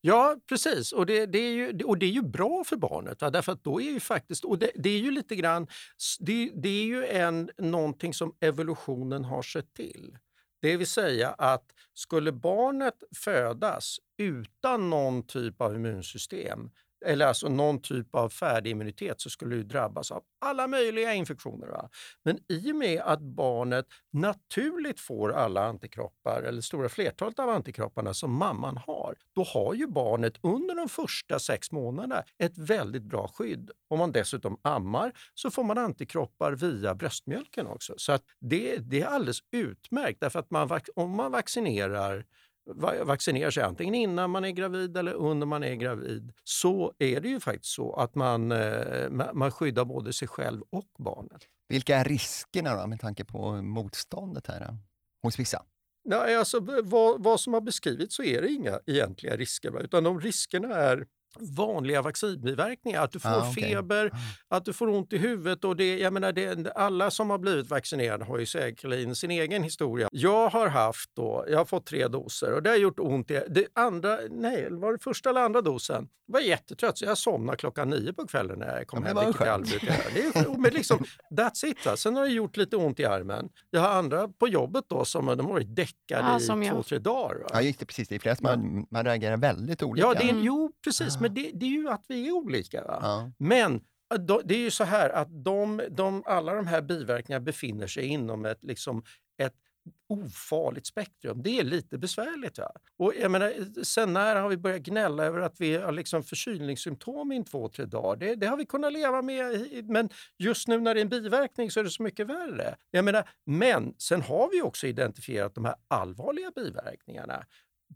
Ja, 0.00 0.36
precis. 0.48 0.92
Och 0.92 1.06
det, 1.06 1.26
det, 1.26 1.38
är, 1.38 1.52
ju, 1.52 1.84
och 1.84 1.98
det 1.98 2.06
är 2.06 2.10
ju 2.10 2.22
bra 2.22 2.64
för 2.64 2.76
barnet. 2.76 3.20
Va? 3.20 3.30
Därför 3.30 3.52
att 3.52 3.64
då 3.64 3.80
är 3.80 3.90
ju 3.90 4.00
faktiskt, 4.00 4.44
och 4.44 4.58
det, 4.58 4.70
det 4.74 4.90
är 4.90 4.98
ju 4.98 5.10
lite 5.10 5.36
grann, 5.36 5.66
det, 6.20 6.50
det, 6.54 6.68
är 6.68 6.84
ju 6.84 7.06
en, 7.06 7.50
någonting 7.58 8.14
som 8.14 8.34
evolutionen 8.40 9.24
har 9.24 9.42
sett 9.42 9.74
till. 9.74 10.18
Det 10.60 10.76
vill 10.76 10.86
säga 10.86 11.28
att 11.28 11.64
skulle 11.94 12.32
barnet 12.32 13.02
födas 13.16 13.98
utan 14.18 14.90
någon 14.90 15.26
typ 15.26 15.60
av 15.60 15.74
immunsystem 15.74 16.70
eller 17.06 17.26
alltså 17.26 17.48
någon 17.48 17.82
typ 17.82 18.14
av 18.14 18.28
färdig 18.28 18.70
immunitet 18.70 19.20
så 19.20 19.30
skulle 19.30 19.56
du 19.56 19.62
drabbas 19.62 20.10
av 20.10 20.22
alla 20.40 20.66
möjliga 20.66 21.14
infektioner. 21.14 21.66
Va? 21.66 21.88
Men 22.24 22.38
i 22.48 22.72
och 22.72 22.76
med 22.76 23.00
att 23.00 23.20
barnet 23.20 23.86
naturligt 24.12 25.00
får 25.00 25.32
alla 25.32 25.64
antikroppar, 25.64 26.42
eller 26.42 26.60
stora 26.60 26.88
flertalet 26.88 27.38
av 27.38 27.48
antikropparna 27.48 28.14
som 28.14 28.34
mamman 28.34 28.76
har, 28.76 29.14
då 29.34 29.42
har 29.42 29.74
ju 29.74 29.86
barnet 29.86 30.34
under 30.42 30.74
de 30.74 30.88
första 30.88 31.38
sex 31.38 31.72
månaderna 31.72 32.22
ett 32.38 32.58
väldigt 32.58 33.02
bra 33.02 33.30
skydd. 33.34 33.70
Om 33.90 33.98
man 33.98 34.12
dessutom 34.12 34.58
ammar 34.62 35.12
så 35.34 35.50
får 35.50 35.64
man 35.64 35.78
antikroppar 35.78 36.52
via 36.52 36.94
bröstmjölken 36.94 37.66
också. 37.66 37.94
Så 37.96 38.12
att 38.12 38.22
det, 38.40 38.76
det 38.76 39.00
är 39.00 39.06
alldeles 39.06 39.38
utmärkt, 39.52 40.20
därför 40.20 40.38
att 40.38 40.50
man, 40.50 40.80
om 40.94 41.16
man 41.16 41.32
vaccinerar 41.32 42.24
vaccinerar 43.04 43.50
sig 43.50 43.62
antingen 43.62 43.94
innan 43.94 44.30
man 44.30 44.44
är 44.44 44.50
gravid 44.50 44.96
eller 44.96 45.12
under 45.12 45.46
man 45.46 45.64
är 45.64 45.74
gravid 45.74 46.32
så 46.44 46.92
är 46.98 47.20
det 47.20 47.28
ju 47.28 47.40
faktiskt 47.40 47.74
så 47.74 47.92
att 47.94 48.14
man, 48.14 48.52
eh, 48.52 49.10
man 49.32 49.50
skyddar 49.50 49.84
både 49.84 50.12
sig 50.12 50.28
själv 50.28 50.62
och 50.70 50.88
barnet. 50.98 51.42
Vilka 51.68 51.96
är 51.96 52.04
riskerna 52.04 52.80
då 52.80 52.86
med 52.86 53.00
tanke 53.00 53.24
på 53.24 53.62
motståndet 53.62 54.46
här 54.46 54.60
då? 54.60 54.76
hos 55.22 55.38
vissa? 55.38 55.64
Nej, 56.04 56.36
alltså, 56.36 56.60
vad, 56.82 57.22
vad 57.22 57.40
som 57.40 57.52
har 57.54 57.60
beskrivits 57.60 58.16
så 58.16 58.22
är 58.22 58.42
det 58.42 58.48
inga 58.48 58.80
egentliga 58.86 59.36
risker, 59.36 59.84
utan 59.84 60.04
de 60.04 60.20
riskerna 60.20 60.74
är 60.74 61.06
vanliga 61.40 62.02
vaccinbiverkningar. 62.02 63.04
Att 63.04 63.12
du 63.12 63.18
får 63.20 63.28
ah, 63.28 63.50
okay. 63.50 63.64
feber, 63.64 64.10
ah. 64.12 64.56
att 64.56 64.64
du 64.64 64.72
får 64.72 64.88
ont 64.88 65.12
i 65.12 65.18
huvudet. 65.18 65.64
Och 65.64 65.76
det, 65.76 65.98
jag 65.98 66.12
menar, 66.12 66.32
det, 66.32 66.72
alla 66.72 67.10
som 67.10 67.30
har 67.30 67.38
blivit 67.38 67.70
vaccinerade 67.70 68.24
har 68.24 68.38
ju 68.38 68.46
säkerligen 68.46 69.16
sin 69.16 69.30
egen 69.30 69.62
historia. 69.62 70.08
Jag 70.12 70.48
har 70.48 70.68
haft 70.68 71.10
då, 71.14 71.44
jag 71.48 71.58
har 71.58 71.64
fått 71.64 71.86
tre 71.86 72.08
doser 72.08 72.52
och 72.52 72.62
det 72.62 72.70
har 72.70 72.76
gjort 72.76 72.98
ont. 72.98 73.30
I, 73.30 73.42
det 73.48 73.66
andra, 73.74 74.18
nej, 74.30 74.66
var 74.70 74.92
det 74.92 74.98
första 74.98 75.30
eller 75.30 75.40
andra 75.40 75.60
dosen? 75.60 76.08
Jag 76.26 76.32
var 76.32 76.40
jättetrött 76.40 76.98
så 76.98 77.04
jag 77.04 77.18
somnade 77.18 77.58
klockan 77.58 77.90
nio 77.90 78.12
på 78.12 78.26
kvällen 78.26 78.58
när 78.58 78.76
jag 78.76 78.86
kom 78.86 79.02
ja, 79.02 79.08
hem. 79.08 79.26
Vilket 79.26 79.46
jag 79.46 79.54
aldrig 79.54 79.80
brukar 79.80 80.40
göra. 80.44 80.58
men 80.58 80.72
liksom, 80.74 81.04
that's 81.30 81.66
it. 81.66 81.86
Va? 81.86 81.96
Sen 81.96 82.16
har 82.16 82.24
det 82.24 82.30
gjort 82.30 82.56
lite 82.56 82.76
ont 82.76 83.00
i 83.00 83.04
armen. 83.04 83.48
Jag 83.70 83.80
har 83.80 83.88
andra 83.88 84.28
på 84.28 84.48
jobbet 84.48 84.84
då 84.88 85.04
som 85.04 85.26
de 85.26 85.46
har 85.46 85.52
varit 85.52 85.76
däckade 85.76 86.38
ja, 86.48 86.64
i 86.64 86.68
två, 86.68 86.82
tre 86.82 86.98
dagar. 86.98 87.34
Va? 87.34 87.46
Ja, 87.52 87.62
just 87.62 87.80
det, 87.80 87.86
precis. 87.86 88.08
Det 88.08 88.14
är 88.14 88.18
flera 88.18 88.36
som 88.36 88.44
man, 88.44 88.86
man 88.90 89.04
reagerar 89.04 89.36
väldigt 89.36 89.82
olika. 89.82 90.06
Ja, 90.06 90.14
det 90.14 90.30
är, 90.30 90.34
jo 90.42 90.72
precis. 90.84 91.17
Men 91.20 91.34
det, 91.34 91.50
det 91.54 91.66
är 91.66 91.70
ju 91.70 91.88
att 91.88 92.04
vi 92.08 92.28
är 92.28 92.32
olika. 92.32 92.84
Ja. 92.86 93.30
Men 93.38 93.74
äh, 94.14 94.38
det 94.44 94.54
är 94.54 94.58
ju 94.58 94.70
så 94.70 94.84
här 94.84 95.10
att 95.10 95.44
de, 95.44 95.82
de, 95.90 96.22
alla 96.26 96.54
de 96.54 96.66
här 96.66 96.82
biverkningarna 96.82 97.44
befinner 97.44 97.86
sig 97.86 98.04
inom 98.04 98.44
ett, 98.44 98.64
liksom, 98.64 99.02
ett 99.42 99.54
ofarligt 100.08 100.86
spektrum. 100.86 101.42
Det 101.42 101.58
är 101.58 101.64
lite 101.64 101.98
besvärligt. 101.98 102.58
Va? 102.58 102.72
Och 102.96 103.12
jag 103.20 103.30
menar, 103.30 103.82
sen 103.84 104.12
när 104.12 104.36
har 104.36 104.48
vi 104.48 104.56
börjat 104.56 104.80
gnälla 104.80 105.24
över 105.24 105.40
att 105.40 105.60
vi 105.60 105.76
har 105.76 105.92
liksom 105.92 106.22
förkylningssymptom 106.22 107.32
i 107.32 107.44
två, 107.44 107.68
tre 107.68 107.84
dagar? 107.84 108.16
Det, 108.16 108.34
det, 108.34 108.46
har 108.46 108.56
vi 108.56 108.66
kunnat 108.66 108.92
leva 108.92 109.22
med. 109.22 109.68
Men 109.84 110.08
just 110.38 110.68
nu 110.68 110.80
när 110.80 110.94
det 110.94 111.00
är 111.00 111.02
en 111.02 111.08
biverkning 111.08 111.70
så 111.70 111.80
är 111.80 111.84
det 111.84 111.90
så 111.90 112.02
mycket 112.02 112.26
värre. 112.26 112.76
Jag 112.90 113.04
menar, 113.04 113.28
men 113.46 113.94
sen 113.98 114.22
har 114.22 114.50
vi 114.50 114.62
också 114.62 114.86
identifierat 114.86 115.54
de 115.54 115.64
här 115.64 115.74
allvarliga 115.88 116.50
biverkningarna 116.50 117.44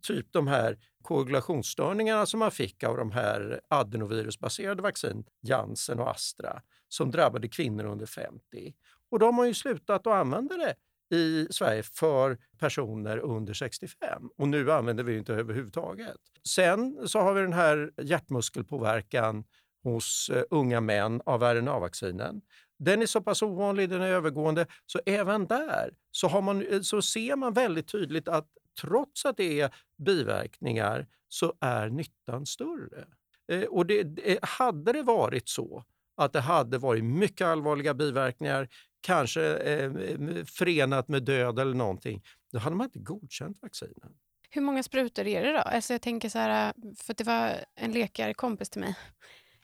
typ 0.01 0.33
de 0.33 0.47
här 0.47 0.77
koagulationsstörningarna 1.01 2.25
som 2.25 2.39
man 2.39 2.51
fick 2.51 2.83
av 2.83 2.97
de 2.97 3.11
här 3.11 3.61
adenovirusbaserade 3.67 4.81
vaccin, 4.81 5.25
Janssen 5.41 5.99
och 5.99 6.11
Astra, 6.11 6.61
som 6.87 7.11
drabbade 7.11 7.47
kvinnor 7.47 7.85
under 7.85 8.05
50. 8.05 8.73
Och 9.11 9.19
de 9.19 9.37
har 9.37 9.45
ju 9.45 9.53
slutat 9.53 10.07
att 10.07 10.13
använda 10.13 10.57
det 10.57 10.75
i 11.15 11.47
Sverige 11.49 11.83
för 11.83 12.37
personer 12.57 13.17
under 13.17 13.53
65 13.53 14.29
och 14.37 14.47
nu 14.47 14.71
använder 14.71 15.03
vi 15.03 15.11
det 15.13 15.19
inte 15.19 15.33
överhuvudtaget. 15.33 16.17
Sen 16.47 17.07
så 17.07 17.19
har 17.19 17.33
vi 17.33 17.41
den 17.41 17.53
här 17.53 17.91
hjärtmuskelpåverkan 18.01 19.43
hos 19.83 20.29
eh, 20.29 20.43
unga 20.49 20.81
män 20.81 21.21
av 21.25 21.43
RNA-vaccinen. 21.43 22.41
Den 22.79 23.01
är 23.01 23.05
så 23.05 23.21
pass 23.21 23.41
ovanlig, 23.41 23.89
den 23.89 24.01
är 24.01 24.07
övergående, 24.07 24.65
så 24.85 24.99
även 25.05 25.47
där 25.47 25.93
så, 26.11 26.27
har 26.27 26.41
man, 26.41 26.65
eh, 26.65 26.81
så 26.81 27.01
ser 27.01 27.35
man 27.35 27.53
väldigt 27.53 27.87
tydligt 27.87 28.27
att 28.27 28.47
trots 28.81 29.25
att 29.25 29.37
det 29.37 29.61
är 29.61 29.75
biverkningar 30.05 31.07
så 31.27 31.53
är 31.59 31.89
nyttan 31.89 32.45
större. 32.45 33.07
Eh, 33.51 33.63
och 33.63 33.85
det, 33.85 34.03
det, 34.03 34.39
hade 34.41 34.93
det 34.93 35.03
varit 35.03 35.49
så 35.49 35.83
att 36.15 36.33
det 36.33 36.39
hade 36.39 36.77
varit 36.77 37.03
mycket 37.03 37.47
allvarliga 37.47 37.93
biverkningar, 37.93 38.69
kanske 39.01 39.55
eh, 39.55 39.91
förenat 40.45 41.07
med 41.07 41.23
död 41.23 41.59
eller 41.59 41.73
någonting, 41.73 42.23
då 42.51 42.59
hade 42.59 42.75
man 42.75 42.85
inte 42.85 42.99
godkänt 42.99 43.61
vaccinen. 43.61 44.13
Hur 44.49 44.61
många 44.61 44.83
sprutor 44.83 45.27
är 45.27 45.43
det 45.43 45.51
då? 45.51 45.57
Alltså 45.57 45.93
jag 45.93 46.01
tänker 46.01 46.29
så 46.29 46.39
här, 46.39 46.67
eh, 46.67 46.93
för 46.97 47.13
det 47.13 47.23
var 47.23 47.55
en 47.75 47.91
läkarkompis 47.91 48.69
till 48.69 48.81
mig 48.81 48.95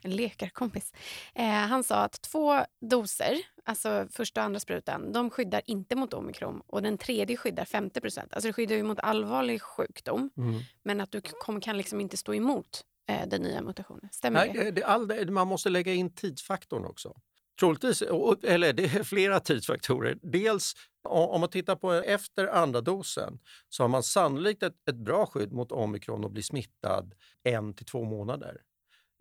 en 0.01 0.15
läkarkompis. 0.15 0.93
Eh, 1.35 1.45
han 1.45 1.83
sa 1.83 1.95
att 1.95 2.21
två 2.21 2.65
doser, 2.81 3.37
alltså 3.63 4.07
första 4.11 4.41
och 4.41 4.45
andra 4.45 4.59
sprutan, 4.59 5.11
de 5.11 5.29
skyddar 5.29 5.61
inte 5.65 5.95
mot 5.95 6.13
omikron 6.13 6.61
och 6.67 6.81
den 6.81 6.97
tredje 6.97 7.37
skyddar 7.37 7.65
50 7.65 8.01
Alltså 8.19 8.47
det 8.47 8.53
skyddar 8.53 8.75
ju 8.75 8.83
mot 8.83 8.99
allvarlig 8.99 9.61
sjukdom, 9.61 10.29
mm. 10.37 10.61
men 10.83 11.01
att 11.01 11.11
du 11.11 11.21
kom, 11.21 11.61
kan 11.61 11.77
liksom 11.77 12.01
inte 12.01 12.17
stå 12.17 12.33
emot 12.33 12.83
eh, 13.09 13.27
den 13.27 13.41
nya 13.41 13.61
mutationen. 13.61 14.09
Stämmer 14.11 14.39
Nej, 14.39 14.53
det? 14.53 14.71
det 14.71 14.83
all, 14.83 15.31
man 15.31 15.47
måste 15.47 15.69
lägga 15.69 15.93
in 15.93 16.15
tidsfaktorn 16.15 16.85
också. 16.85 17.15
Troligtvis, 17.59 18.01
eller 18.43 18.73
det 18.73 18.83
är 18.83 19.03
flera 19.03 19.39
tidsfaktorer. 19.39 20.17
Dels 20.21 20.73
om 21.03 21.41
man 21.41 21.49
tittar 21.49 21.75
på 21.75 21.93
efter 21.93 22.47
andra 22.47 22.81
dosen 22.81 23.39
så 23.69 23.83
har 23.83 23.87
man 23.87 24.03
sannolikt 24.03 24.63
ett, 24.63 24.75
ett 24.89 24.95
bra 24.95 25.25
skydd 25.25 25.51
mot 25.51 25.71
omikron 25.71 26.23
och 26.23 26.31
bli 26.31 26.43
smittad 26.43 27.13
en 27.43 27.73
till 27.73 27.85
två 27.85 28.03
månader. 28.03 28.61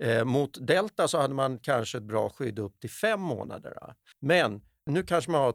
Eh, 0.03 0.25
mot 0.25 0.67
delta 0.67 1.09
så 1.09 1.19
hade 1.19 1.35
man 1.35 1.59
kanske 1.59 1.99
ett 1.99 2.05
bra 2.05 2.31
skydd 2.31 2.59
upp 2.59 2.81
till 2.81 2.91
fem 2.91 3.21
månader. 3.21 3.75
Men 4.21 4.61
nu 4.87 5.03
kanske 5.03 5.31
man 5.31 5.41
har 5.41 5.55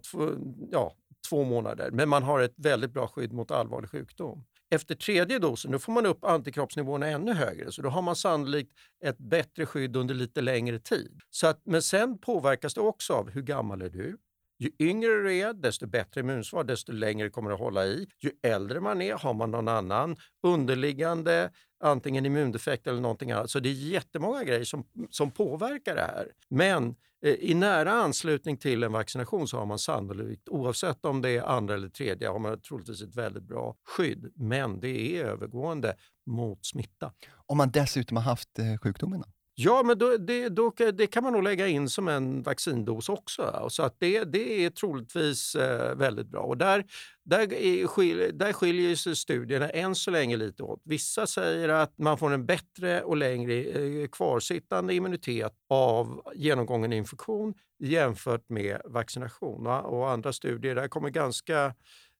ja, 0.71 0.95
två 1.29 1.43
månader, 1.43 1.91
men 1.91 2.09
man 2.09 2.23
har 2.23 2.39
ett 2.39 2.53
väldigt 2.57 2.91
bra 2.91 3.07
skydd 3.07 3.33
mot 3.33 3.51
allvarlig 3.51 3.89
sjukdom. 3.89 4.45
Efter 4.69 4.95
tredje 4.95 5.39
dosen 5.39 5.71
då 5.71 5.79
får 5.79 5.91
man 5.91 6.05
upp 6.05 6.23
antikroppsnivåerna 6.23 7.07
ännu 7.07 7.33
högre, 7.33 7.71
så 7.71 7.81
då 7.81 7.89
har 7.89 8.01
man 8.01 8.15
sannolikt 8.15 8.71
ett 9.05 9.17
bättre 9.17 9.65
skydd 9.65 9.95
under 9.95 10.15
lite 10.15 10.41
längre 10.41 10.79
tid. 10.79 11.19
Så 11.29 11.47
att, 11.47 11.61
men 11.65 11.81
sen 11.81 12.17
påverkas 12.17 12.73
det 12.73 12.81
också 12.81 13.13
av 13.13 13.29
hur 13.29 13.41
gammal 13.41 13.81
är 13.81 13.89
du? 13.89 14.17
Ju 14.59 14.71
yngre 14.79 15.09
du 15.09 15.37
är, 15.37 15.53
desto 15.53 15.87
bättre 15.87 16.21
immunsvar, 16.21 16.63
desto 16.63 16.91
längre 16.91 17.29
kommer 17.29 17.49
det 17.49 17.53
att 17.53 17.61
hålla 17.61 17.85
i. 17.85 18.07
Ju 18.19 18.31
äldre 18.43 18.79
man 18.79 19.01
är, 19.01 19.13
har 19.13 19.33
man 19.33 19.51
någon 19.51 19.67
annan 19.67 20.15
underliggande 20.43 21.51
antingen 21.83 22.25
immundefekt 22.25 22.87
eller 22.87 23.01
någonting 23.01 23.31
annat. 23.31 23.49
Så 23.49 23.59
det 23.59 23.69
är 23.69 23.73
jättemånga 23.73 24.43
grejer 24.43 24.63
som, 24.63 24.85
som 25.09 25.31
påverkar 25.31 25.95
det 25.95 26.01
här. 26.01 26.27
Men 26.49 26.95
eh, 27.25 27.33
i 27.33 27.53
nära 27.53 27.91
anslutning 27.91 28.57
till 28.57 28.83
en 28.83 28.91
vaccination 28.91 29.47
så 29.47 29.57
har 29.57 29.65
man 29.65 29.79
sannolikt, 29.79 30.49
oavsett 30.49 31.05
om 31.05 31.21
det 31.21 31.29
är 31.29 31.41
andra 31.41 31.73
eller 31.73 31.89
tredje, 31.89 32.27
har 32.27 32.39
man 32.39 32.61
troligtvis 32.61 33.01
ett 33.01 33.15
väldigt 33.15 33.43
bra 33.43 33.75
skydd. 33.83 34.31
Men 34.35 34.79
det 34.79 35.17
är 35.17 35.25
övergående 35.25 35.95
mot 36.25 36.65
smitta. 36.65 37.11
Om 37.45 37.57
man 37.57 37.71
dessutom 37.71 38.17
har 38.17 38.23
haft 38.23 38.59
eh, 38.59 38.77
sjukdomen? 38.83 39.23
Ja, 39.55 39.83
men 39.83 39.97
då, 39.97 40.17
det, 40.17 40.49
då, 40.49 40.73
det 40.93 41.07
kan 41.07 41.23
man 41.23 41.33
nog 41.33 41.43
lägga 41.43 41.67
in 41.67 41.89
som 41.89 42.07
en 42.07 42.43
vaccindos 42.43 43.09
också. 43.09 43.67
Så 43.69 43.83
att 43.83 43.95
det, 43.99 44.23
det 44.23 44.65
är 44.65 44.69
troligtvis 44.69 45.55
eh, 45.55 45.95
väldigt 45.95 46.27
bra. 46.27 46.41
Och 46.41 46.57
där, 46.57 46.85
där, 47.25 47.53
är, 47.53 48.31
där 48.31 48.53
skiljer 48.53 48.95
sig 48.95 49.15
studierna 49.15 49.69
än 49.69 49.95
så 49.95 50.11
länge 50.11 50.37
lite 50.37 50.63
åt. 50.63 50.81
Vissa 50.83 51.27
säger 51.27 51.69
att 51.69 51.97
man 51.97 52.17
får 52.17 52.33
en 52.33 52.45
bättre 52.45 53.01
och 53.01 53.17
längre 53.17 53.53
eh, 53.53 54.07
kvarsittande 54.07 54.93
immunitet 54.93 55.53
av 55.69 56.21
genomgången 56.35 56.93
infektion 56.93 57.53
jämfört 57.79 58.49
med 58.49 58.81
vaccination. 58.85 59.67
Och 59.67 60.11
andra 60.11 60.33
studier, 60.33 60.75
där 60.75 60.87
kommer 60.87 61.09
ganska 61.09 61.73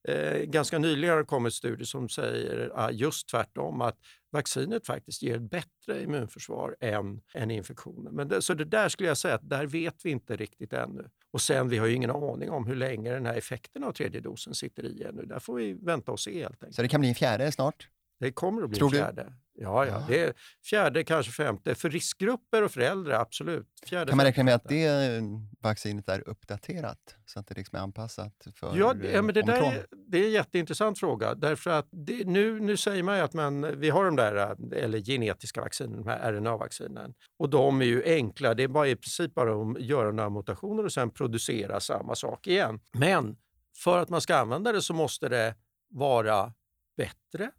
Eh, 0.08 0.38
ganska 0.38 0.78
nyligen 0.80 1.10
har 1.10 1.18
det 1.18 1.26
kommit 1.26 1.54
studier 1.54 1.86
som 1.86 2.10
säger 2.10 2.72
ah, 2.76 2.92
just 2.92 3.30
tvärtom, 3.30 3.82
att 3.82 3.98
vaccinet 4.34 4.86
faktiskt 4.86 5.22
ger 5.22 5.36
ett 5.36 5.52
bättre 5.52 6.04
immunförsvar 6.04 6.76
än, 6.80 7.22
än 7.34 7.52
infektionen. 7.52 8.16
Men 8.16 8.28
det, 8.28 8.42
så 8.42 8.54
det 8.54 8.66
där 8.66 8.90
skulle 8.90 9.10
jag 9.10 9.18
säga 9.18 9.36
att 9.36 9.50
där 9.50 9.66
vet 9.66 10.06
vi 10.06 10.10
inte 10.10 10.36
riktigt 10.36 10.74
ännu. 10.74 11.10
Och 11.32 11.42
sen, 11.42 11.70
vi 11.70 11.78
har 11.78 11.88
ju 11.88 11.94
ingen 11.94 12.12
aning 12.12 12.50
om 12.50 12.68
hur 12.68 12.76
länge 12.76 13.14
den 13.14 13.26
här 13.26 13.38
effekten 13.38 13.84
av 13.84 13.92
tredje 13.92 14.22
dosen 14.22 14.56
sitter 14.56 14.86
i 14.86 15.04
ännu. 15.04 15.26
Där 15.26 15.40
får 15.40 15.56
vi 15.56 15.74
vänta 15.74 16.12
och 16.12 16.20
se 16.20 16.40
helt 16.40 16.64
enkelt. 16.64 16.76
Så 16.76 16.82
det 16.82 16.88
kan 16.88 17.02
bli 17.02 17.10
en 17.10 17.16
fjärde 17.16 17.52
snart? 17.52 17.90
Det 18.24 18.32
kommer 18.32 18.64
att 18.64 18.70
bli 18.70 18.80
Tror 18.80 18.88
en 18.88 18.94
fjärde. 18.94 19.24
Du? 19.24 19.34
Ja, 19.56 19.86
ja. 19.86 20.06
Det 20.08 20.24
är 20.24 20.34
fjärde, 20.64 21.04
kanske 21.04 21.32
femte. 21.32 21.76
För 21.76 21.90
riskgrupper 21.90 22.62
och 22.62 22.72
föräldrar, 22.72 23.20
absolut. 23.20 23.68
Fjärde, 23.86 24.10
kan 24.12 24.18
man 24.18 24.26
räkna 24.26 24.44
med 24.44 24.56
att 24.56 24.70
det 24.70 25.22
vaccinet 25.60 26.10
är 26.10 26.30
uppdaterat 26.30 27.16
så 27.26 27.40
att 27.40 27.48
det 27.48 27.56
liksom 27.56 27.78
är 27.78 27.82
anpassat 27.82 28.48
för 28.56 28.78
Ja, 28.78 28.94
det, 28.94 29.12
ja, 29.12 29.22
men 29.22 29.36
det, 29.36 29.42
där 29.42 29.62
är, 29.62 29.86
det 30.08 30.18
är 30.18 30.26
en 30.26 30.32
jätteintressant 30.32 31.00
fråga. 31.00 31.36
Därför 31.36 31.72
att 31.72 31.88
det, 31.92 32.28
nu, 32.28 32.60
nu 32.60 32.78
säger 32.78 33.04
man 33.04 33.18
ju 33.18 33.24
att 33.24 33.34
man, 33.34 33.80
vi 33.80 33.90
har 33.90 34.06
de 34.06 34.16
där 34.16 34.74
eller 34.74 35.00
genetiska 35.00 35.62
vaccinen, 35.62 36.04
de 36.04 36.08
här 36.08 36.34
RNA-vaccinen. 36.34 37.14
Och 37.40 37.50
de 37.50 37.82
är 37.82 37.86
ju 37.86 38.04
enkla. 38.06 38.54
Det 38.54 38.64
är 38.64 38.68
bara, 38.68 38.88
i 38.88 38.96
princip 38.96 39.34
bara 39.34 39.72
att 39.72 39.82
göra 39.82 40.12
några 40.12 40.30
mutationer 40.30 40.86
och 40.86 40.94
sen 40.94 41.10
producera 41.10 41.80
samma 41.80 42.16
sak 42.16 42.48
igen. 42.48 42.80
Men 42.92 43.38
för 43.76 44.00
att 44.00 44.10
man 44.10 44.22
ska 44.22 44.36
använda 44.36 44.72
det 44.72 44.82
så 44.82 44.94
måste 44.94 45.30
det 45.30 45.56
vara 45.90 46.54
bättre 46.98 47.52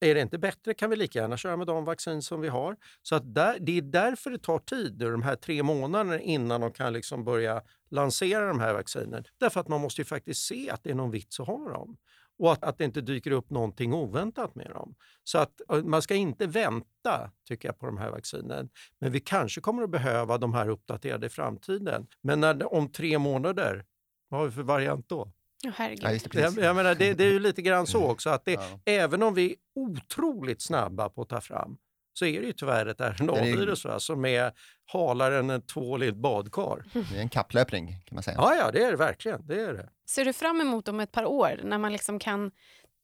är 0.00 0.14
det 0.14 0.20
inte 0.20 0.38
bättre 0.38 0.74
kan 0.74 0.90
vi 0.90 0.96
lika 0.96 1.18
gärna 1.18 1.36
köra 1.36 1.56
med 1.56 1.66
de 1.66 1.84
vaccin 1.84 2.22
som 2.22 2.40
vi 2.40 2.48
har. 2.48 2.76
Så 3.02 3.14
att 3.14 3.34
där, 3.34 3.58
det 3.60 3.78
är 3.78 3.82
därför 3.82 4.30
det 4.30 4.38
tar 4.38 4.58
tid, 4.58 4.92
de 4.92 5.22
här 5.22 5.36
tre 5.36 5.62
månaderna 5.62 6.20
innan 6.20 6.60
de 6.60 6.72
kan 6.72 6.92
liksom 6.92 7.24
börja 7.24 7.62
lansera 7.90 8.48
de 8.48 8.60
här 8.60 8.74
vaccinen. 8.74 9.24
Därför 9.38 9.60
att 9.60 9.68
man 9.68 9.80
måste 9.80 10.00
ju 10.00 10.04
faktiskt 10.04 10.46
se 10.46 10.70
att 10.70 10.84
det 10.84 10.90
är 10.90 10.94
någon 10.94 11.10
vits 11.10 11.40
att 11.40 11.46
ha 11.46 11.68
dem 11.68 11.96
och 12.38 12.52
att, 12.52 12.64
att 12.64 12.78
det 12.78 12.84
inte 12.84 13.00
dyker 13.00 13.30
upp 13.30 13.50
någonting 13.50 13.94
oväntat 13.94 14.54
med 14.54 14.70
dem. 14.70 14.94
Så 15.24 15.38
att 15.38 15.60
man 15.84 16.02
ska 16.02 16.14
inte 16.14 16.46
vänta, 16.46 17.30
tycker 17.48 17.68
jag, 17.68 17.78
på 17.78 17.86
de 17.86 17.98
här 17.98 18.10
vaccinen. 18.10 18.68
Men 18.98 19.12
vi 19.12 19.20
kanske 19.20 19.60
kommer 19.60 19.82
att 19.82 19.90
behöva 19.90 20.38
de 20.38 20.54
här 20.54 20.68
uppdaterade 20.68 21.26
i 21.26 21.30
framtiden. 21.30 22.06
Men 22.22 22.40
när, 22.40 22.72
om 22.74 22.92
tre 22.92 23.18
månader, 23.18 23.84
vad 24.28 24.40
har 24.40 24.46
vi 24.46 24.52
för 24.52 24.62
variant 24.62 25.08
då? 25.08 25.32
Oh, 25.68 25.72
herregud. 25.76 26.02
Ja, 26.02 26.28
det, 26.30 26.40
jag, 26.40 26.58
jag 26.58 26.76
menar, 26.76 26.94
det, 26.94 27.14
det, 27.14 27.24
är 27.24 27.32
ju 27.32 27.38
lite 27.38 27.62
grann 27.62 27.86
så 27.86 28.10
också 28.10 28.30
att 28.30 28.44
det, 28.44 28.52
ja. 28.52 28.80
även 28.84 29.22
om 29.22 29.34
vi 29.34 29.50
är 29.50 29.56
otroligt 29.74 30.62
snabba 30.62 31.08
på 31.08 31.22
att 31.22 31.28
ta 31.28 31.40
fram 31.40 31.76
så 32.18 32.24
är 32.24 32.40
det 32.40 32.46
ju 32.46 32.52
tyvärr 32.52 32.86
ett 32.86 33.00
RNA-virus 33.00 33.84
va, 33.84 34.00
som 34.00 34.24
är 34.24 34.52
halare 34.84 35.38
än 35.38 35.50
en 35.50 35.62
tvål 35.62 36.02
i 36.02 36.08
ett 36.08 36.16
badkar. 36.16 36.84
Det 36.92 37.16
är 37.16 37.20
en 37.20 37.28
kapplöpning 37.28 37.86
kan 38.04 38.16
man 38.16 38.22
säga. 38.22 38.36
Ja, 38.38 38.54
ja 38.54 38.70
det 38.70 38.84
är 38.84 38.90
det 38.90 38.96
verkligen. 38.96 39.46
Det 39.46 39.60
är 39.60 39.72
det. 39.72 39.88
Ser 40.08 40.24
du 40.24 40.32
fram 40.32 40.60
emot 40.60 40.88
om 40.88 41.00
ett 41.00 41.12
par 41.12 41.24
år 41.24 41.60
när 41.64 41.78
man 41.78 41.92
liksom 41.92 42.18
kan 42.18 42.50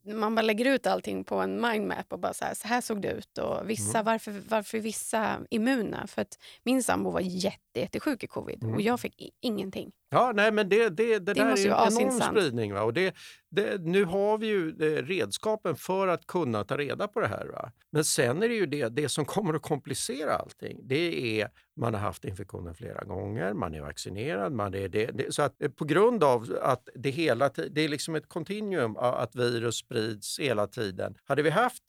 man 0.05 0.35
bara 0.35 0.43
lägger 0.43 0.65
ut 0.65 0.87
allting 0.87 1.25
på 1.25 1.35
en 1.35 1.61
mindmap 1.61 2.13
och 2.13 2.19
bara 2.19 2.35
så 2.35 2.45
här, 2.45 2.55
så 2.55 2.69
här 2.69 2.81
såg 2.81 3.03
det 3.03 3.13
ut. 3.13 3.39
Och 3.39 3.71
vissa, 3.71 3.99
mm. 3.99 4.05
varför, 4.05 4.43
varför 4.49 4.79
vissa 4.79 5.39
immuna? 5.51 6.07
För 6.07 6.23
att 6.23 6.39
min 6.63 6.83
sambo 6.83 7.11
var 7.11 7.21
jätte, 7.21 7.81
jättesjuk 7.81 8.25
i 8.25 8.27
covid 8.27 8.63
mm. 8.63 8.75
och 8.75 8.81
jag 8.81 9.01
fick 9.01 9.31
ingenting. 9.41 9.93
Ja, 10.11 10.33
nej, 10.35 10.53
men 10.53 10.69
det, 10.69 10.89
det, 10.89 10.89
det, 10.89 11.19
det 11.19 11.35
där 11.35 11.47
är 11.47 11.87
en 11.87 12.01
enorm 12.01 12.21
spridning. 12.21 12.75
Va? 12.75 12.83
Och 12.83 12.93
det, 12.93 13.15
det, 13.55 13.81
nu 13.83 14.05
har 14.05 14.39
vi 14.39 14.47
ju 14.47 14.69
eh, 14.69 15.03
redskapen 15.03 15.77
för 15.77 16.09
att 16.09 16.27
kunna 16.27 16.65
ta 16.65 16.77
reda 16.77 17.09
på 17.09 17.21
det 17.21 17.27
här. 17.27 17.47
Va? 17.47 17.73
Men 17.91 18.05
sen 18.05 18.43
är 18.43 18.49
det 18.49 18.55
ju 18.55 18.67
det, 18.67 18.89
det 18.89 19.09
som 19.09 19.25
kommer 19.25 19.55
att 19.55 19.63
komplicera 19.63 20.35
allting. 20.35 20.81
Det 20.83 21.41
är 21.41 21.51
man 21.77 21.95
har 21.95 22.01
haft 22.01 22.25
infektionen 22.25 22.75
flera 22.75 23.05
gånger, 23.05 23.55
man 23.55 23.75
är 23.75 23.81
vaccinerad. 23.81 24.53
Man 24.53 24.75
är 24.75 24.89
det, 24.89 25.07
det 25.07 25.35
så 25.35 25.43
att 25.43 25.63
eh, 25.63 25.71
på 25.71 25.85
grund 25.85 26.25
av 26.25 26.59
att 26.63 26.89
det 26.95 27.11
hela 27.11 27.49
det 27.49 27.81
är 27.81 27.89
liksom 27.89 28.15
ett 28.15 28.29
kontinuum 28.29 28.97
att 28.97 29.37
virus 29.37 29.77
sprids 29.77 30.39
hela 30.39 30.67
tiden. 30.67 31.15
Hade 31.25 31.43
vi 31.43 31.51
haft 31.51 31.85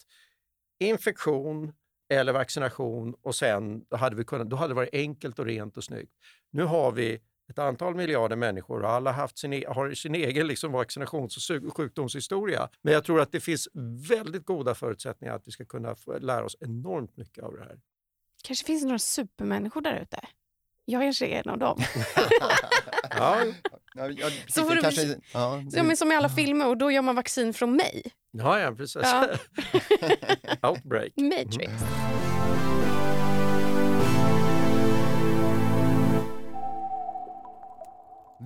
infektion 0.80 1.74
eller 2.10 2.34
vaccination 2.34 3.16
och 3.22 3.36
sen 3.36 3.86
hade 3.92 4.16
vi 4.16 4.24
kunnat, 4.24 4.50
då 4.50 4.56
hade 4.56 4.72
det 4.72 4.76
varit 4.76 4.94
enkelt 4.94 5.40
och 5.40 5.46
rent 5.46 5.78
och 5.78 5.84
snyggt. 5.84 6.12
Nu 6.52 6.64
har 6.64 6.92
vi 6.92 7.20
ett 7.54 7.60
antal 7.60 7.96
miljarder 7.96 8.36
människor 8.36 8.84
och 8.84 8.90
alla 8.90 9.12
haft 9.12 9.38
sin, 9.38 9.54
e-, 9.54 9.66
har 9.68 9.92
sin 9.94 10.16
egen 10.16 10.48
liksom 10.48 10.72
vaccinations 10.72 11.50
och 11.68 11.78
sjukdomshistoria. 11.78 12.70
Men 12.82 12.94
jag 12.94 13.04
tror 13.04 13.22
att 13.22 13.32
det 13.32 13.40
finns 13.40 13.68
väldigt 14.10 14.46
goda 14.46 14.76
förutsättningar 14.76 15.36
att 15.36 15.48
vi 15.48 15.52
ska 15.52 15.66
kunna 15.66 15.96
lära 16.20 16.46
oss 16.46 16.58
enormt 16.60 17.18
mycket 17.18 17.44
av 17.44 17.54
det 17.54 17.60
här. 17.60 17.80
kanske 18.44 18.66
finns 18.66 18.84
några 18.84 19.00
supermänniskor 19.00 19.82
där 19.82 20.00
ute. 20.02 20.20
Jag 20.86 21.02
kanske 21.02 21.26
är 21.28 21.40
en 21.40 21.50
av 21.50 21.58
dem. 21.58 21.80
ja. 23.10 23.44
Ja, 23.96 24.10
ja, 24.10 24.30
så 24.48 24.70
det 24.70 24.82
kanske, 24.82 25.20
ja, 25.34 25.64
det, 25.72 25.84
men 25.84 25.98
som 25.98 26.12
i 26.12 26.16
alla 26.16 26.30
filmer, 26.30 26.68
och 26.68 26.78
då 26.78 26.92
gör 26.92 27.02
man 27.02 27.16
vaccin 27.16 27.54
från 27.54 27.76
mig. 27.76 28.04
Ja, 28.32 28.60
ja 28.60 28.72
precis. 28.72 29.02
Ja. 29.04 29.28
Outbreak. 30.70 31.14
Matrix. 31.16 31.72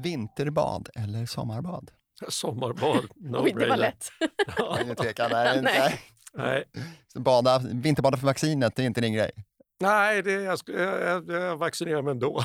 Vinterbad 0.03 0.89
eller 0.95 1.25
sommarbad? 1.25 1.91
Sommarbad, 2.27 3.03
no 3.15 3.37
Oj, 3.43 3.53
det 3.59 3.69
var 3.69 3.77
lätt. 3.77 4.07
Ingen 4.83 4.95
tvekan. 4.95 5.29
Nej, 5.31 5.61
nej. 5.61 5.99
nej. 6.33 6.63
Bada, 7.15 7.61
vinterbada 7.73 8.17
för 8.17 8.25
vaccinet, 8.25 8.75
det 8.75 8.83
är 8.83 8.85
inte 8.85 9.01
din 9.01 9.13
grej? 9.13 9.31
Nej, 9.79 10.23
det, 10.23 10.31
jag, 10.31 10.59
jag, 10.67 11.29
jag 11.29 11.57
vaccinerar 11.57 12.01
mig 12.01 12.11
ändå. 12.11 12.43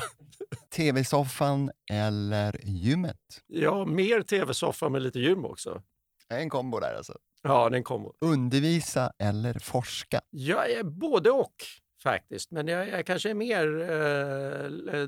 Tv-soffan 0.75 1.71
eller 1.91 2.59
gymmet? 2.63 3.17
Ja, 3.47 3.85
mer 3.85 4.21
tv-soffa 4.21 4.89
med 4.89 5.01
lite 5.01 5.19
gym 5.19 5.45
också. 5.45 5.81
En 6.29 6.49
kombo 6.49 6.79
där 6.79 6.95
alltså? 6.95 7.17
Ja, 7.41 7.69
det 7.69 7.75
är 7.75 7.77
en 7.77 7.83
kombo. 7.83 8.13
Undervisa 8.21 9.11
eller 9.19 9.59
forska? 9.59 10.21
Ja, 10.29 10.65
både 10.83 11.31
och 11.31 11.55
faktiskt. 12.03 12.51
Men 12.51 12.67
jag, 12.67 12.89
jag 12.89 13.05
kanske 13.05 13.29
är 13.29 13.33
mer, 13.33 13.81
eh, 13.81 15.07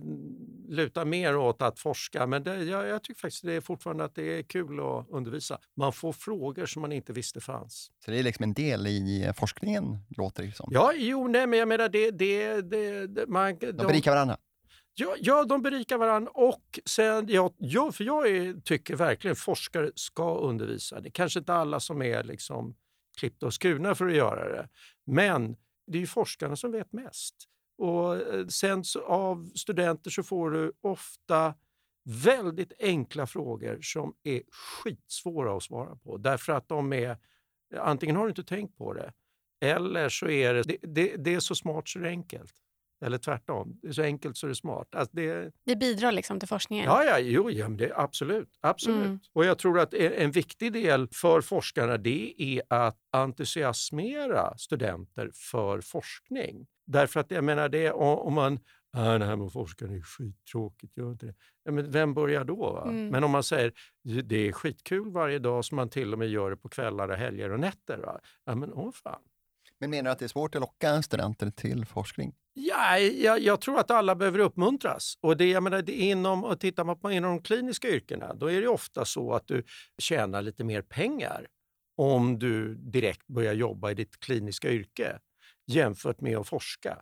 lutar 0.70 1.06
mer 1.06 1.38
åt 1.38 1.62
att 1.62 1.80
forska. 1.80 2.28
Men 2.28 2.44
det, 2.44 2.64
jag, 2.64 2.88
jag, 2.88 3.04
tycker 3.04 3.20
faktiskt 3.20 3.46
det 3.46 3.54
är 3.54 3.62
fortfarande 3.62 4.04
att 4.04 4.16
det 4.16 4.40
är 4.40 4.44
kul 4.44 4.80
att 4.80 5.10
undervisa. 5.10 5.60
Man 5.76 5.94
får 5.94 6.14
frågor 6.14 6.66
som 6.66 6.82
man 6.82 6.92
inte 6.92 7.14
visste 7.14 7.42
fanns. 7.42 7.92
Så 8.06 8.12
det 8.12 8.20
är 8.20 8.24
liksom 8.24 8.44
en 8.44 8.54
del 8.54 8.88
i 8.88 9.32
forskningen, 9.38 9.98
låter 10.18 10.44
det 10.44 10.52
som? 10.52 10.70
Ja, 10.72 10.94
jo, 10.96 11.28
nej, 11.28 11.48
men 11.48 11.60
jag 11.60 11.68
menar 11.68 11.90
det... 11.90 12.12
det, 12.12 12.62
det, 12.62 13.08
det 13.08 13.28
man, 13.28 13.58
de, 13.60 13.72
de 13.72 13.88
berikar 13.88 14.12
varandra? 14.12 14.38
Ja, 14.98 15.16
ja, 15.20 15.44
de 15.44 15.62
berikar 15.62 15.98
varandra. 15.98 16.32
Och 16.32 16.80
sen, 16.86 17.26
ja, 17.30 17.54
ja, 17.58 17.92
för 17.92 18.04
jag 18.04 18.28
är, 18.28 18.62
tycker 18.62 18.96
verkligen 18.96 19.36
forskare 19.36 19.92
ska 19.96 20.38
undervisa. 20.38 21.00
Det 21.00 21.10
är 21.10 21.12
kanske 21.12 21.40
inte 21.40 21.54
alla 21.54 21.80
som 21.80 22.02
är 22.02 22.24
liksom 22.24 22.76
klippta 23.18 23.46
och 23.46 23.54
skurna 23.54 23.96
för 23.96 24.08
att 24.08 24.16
göra 24.16 24.50
det. 24.50 24.70
Men 25.06 25.56
det 25.88 25.98
är 25.98 26.00
ju 26.00 26.08
forskarna 26.08 26.56
som 26.56 26.72
vet 26.72 26.94
mest. 26.94 27.36
Och 27.78 28.16
eh, 28.16 28.48
sen 28.48 28.84
av 29.06 29.52
studenter 29.56 30.12
så 30.12 30.24
får 30.24 30.52
du 30.52 30.74
ofta 30.82 31.54
väldigt 32.04 32.74
enkla 32.80 33.28
frågor 33.28 33.80
som 33.82 34.16
är 34.24 34.42
skitsvåra 34.52 35.58
att 35.58 35.64
svara 35.64 35.96
på. 35.96 36.18
Därför 36.18 36.54
att 36.54 36.68
de 36.68 36.94
är, 36.94 37.18
antingen 37.78 38.16
har 38.16 38.24
du 38.24 38.30
inte 38.30 38.44
tänkt 38.44 38.78
på 38.78 38.94
det, 38.94 39.14
eller 39.62 40.10
så 40.10 40.28
är 40.28 40.54
det, 40.54 40.64
det, 40.64 40.78
det, 40.82 41.16
det 41.18 41.34
är 41.34 41.40
så 41.40 41.56
smart 41.56 41.90
så 41.90 42.00
det 42.00 42.08
är 42.08 42.10
enkelt. 42.10 42.54
Eller 43.06 43.18
tvärtom, 43.18 43.80
det 43.82 43.88
är 43.88 43.92
så 43.92 44.02
enkelt 44.02 44.38
så 44.38 44.46
det 44.46 44.52
är 44.52 44.54
smart. 44.54 44.88
Alltså 44.96 45.16
det, 45.16 45.52
det 45.66 45.76
bidrar 45.76 46.12
liksom 46.12 46.40
till 46.40 46.48
forskningen? 46.48 46.86
Ja, 46.86 47.04
ja, 47.04 47.20
jo, 47.20 47.52
ja 47.52 47.68
men 47.68 47.78
det, 47.78 47.92
absolut. 47.96 48.50
absolut. 48.62 49.06
Mm. 49.06 49.20
Och 49.34 49.46
jag 49.46 49.58
tror 49.58 49.80
att 49.80 49.94
en 49.94 50.32
viktig 50.32 50.74
del 50.74 51.08
för 51.12 51.42
forskarna 51.42 51.98
det 51.98 52.34
är 52.38 52.62
att 52.70 52.98
entusiasmera 53.12 54.58
studenter 54.58 55.30
för 55.34 55.82
forskning. 55.82 56.68
Därför 56.88 57.20
att 57.20 57.32
jag 57.32 57.44
menar, 57.44 57.70
det, 57.70 57.92
om 57.92 58.34
man 58.34 58.60
ah, 58.96 59.18
det 59.18 59.26
här 59.26 59.36
med 59.36 59.46
att 59.46 59.54
forska 59.54 59.86
är 59.86 60.02
skittråkigt, 60.02 60.98
gör 60.98 61.12
inte 61.12 61.26
det. 61.26 61.36
Ja, 61.64 61.72
men 61.72 61.92
vem 61.92 62.14
börjar 62.14 62.44
då? 62.44 62.74
Va? 62.74 62.84
Mm. 62.84 63.08
Men 63.08 63.24
om 63.24 63.32
man 63.32 63.44
säger 63.44 63.74
det 64.24 64.48
är 64.48 64.52
skitkul 64.52 65.12
varje 65.12 65.40
dag 65.40 65.66
så 65.66 65.76
man 65.76 65.90
till 65.90 66.14
och 66.14 66.20
med 66.20 66.30
gör 66.30 66.50
det 66.50 66.58
på 66.58 66.70
kvällar, 66.70 67.10
och 67.10 67.18
helger 67.18 67.52
och 67.52 67.60
nätter. 67.60 67.98
Va? 67.98 68.20
Ja, 68.46 68.56
men 68.56 68.74
åh 68.74 68.92
fan. 68.92 69.22
Men 69.80 69.90
menar 69.90 70.04
du 70.04 70.10
att 70.10 70.20
det 70.20 70.26
är 70.26 70.30
svårt 70.30 70.56
att 70.56 70.62
locka 70.62 71.02
studenter 71.02 71.52
till 71.52 71.86
forskning? 71.86 72.34
Ja, 72.58 73.00
jag, 73.00 73.40
jag 73.40 73.62
tror 73.62 73.80
att 73.80 73.92
alla 73.92 74.16
behöver 74.16 74.40
uppmuntras. 74.40 75.18
Och 75.22 75.38
det, 75.38 75.50
jag 75.50 75.64
menar, 75.64 75.82
det 75.82 75.92
inom, 75.92 76.44
och 76.44 76.60
tittar 76.60 76.84
man 76.84 77.00
på 77.00 77.12
inom 77.12 77.36
de 77.36 77.44
kliniska 77.44 77.90
yrkena, 77.90 78.34
då 78.34 78.52
är 78.52 78.62
det 78.62 78.68
ofta 78.68 79.06
så 79.06 79.34
att 79.34 79.48
du 79.48 79.64
tjänar 79.98 80.42
lite 80.42 80.64
mer 80.64 80.82
pengar 80.82 81.48
om 81.98 82.40
du 82.40 82.76
direkt 82.76 83.28
börjar 83.28 83.54
jobba 83.54 83.92
i 83.92 83.94
ditt 83.94 84.20
kliniska 84.20 84.72
yrke 84.72 85.20
jämfört 85.68 86.22
med 86.22 86.38
att 86.38 86.48
forska. 86.48 86.98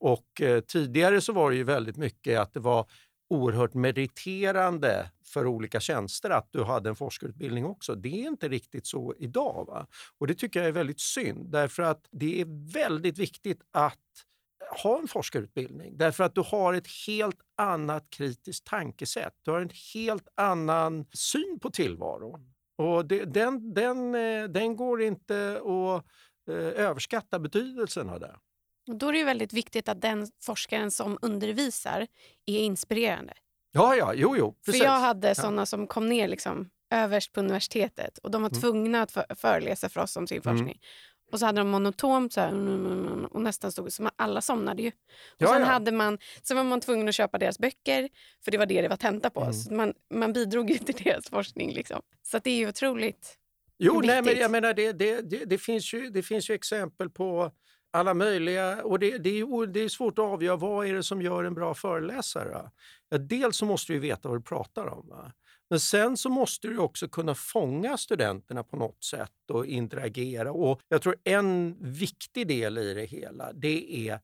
Och 0.00 0.40
eh, 0.40 0.60
tidigare 0.60 1.20
så 1.20 1.32
var 1.32 1.50
det 1.50 1.56
ju 1.56 1.64
väldigt 1.64 1.96
mycket 1.96 2.38
att 2.38 2.54
det 2.54 2.60
var 2.60 2.86
oerhört 3.30 3.74
meriterande 3.74 5.10
för 5.24 5.46
olika 5.46 5.80
tjänster 5.80 6.30
att 6.30 6.48
du 6.50 6.62
hade 6.62 6.88
en 6.88 6.96
forskarutbildning 6.96 7.64
också. 7.66 7.94
Det 7.94 8.08
är 8.08 8.28
inte 8.28 8.48
riktigt 8.48 8.86
så 8.86 9.14
idag. 9.18 9.64
Va? 9.68 9.86
Och 10.18 10.26
det 10.26 10.34
tycker 10.34 10.60
jag 10.60 10.68
är 10.68 10.72
väldigt 10.72 11.00
synd 11.00 11.52
därför 11.52 11.82
att 11.82 12.08
det 12.10 12.40
är 12.40 12.72
väldigt 12.72 13.18
viktigt 13.18 13.60
att 13.72 13.98
ha 14.82 14.98
en 14.98 15.08
forskarutbildning 15.08 15.96
därför 15.96 16.24
att 16.24 16.34
du 16.34 16.40
har 16.40 16.74
ett 16.74 16.86
helt 17.06 17.38
annat 17.56 18.10
kritiskt 18.10 18.66
tankesätt. 18.66 19.34
Du 19.42 19.50
har 19.50 19.60
en 19.60 19.70
helt 19.94 20.28
annan 20.34 21.06
syn 21.12 21.58
på 21.62 21.70
tillvaron. 21.70 22.54
Och 22.78 23.06
det, 23.06 23.24
den, 23.24 23.74
den, 23.74 24.14
eh, 24.14 24.44
den 24.44 24.76
går 24.76 25.02
inte 25.02 25.52
att 25.64 26.04
eh, 26.54 26.84
överskatta 26.86 27.38
betydelsen 27.38 28.08
av 28.10 28.20
det. 28.20 28.36
Och 28.88 28.96
då 28.96 29.08
är 29.08 29.12
det 29.12 29.24
väldigt 29.24 29.52
viktigt 29.52 29.88
att 29.88 30.00
den 30.00 30.26
forskaren 30.42 30.90
som 30.90 31.18
undervisar 31.22 32.06
är 32.46 32.58
inspirerande. 32.58 33.32
Ja, 33.72 33.94
ja, 33.96 34.14
jo, 34.14 34.36
jo. 34.36 34.52
Precis. 34.66 34.80
För 34.82 34.88
jag 34.88 35.00
hade 35.00 35.34
såna 35.34 35.66
som 35.66 35.86
kom 35.86 36.08
ner 36.08 36.28
liksom 36.28 36.70
överst 36.94 37.32
på 37.32 37.40
universitetet 37.40 38.18
och 38.18 38.30
de 38.30 38.42
var 38.42 38.48
Mm. 38.50 38.60
tvungna 38.60 39.02
att 39.02 39.12
för- 39.12 39.34
föreläsa 39.34 39.88
för 39.88 40.00
oss 40.00 40.16
om 40.16 40.26
sin 40.26 40.42
Mm. 40.44 40.56
forskning. 40.56 40.80
Och 41.32 41.38
så 41.38 41.46
hade 41.46 41.60
de 41.60 41.68
monotont 41.68 42.32
så 42.32 42.40
här, 42.40 42.48
mm, 42.48 42.86
mm, 42.86 43.06
mm, 43.06 43.24
och 43.24 43.42
nästan 43.42 43.72
stod 43.72 43.92
så 43.92 44.10
alla 44.16 44.40
somnade 44.40 44.82
ju. 44.82 44.88
Och 44.88 44.94
Ja, 45.38 45.48
sen 45.48 45.60
ja. 45.60 45.66
hade 45.66 45.92
man, 45.92 46.18
så 46.42 46.54
var 46.54 46.64
man 46.64 46.80
tvungen 46.80 47.08
att 47.08 47.14
köpa 47.14 47.38
deras 47.38 47.58
böcker 47.58 48.08
för 48.44 48.50
det 48.50 48.58
var 48.58 48.66
det 48.66 48.82
det 48.82 48.88
var 48.88 48.96
tenta 48.96 49.30
på. 49.30 49.40
Mm. 49.40 49.52
Så 49.52 49.74
man, 49.74 49.94
man 50.14 50.32
bidrog 50.32 50.70
ju 50.70 50.78
till 50.78 51.04
deras 51.04 51.30
forskning. 51.30 51.72
Liksom. 51.72 52.02
Så 52.22 52.38
det 52.38 52.50
är 52.50 52.56
ju 52.56 52.68
otroligt. 52.68 53.36
Jo, 53.78 54.00
nej, 54.00 54.06
men 54.06 54.24
Viktigt. 54.24 54.42
jag 54.42 54.50
menar 54.50 54.74
det, 54.74 54.92
det, 54.92 55.20
det, 55.20 55.44
det, 55.44 55.58
finns 55.58 55.94
ju, 55.94 56.10
det 56.10 56.22
finns 56.22 56.50
ju 56.50 56.54
exempel 56.54 57.10
på 57.10 57.52
alla 57.92 58.14
möjliga 58.14 58.82
och 58.84 58.98
det, 58.98 59.18
det, 59.18 59.30
är, 59.40 59.66
det 59.66 59.80
är 59.80 59.88
svårt 59.88 60.18
att 60.18 60.24
avgöra 60.24 60.56
vad 60.56 60.86
är 60.86 60.94
det 60.94 61.02
som 61.02 61.22
gör 61.22 61.44
en 61.44 61.54
bra 61.54 61.74
föreläsare. 61.74 62.70
Ja, 63.08 63.18
dels 63.18 63.56
så 63.56 63.66
måste 63.66 63.92
du 63.92 63.98
veta 63.98 64.28
vad 64.28 64.38
du 64.38 64.42
pratar 64.42 64.86
om. 64.86 65.08
Va? 65.08 65.32
Men 65.70 65.80
sen 65.80 66.16
så 66.16 66.28
måste 66.28 66.68
du 66.68 66.78
också 66.78 67.08
kunna 67.08 67.34
fånga 67.34 67.96
studenterna 67.96 68.62
på 68.62 68.76
något 68.76 69.04
sätt 69.04 69.50
och 69.50 69.66
interagera. 69.66 70.52
Och 70.52 70.80
jag 70.88 71.02
tror 71.02 71.16
en 71.24 71.76
viktig 71.80 72.48
del 72.48 72.78
i 72.78 72.94
det 72.94 73.04
hela 73.04 73.52
det 73.52 74.08
är 74.08 74.20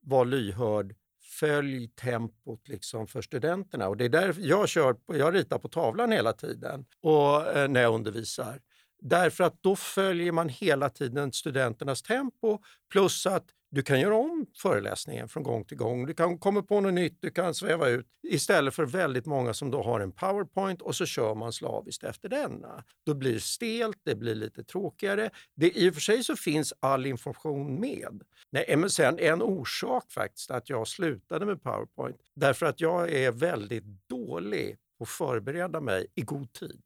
var 0.00 0.24
lyhörd, 0.24 0.94
följ 1.40 1.88
tempot 1.88 2.68
liksom 2.68 3.06
för 3.06 3.22
studenterna. 3.22 3.88
Och 3.88 3.96
det 3.96 4.04
är 4.04 4.08
därför 4.08 4.42
jag, 4.42 4.68
kör, 4.68 4.92
på- 4.94 5.16
jag 5.16 5.34
ritar 5.34 5.58
på 5.58 5.68
tavlan 5.68 6.12
hela 6.12 6.32
tiden 6.32 6.84
och, 7.00 7.46
eh, 7.56 7.68
när 7.68 7.82
jag 7.82 7.94
undervisar. 7.94 8.60
Därför 9.02 9.44
att 9.44 9.62
då 9.62 9.76
följer 9.76 10.32
man 10.32 10.48
hela 10.48 10.88
tiden 10.90 11.32
studenternas 11.32 12.02
tempo 12.02 12.58
plus 12.92 13.26
att 13.26 13.44
du 13.74 13.82
kan 13.82 14.00
göra 14.00 14.16
om 14.16 14.46
föreläsningen 14.56 15.28
från 15.28 15.42
gång 15.42 15.64
till 15.64 15.76
gång. 15.76 16.06
Du 16.06 16.14
kan 16.14 16.38
komma 16.38 16.62
på 16.62 16.80
något 16.80 16.94
nytt, 16.94 17.18
du 17.20 17.30
kan 17.30 17.54
sväva 17.54 17.88
ut. 17.88 18.06
Istället 18.22 18.74
för 18.74 18.84
väldigt 18.86 19.26
många 19.26 19.54
som 19.54 19.70
då 19.70 19.82
har 19.82 20.00
en 20.00 20.12
powerpoint 20.12 20.82
och 20.82 20.94
så 20.94 21.06
kör 21.06 21.34
man 21.34 21.52
slaviskt 21.52 22.04
efter 22.04 22.28
denna. 22.28 22.84
Då 23.06 23.14
blir 23.14 23.32
det 23.32 23.40
stelt, 23.40 23.98
det 24.02 24.14
blir 24.14 24.34
lite 24.34 24.64
tråkigare. 24.64 25.30
Det, 25.54 25.78
I 25.78 25.90
och 25.90 25.94
för 25.94 26.00
sig 26.00 26.24
så 26.24 26.36
finns 26.36 26.72
all 26.80 27.06
information 27.06 27.80
med. 27.80 28.22
Nej, 28.50 28.76
men 28.76 28.90
sen 28.90 29.18
en 29.18 29.42
orsak 29.42 30.12
faktiskt 30.12 30.50
att 30.50 30.70
jag 30.70 30.88
slutade 30.88 31.46
med 31.46 31.62
powerpoint 31.62 32.16
därför 32.34 32.66
att 32.66 32.80
jag 32.80 33.12
är 33.12 33.32
väldigt 33.32 34.08
dålig 34.08 34.76
på 34.98 35.04
att 35.04 35.08
förbereda 35.08 35.80
mig 35.80 36.06
i 36.14 36.22
god 36.22 36.52
tid. 36.52 36.80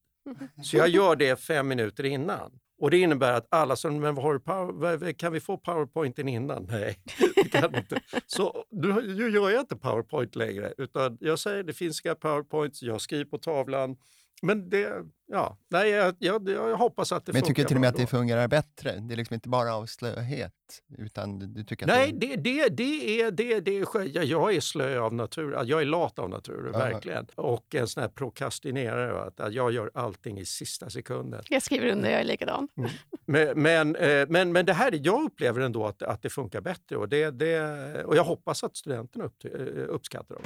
Så 0.64 0.76
jag 0.76 0.88
gör 0.88 1.16
det 1.16 1.36
fem 1.40 1.68
minuter 1.68 2.04
innan. 2.04 2.58
Och 2.78 2.90
det 2.90 2.98
innebär 2.98 3.32
att 3.32 3.46
alla 3.50 3.76
som, 3.76 4.00
men 4.00 4.16
har 4.16 4.38
power, 4.38 5.12
kan 5.12 5.32
vi 5.32 5.40
få 5.40 5.56
powerpointen 5.58 6.28
innan? 6.28 6.64
Nej, 6.70 6.98
det 7.34 7.48
kan 7.48 7.74
inte. 7.74 8.00
Så 8.26 8.64
nu, 8.70 9.14
nu 9.14 9.30
gör 9.30 9.50
jag 9.50 9.60
inte 9.60 9.76
powerpoint 9.76 10.36
längre, 10.36 10.74
utan 10.78 11.18
jag 11.20 11.38
säger 11.38 11.62
det 11.62 11.72
finns 11.72 12.04
inga 12.04 12.14
powerpoints, 12.14 12.82
jag 12.82 13.00
skriver 13.00 13.24
på 13.24 13.38
tavlan. 13.38 13.96
Men 14.42 14.70
det, 14.70 15.04
ja, 15.28 15.56
nej, 15.70 15.90
jag, 15.90 16.14
jag, 16.18 16.48
jag 16.48 16.76
hoppas 16.76 17.12
att 17.12 17.26
det 17.26 17.32
Men 17.32 17.38
jag 17.40 17.46
tycker 17.46 17.62
funkar 17.62 17.68
till 17.68 17.76
och 17.76 17.80
med 17.80 17.90
att 17.90 17.96
det 17.96 18.06
fungerar 18.06 18.48
bättre. 18.48 18.92
Det 19.00 19.14
är 19.14 19.16
liksom 19.16 19.34
inte 19.34 19.48
bara 19.48 19.74
av 19.74 19.86
slöhet, 19.86 20.52
utan 20.98 21.38
du- 21.54 21.64
tycker 21.64 21.84
att 21.86 21.88
Nej, 21.96 22.12
det... 22.12 22.36
det, 22.36 22.36
det, 22.36 22.68
det 22.68 23.20
är, 23.20 23.30
det, 23.30 23.60
det 23.60 23.78
är, 23.78 24.24
jag 24.24 24.54
är 24.54 24.60
slö 24.60 24.98
av 25.00 25.14
natur, 25.14 25.52
jag 25.64 25.80
är 25.80 25.84
lat 25.84 26.18
av 26.18 26.30
natur, 26.30 26.70
Ja. 26.72 26.78
verkligen. 26.78 27.26
Och 27.34 27.74
en 27.74 27.88
sån 27.88 28.00
här 28.00 28.08
prokrastinerare, 28.08 29.22
att 29.22 29.54
jag 29.54 29.72
gör 29.72 29.90
allting 29.94 30.38
i 30.38 30.44
sista 30.46 30.90
sekunden. 30.90 31.42
Jag 31.48 31.62
skriver 31.62 31.86
under, 31.92 32.10
jag 32.10 32.20
är 32.20 32.24
likadan. 32.24 32.68
Men, 33.28 33.62
men, 33.62 33.96
eh, 33.96 34.26
men, 34.28 34.52
men 34.52 34.66
det 34.66 34.72
här, 34.72 35.00
jag 35.02 35.24
upplever 35.24 35.60
ändå 35.60 35.86
att, 35.86 36.02
att 36.02 36.22
det 36.22 36.30
funkar 36.30 36.60
bättre 36.60 36.96
och, 36.96 37.08
det, 37.08 37.30
det, 37.30 38.04
och 38.04 38.16
jag 38.16 38.24
hoppas 38.24 38.64
att 38.64 38.76
studenterna 38.76 39.24
upp, 39.24 39.44
eh, 39.44 39.50
uppskattar 39.88 40.34
dem. 40.34 40.44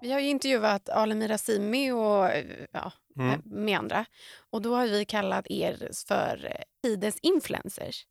Vi 0.00 0.12
har 0.12 0.20
ju 0.20 0.28
intervjuat 0.28 0.88
Alemira 0.88 1.38
Simi 1.38 1.92
och 1.92 2.30
eh, 2.30 2.44
ja, 2.72 2.92
Mm. 3.16 3.30
eh, 3.30 3.38
med 3.44 3.78
andra. 3.78 4.04
Och 4.50 4.62
då 4.62 4.74
har 4.74 4.86
vi 4.86 5.04
kallat 5.04 5.46
er 5.50 5.90
för 6.08 6.44
eh, 6.54 6.62
tidens 6.82 7.18
influencers. 7.22 8.06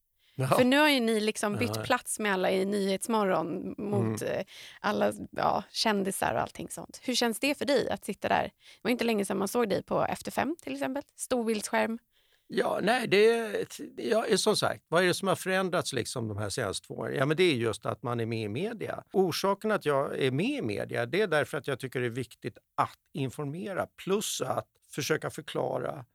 För 0.57 0.63
nu 0.63 0.77
har 0.77 0.89
ju 0.89 0.99
ni 0.99 1.19
liksom 1.19 1.55
bytt 1.55 1.75
Ja. 1.75 1.83
plats 1.83 2.19
med 2.19 2.33
alla 2.33 2.51
i 2.51 2.65
Nyhetsmorgon 2.65 3.75
mot 3.77 4.21
Mm. 4.21 4.33
eh, 4.33 4.43
alla 4.81 5.13
ja, 5.31 5.63
kändisar 5.71 6.33
och 6.33 6.41
allting 6.41 6.69
sånt. 6.69 6.99
Hur 7.03 7.15
känns 7.15 7.39
det 7.39 7.57
för 7.57 7.65
dig 7.65 7.89
att 7.89 8.05
sitta 8.05 8.27
där? 8.29 8.43
Det 8.43 8.79
var 8.81 8.91
inte 8.91 9.03
länge 9.03 9.25
sedan 9.25 9.37
man 9.37 9.47
såg 9.47 9.69
dig 9.69 9.83
på 9.83 10.05
Efter 10.05 10.31
fem 10.31 10.55
till 10.61 10.73
exempel. 10.73 11.03
Storbildsskärm. 11.15 11.99
Ja, 12.49 12.79
nej, 12.83 13.07
det, 13.07 13.81
ja, 13.95 14.37
som 14.37 14.55
sagt, 14.57 14.83
vad 14.87 15.03
är 15.03 15.07
det 15.07 15.13
som 15.13 15.27
har 15.27 15.35
förändrats 15.35 15.93
liksom 15.93 16.27
de 16.27 16.37
här 16.37 16.49
senaste 16.49 16.87
två 16.87 16.93
åren? 16.93 17.15
Ja, 17.15 17.25
men 17.25 17.37
det 17.37 17.43
är 17.43 17.53
just 17.53 17.85
att 17.85 18.03
man 18.03 18.19
är 18.19 18.25
med 18.25 18.43
i 18.43 18.47
media. 18.47 19.03
Orsaken 19.13 19.71
att 19.71 19.85
jag 19.85 20.19
är 20.19 20.31
med 20.31 20.49
i 20.49 20.61
media 20.61 21.05
det 21.05 21.21
är 21.21 21.27
därför 21.27 21.57
att 21.57 21.67
jag 21.67 21.79
tycker 21.79 21.99
det 21.99 22.05
är 22.05 22.09
viktigt 22.09 22.57
att 22.75 22.99
informera 23.13 23.87
plus 23.87 24.41
att 24.41 24.67
försöka 24.89 25.29
förklara 25.29 26.05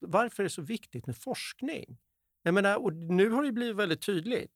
varför 0.00 0.42
det 0.42 0.46
är 0.46 0.48
så 0.48 0.62
viktigt 0.62 1.06
med 1.06 1.16
forskning. 1.16 1.98
Jag 2.42 2.54
menar, 2.54 2.76
och 2.76 2.92
nu 2.92 3.30
har 3.30 3.42
det 3.42 3.52
blivit 3.52 3.76
väldigt 3.76 4.02
tydligt. 4.02 4.52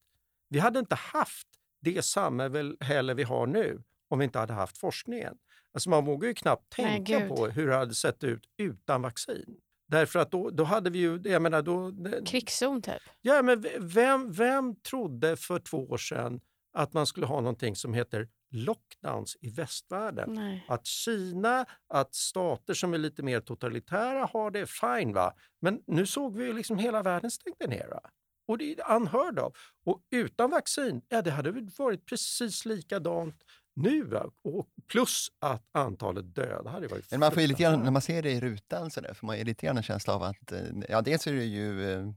Vi 0.48 0.58
hade 0.58 0.78
inte 0.78 0.94
haft 0.94 1.48
det 1.80 2.04
samhälle 2.04 3.14
vi 3.14 3.22
har 3.22 3.46
nu 3.46 3.82
om 4.08 4.18
vi 4.18 4.24
inte 4.24 4.38
hade 4.38 4.52
haft 4.52 4.78
forskningen. 4.78 5.38
Alltså 5.72 5.90
man 5.90 6.04
vågar 6.04 6.28
ju 6.28 6.34
knappt 6.34 6.78
Nej, 6.78 6.86
tänka 6.86 7.18
gud. 7.18 7.28
på 7.28 7.46
hur 7.46 7.66
det 7.66 7.74
hade 7.74 7.94
sett 7.94 8.24
ut 8.24 8.44
utan 8.56 9.02
vaccin. 9.02 9.60
Därför 9.88 10.18
att 10.18 10.30
då, 10.30 10.50
då 10.50 10.64
hade 10.64 10.90
vi 10.90 10.98
ju, 10.98 11.20
jag 11.24 11.42
menar 11.42 11.62
då... 11.62 11.92
Krigszon 12.26 12.82
typ. 12.82 13.02
Ja, 13.20 13.42
men 13.42 13.64
vem, 13.80 14.32
vem 14.32 14.76
trodde 14.76 15.36
för 15.36 15.58
två 15.58 15.78
år 15.78 15.98
sedan 15.98 16.40
att 16.72 16.92
man 16.92 17.06
skulle 17.06 17.26
ha 17.26 17.40
någonting 17.40 17.76
som 17.76 17.94
heter 17.94 18.28
lockdowns 18.50 19.36
i 19.40 19.50
västvärlden? 19.50 20.34
Nej. 20.34 20.64
Att 20.68 20.86
Kina, 20.86 21.66
att 21.88 22.14
stater 22.14 22.74
som 22.74 22.94
är 22.94 22.98
lite 22.98 23.22
mer 23.22 23.40
totalitära 23.40 24.28
har 24.32 24.50
det, 24.50 24.66
fine 24.66 25.12
va. 25.12 25.34
Men 25.60 25.80
nu 25.86 26.06
såg 26.06 26.36
vi 26.36 26.44
ju 26.44 26.52
liksom 26.52 26.78
hela 26.78 27.02
världen 27.02 27.30
stängde 27.30 27.66
ner. 27.66 27.88
Va? 27.88 28.00
Och 28.48 28.58
det 28.58 28.80
är 28.80 28.96
unheard 28.96 29.38
of. 29.38 29.72
Och 29.84 30.02
utan 30.10 30.50
vaccin, 30.50 31.02
ja 31.08 31.22
det 31.22 31.30
hade 31.30 31.70
varit 31.78 32.06
precis 32.06 32.64
likadant 32.64 33.36
nu. 33.76 34.20
Och 34.44 34.66
plus 34.90 35.28
att 35.38 35.62
antalet 35.72 36.34
döda 36.34 36.70
hade 36.70 36.88
varit 36.88 37.10
Men 37.10 37.20
man 37.20 37.32
får 37.32 37.42
ju 37.42 37.48
lite 37.48 37.62
grann, 37.62 37.80
när 37.80 37.90
man 37.90 38.02
ser 38.02 38.22
det 38.22 38.32
i 38.32 38.40
rutan 38.40 38.90
så 38.90 39.00
där, 39.00 39.14
får 39.14 39.26
man 39.26 39.38
ju 39.38 39.44
lite 39.44 39.66
grann 39.66 39.76
en 39.76 39.82
känsla 39.82 40.14
av 40.14 40.22
att, 40.22 40.52
eh, 40.52 40.60
ja 40.88 41.02
dels 41.02 41.26
är 41.26 41.32
det 41.32 41.44
ju 41.44 41.92
eh, 41.92 42.08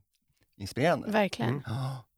inspirerande 0.58 1.12
Verkligen. 1.12 1.50
Mm. 1.50 1.64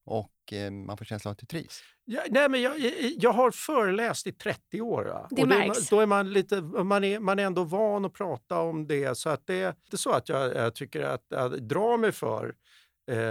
Och 0.06 0.54
eh, 0.54 0.72
man 0.72 0.98
får 0.98 1.06
känsla 1.06 1.30
av 1.30 1.32
att 1.32 1.38
du 1.38 1.46
trivs. 1.46 1.82
Ja, 2.06 2.22
nej, 2.30 2.50
men 2.50 2.62
jag, 2.62 2.80
jag 3.18 3.34
har 3.34 3.52
föreläst 3.52 4.28
i 4.28 4.32
30 4.32 4.82
år. 4.82 5.06
Va? 5.06 5.28
Det 5.30 5.42
och 5.42 5.48
märks. 5.48 5.90
Då 5.90 6.00
är 6.00 6.06
man, 6.06 6.34
lite, 6.34 6.62
man, 6.62 7.04
är, 7.04 7.20
man 7.20 7.40
är 7.40 7.44
ändå 7.44 7.64
van 7.64 8.06
att 8.06 8.14
prata 8.14 8.60
om 8.60 8.88
det. 8.88 9.18
Så 9.18 9.30
att 9.30 9.48
det 9.48 9.62
är 9.62 9.70
inte 9.70 9.98
så 9.98 10.12
att 10.12 10.30
jag, 10.30 10.56
jag 10.56 10.76
tycker 10.76 11.02
att 11.02 11.26
jag 11.30 11.64
drar 11.64 11.98
mig 11.98 12.12
för 12.12 12.46
eh, 12.46 12.54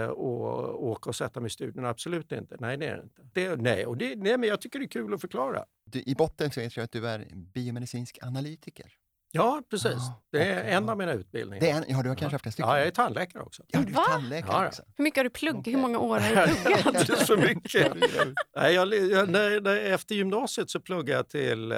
och 0.09 0.83
åka 0.87 1.09
och 1.09 1.15
sätta 1.15 1.39
mig 1.39 1.47
i 1.47 1.49
studion. 1.49 1.85
Absolut 1.85 2.31
inte. 2.31 2.55
Nej, 2.59 2.77
det 2.77 2.87
är 2.87 2.97
det 2.97 3.03
inte. 3.03 3.21
Det, 3.33 3.55
nej, 3.61 3.85
och 3.85 3.97
det, 3.97 4.15
nej, 4.15 4.37
men 4.37 4.49
jag 4.49 4.61
tycker 4.61 4.79
det 4.79 4.85
är 4.85 4.89
kul 4.89 5.13
att 5.13 5.21
förklara. 5.21 5.65
Du, 5.85 5.99
I 6.05 6.15
botten 6.15 6.51
så 6.51 6.59
vet 6.59 6.77
jag 6.77 6.83
att 6.83 6.91
du 6.91 7.07
är 7.07 7.27
biomedicinsk 7.35 8.17
analytiker. 8.21 8.85
Ja, 9.33 9.61
precis. 9.69 9.93
Ah, 9.95 10.21
Det 10.31 10.43
är 10.43 10.59
okej, 10.61 10.73
en 10.73 10.85
ja. 10.85 10.91
av 10.91 10.97
mina 10.97 11.13
utbildningar. 11.13 11.61
Det 11.61 11.69
är 11.69 11.75
en, 11.77 11.83
ja, 11.87 12.03
du 12.03 12.09
har 12.09 12.15
kanske 12.15 12.35
haft 12.35 12.43
flera 12.43 12.51
stycken? 12.51 12.69
Ja, 12.69 12.77
jag 12.77 12.87
är 12.87 12.91
tandläkare 12.91 13.43
också. 13.43 13.63
Ja, 13.67 13.79
du 13.79 13.91
är 13.91 13.95
Va? 13.95 14.03
tandläkare 14.09 14.51
Ja, 14.63 14.67
också. 14.67 14.83
Hur 14.97 15.03
mycket 15.03 15.17
har 15.19 15.23
du 15.23 15.29
pluggat? 15.29 15.59
Okej. 15.59 15.73
Hur 15.73 15.81
många 15.81 15.99
år 15.99 16.19
har 16.19 16.47
du 16.47 16.55
pluggat? 16.63 16.85
Alldeles 16.85 17.27
för 17.27 17.37
mycket. 17.37 17.93
Nej, 18.55 18.73
jag, 18.73 18.93
jag, 18.93 19.29
när, 19.29 19.61
när, 19.61 19.77
efter 19.77 20.15
gymnasiet 20.15 20.69
så 20.69 20.79
pluggade 20.79 21.11
jag 21.11 21.29
till 21.29 21.71
eh, 21.71 21.77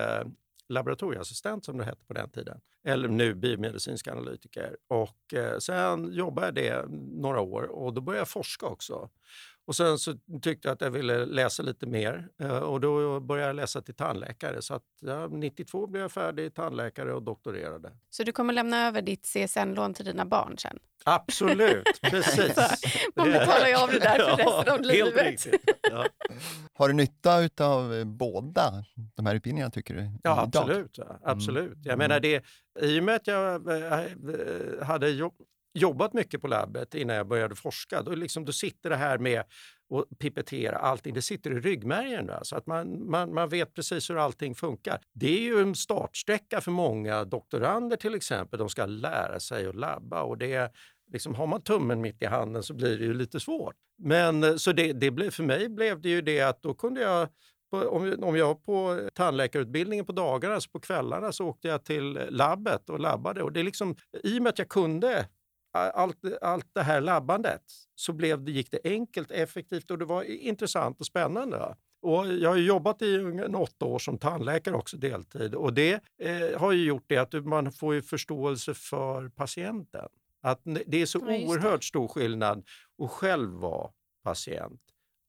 laboratorieassistent 0.69 1.65
som 1.65 1.78
det 1.78 1.86
hette 1.86 2.06
på 2.06 2.13
den 2.13 2.30
tiden. 2.30 2.62
Eller 2.84 3.08
nu 3.08 3.36
biomedicinsk 3.36 4.08
analytiker. 4.08 4.78
Och 4.88 5.34
eh, 5.34 5.58
sen 5.58 6.13
jobbade 6.13 6.62
jag 6.62 6.89
det 6.91 6.95
några 7.21 7.41
år 7.41 7.63
och 7.63 7.93
då 7.93 8.02
började 8.02 8.21
jag 8.21 8.30
forska 8.30 8.65
också. 8.65 9.10
Och 9.65 9.76
sen 9.76 9.97
så 9.99 10.13
tyckte 10.41 10.67
jag 10.67 10.73
att 10.76 10.82
jag 10.82 10.91
ville 10.91 11.26
läsa 11.26 11.63
lite 11.63 11.86
mer 11.86 12.28
eh, 12.39 12.58
och 12.58 12.82
då 12.82 13.19
började 13.19 13.47
jag 13.49 13.56
läsa 13.56 13.82
till 13.82 13.95
tandläkare. 13.95 14.62
Så 14.62 14.73
att, 14.73 14.84
ja, 15.02 15.28
92 15.28 15.88
blev 15.88 16.02
jag 16.02 16.12
färdig 16.12 16.54
tandläkare 16.56 17.13
och 17.13 17.23
doktorerade. 17.23 17.91
Så 18.10 18.23
du 18.23 18.32
kommer 18.32 18.54
lämna 18.54 18.88
över 18.88 19.02
ditt 19.02 19.26
CSN-lån 19.26 19.93
till 19.93 20.06
dina 20.06 20.26
barn 20.26 20.58
sen? 20.58 20.80
Absolut, 21.06 21.99
precis. 22.02 22.58
Man 23.15 23.32
betalar 23.32 23.67
ju 23.67 23.76
av 23.76 23.89
det 23.89 23.99
där 23.99 24.19
för 24.19 24.38
resten 24.38 24.47
av 24.58 24.65
helt 24.69 24.86
livet. 24.86 25.26
riktigt. 25.26 25.78
Ja. 25.91 26.06
Har 26.73 26.88
du 26.88 26.93
nytta 26.93 27.36
av 27.65 28.06
båda 28.06 28.84
de 29.15 29.26
här 29.26 29.36
utbildningarna 29.36 29.71
tycker 29.71 29.93
du? 29.95 30.12
Ja, 30.23 30.41
absolut. 30.41 30.97
Ja, 30.97 31.19
absolut. 31.23 31.78
Jag 31.84 31.93
Mm. 31.93 31.97
menar 31.99 32.19
det, 32.19 32.43
I 32.82 32.99
och 32.99 33.04
med 33.04 33.15
att 33.15 33.28
jag 33.28 33.67
eh, 33.71 34.86
hade 34.86 35.10
jobb, 35.10 35.34
jobbat 35.74 36.14
mycket 36.14 36.42
på 36.42 36.48
labbet 36.48 36.96
innan 36.96 37.16
jag 37.16 37.28
började 37.28 37.56
forska, 37.56 38.02
då, 38.02 38.16
liksom, 38.16 38.46
då 38.46 38.52
sitter 38.52 38.90
det 38.90 38.96
här 38.96 39.18
med 39.18 39.40
att 39.40 40.20
pipettera 40.20 40.78
allting, 40.78 41.14
det 41.14 41.22
sitter 41.22 41.52
i 41.52 41.60
ryggmärgen. 41.60 42.28
Va? 42.28 42.40
Så 42.44 42.56
att 42.56 42.68
man, 42.68 43.10
man, 43.10 43.34
man 43.34 43.50
vet 43.50 43.74
precis 43.74 44.10
hur 44.10 44.18
allting 44.18 44.56
funkar. 44.56 45.02
Det 45.14 45.38
är 45.38 45.42
ju 45.42 45.62
en 45.62 45.76
startsträcka 45.76 46.62
för 46.62 46.72
många 46.72 47.26
doktorander 47.26 47.98
till 47.98 48.16
exempel. 48.16 48.60
De 48.60 48.70
ska 48.70 48.86
lära 48.86 49.40
sig 49.40 49.68
att 49.68 49.76
labba 49.76 50.22
och 50.22 50.38
det 50.38 50.72
Liksom, 51.14 51.36
har 51.36 51.48
man 51.48 51.62
tummen 51.62 52.02
mitt 52.02 52.22
i 52.22 52.26
handen 52.26 52.64
så 52.64 52.74
blir 52.74 52.98
det 52.98 53.04
ju 53.04 53.14
lite 53.14 53.40
svårt. 53.40 53.76
Men 53.98 54.44
eh, 54.44 54.56
så 54.56 54.72
det, 54.72 54.94
det 54.94 55.12
blev, 55.12 55.32
för 55.32 55.44
mig 55.44 55.70
blev 55.70 56.02
det 56.02 56.10
ju 56.10 56.22
det 56.22 56.42
att 56.42 56.62
då 56.62 56.74
kunde 56.74 57.02
jag 57.02 57.28
om, 57.74 58.16
om 58.24 58.38
jag 58.38 58.66
på 58.66 59.10
tandläkarutbildningen 59.14 60.06
på 60.06 60.12
dagarna, 60.12 60.62
så 60.62 60.70
på 60.70 60.80
kvällarna 60.80 61.32
så 61.32 61.48
åkte 61.48 61.68
jag 61.68 61.86
till 61.86 62.20
labbet 62.30 62.90
och 62.90 63.00
labbade. 63.00 63.44
Och 63.44 63.52
det 63.52 63.60
är 63.60 63.64
liksom, 63.64 63.96
I 64.24 64.40
och 64.40 64.44
med 64.44 64.50
att 64.50 64.60
jag 64.60 64.70
kunde 64.70 65.28
allt, 65.74 66.18
allt 66.42 66.68
det 66.74 66.82
här 66.82 67.02
labbandet 67.02 67.62
så 67.96 68.14
blev 68.14 68.44
det, 68.44 68.52
gick 68.52 68.72
det 68.72 68.80
enkelt, 68.84 69.32
effektivt 69.32 69.92
och 69.92 69.98
det 69.98 70.06
var 70.06 70.24
intressant 70.24 71.00
och 71.00 71.06
spännande. 71.06 71.76
Och 72.02 72.34
jag 72.34 72.50
har 72.50 72.58
jobbat 72.58 73.02
i 73.02 73.18
ungefär 73.18 73.62
åtta 73.62 73.86
år 73.86 74.00
som 74.00 74.18
tandläkare 74.18 74.76
också 74.76 74.98
deltid 74.98 75.56
och 75.56 75.74
det 75.74 76.02
eh, 76.22 76.60
har 76.60 76.72
ju 76.72 76.86
gjort 76.86 77.06
det 77.08 77.18
att 77.18 77.34
man 77.46 77.72
får 77.72 78.02
förståelse 78.02 78.74
för 78.74 79.30
patienten. 79.30 80.10
Att 80.42 80.62
det 80.64 81.02
är 81.02 81.06
så 81.06 81.20
Ja, 81.20 81.38
oerhört 81.38 81.84
stor 81.84 82.08
skillnad 82.08 82.64
att 83.04 83.12
själv 83.12 83.50
vara 83.50 83.92
patient 84.24 84.82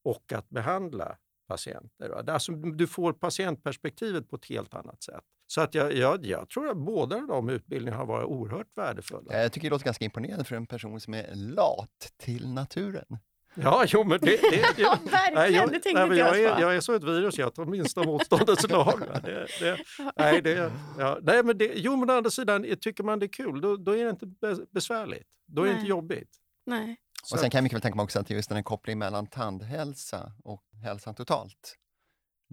och 0.04 0.32
att 0.32 0.48
behandla 0.48 1.16
patienter. 1.48 2.30
Alltså, 2.30 2.52
du 2.52 2.86
får 2.86 3.12
patientperspektivet 3.12 4.30
på 4.30 4.36
ett 4.36 4.46
helt 4.46 4.74
annat 4.74 5.02
sätt. 5.02 5.24
Så 5.46 5.60
att 5.60 5.74
jag, 5.74 5.92
jag, 5.92 6.26
jag 6.26 6.48
tror 6.48 6.70
att 6.70 6.76
båda 6.76 7.20
de 7.20 7.48
utbildningarna 7.48 7.96
har 7.98 8.06
varit 8.06 8.26
oerhört 8.26 8.66
värdefulla. 8.78 9.22
Ja, 9.32 9.38
Jag 9.38 9.52
tycker 9.52 9.68
det 9.68 9.74
låter 9.74 9.84
ganska 9.84 10.04
imponerande 10.04 10.44
för 10.44 10.56
en 10.56 10.66
person 10.66 11.00
som 11.00 11.14
är 11.14 11.34
lat 11.34 12.12
till 12.16 12.48
naturen. 12.52 13.18
Ja, 13.56 13.84
jo, 13.88 14.04
men 14.04 14.18
det... 14.20 14.26
det, 14.26 14.40
det 14.76 14.82
Ja, 14.82 14.98
verkligen. 15.10 15.34
Nej, 15.34 15.52
jag, 15.52 15.68
det 15.72 15.78
tänkte 15.80 16.06
nej, 16.06 16.18
jag, 16.18 16.28
jag 16.40 16.56
är, 16.56 16.60
jag 16.60 16.76
är 16.76 16.80
så 16.80 16.92
ett 16.94 17.04
virus, 17.04 17.38
jag 17.38 17.54
tar 17.54 17.64
minsta 17.64 18.02
motståndets 18.02 18.68
lag. 18.70 19.00
va. 19.12 19.20
Det, 19.24 19.46
det, 19.60 19.78
nej, 20.16 20.42
det, 20.42 20.72
ja, 20.98 21.18
nej, 21.22 21.42
men 21.44 21.58
det, 21.58 21.72
jo, 21.74 21.96
men 21.96 22.10
å 22.10 22.12
andra 22.12 22.30
sidan, 22.30 22.66
tycker 22.80 23.04
man 23.04 23.18
det 23.18 23.26
är 23.26 23.32
kul, 23.32 23.60
då, 23.60 23.76
då 23.76 23.96
är 23.96 24.04
det 24.04 24.10
inte 24.10 24.26
be- 24.26 24.66
besvärligt. 24.70 25.26
Då 25.46 25.62
är 25.62 25.66
det 25.66 25.70
inte 25.70 25.80
Nej. 25.82 25.90
jobbigt. 25.90 26.30
Nej. 26.66 26.96
Så 27.22 27.34
Och 27.34 27.40
sen 27.40 27.50
kan 27.50 27.58
jag 27.58 27.62
mycket 27.62 27.74
väl 27.74 27.82
tänka 27.82 27.96
mig 27.96 28.04
också 28.04 28.20
att 28.20 28.30
just 28.30 28.48
den 28.48 28.56
här 28.56 28.62
kopplingen 28.62 28.98
mellan 28.98 29.26
tandhälsa 29.26 30.32
och 30.44 30.62
hälsan 30.84 31.14
totalt, 31.14 31.74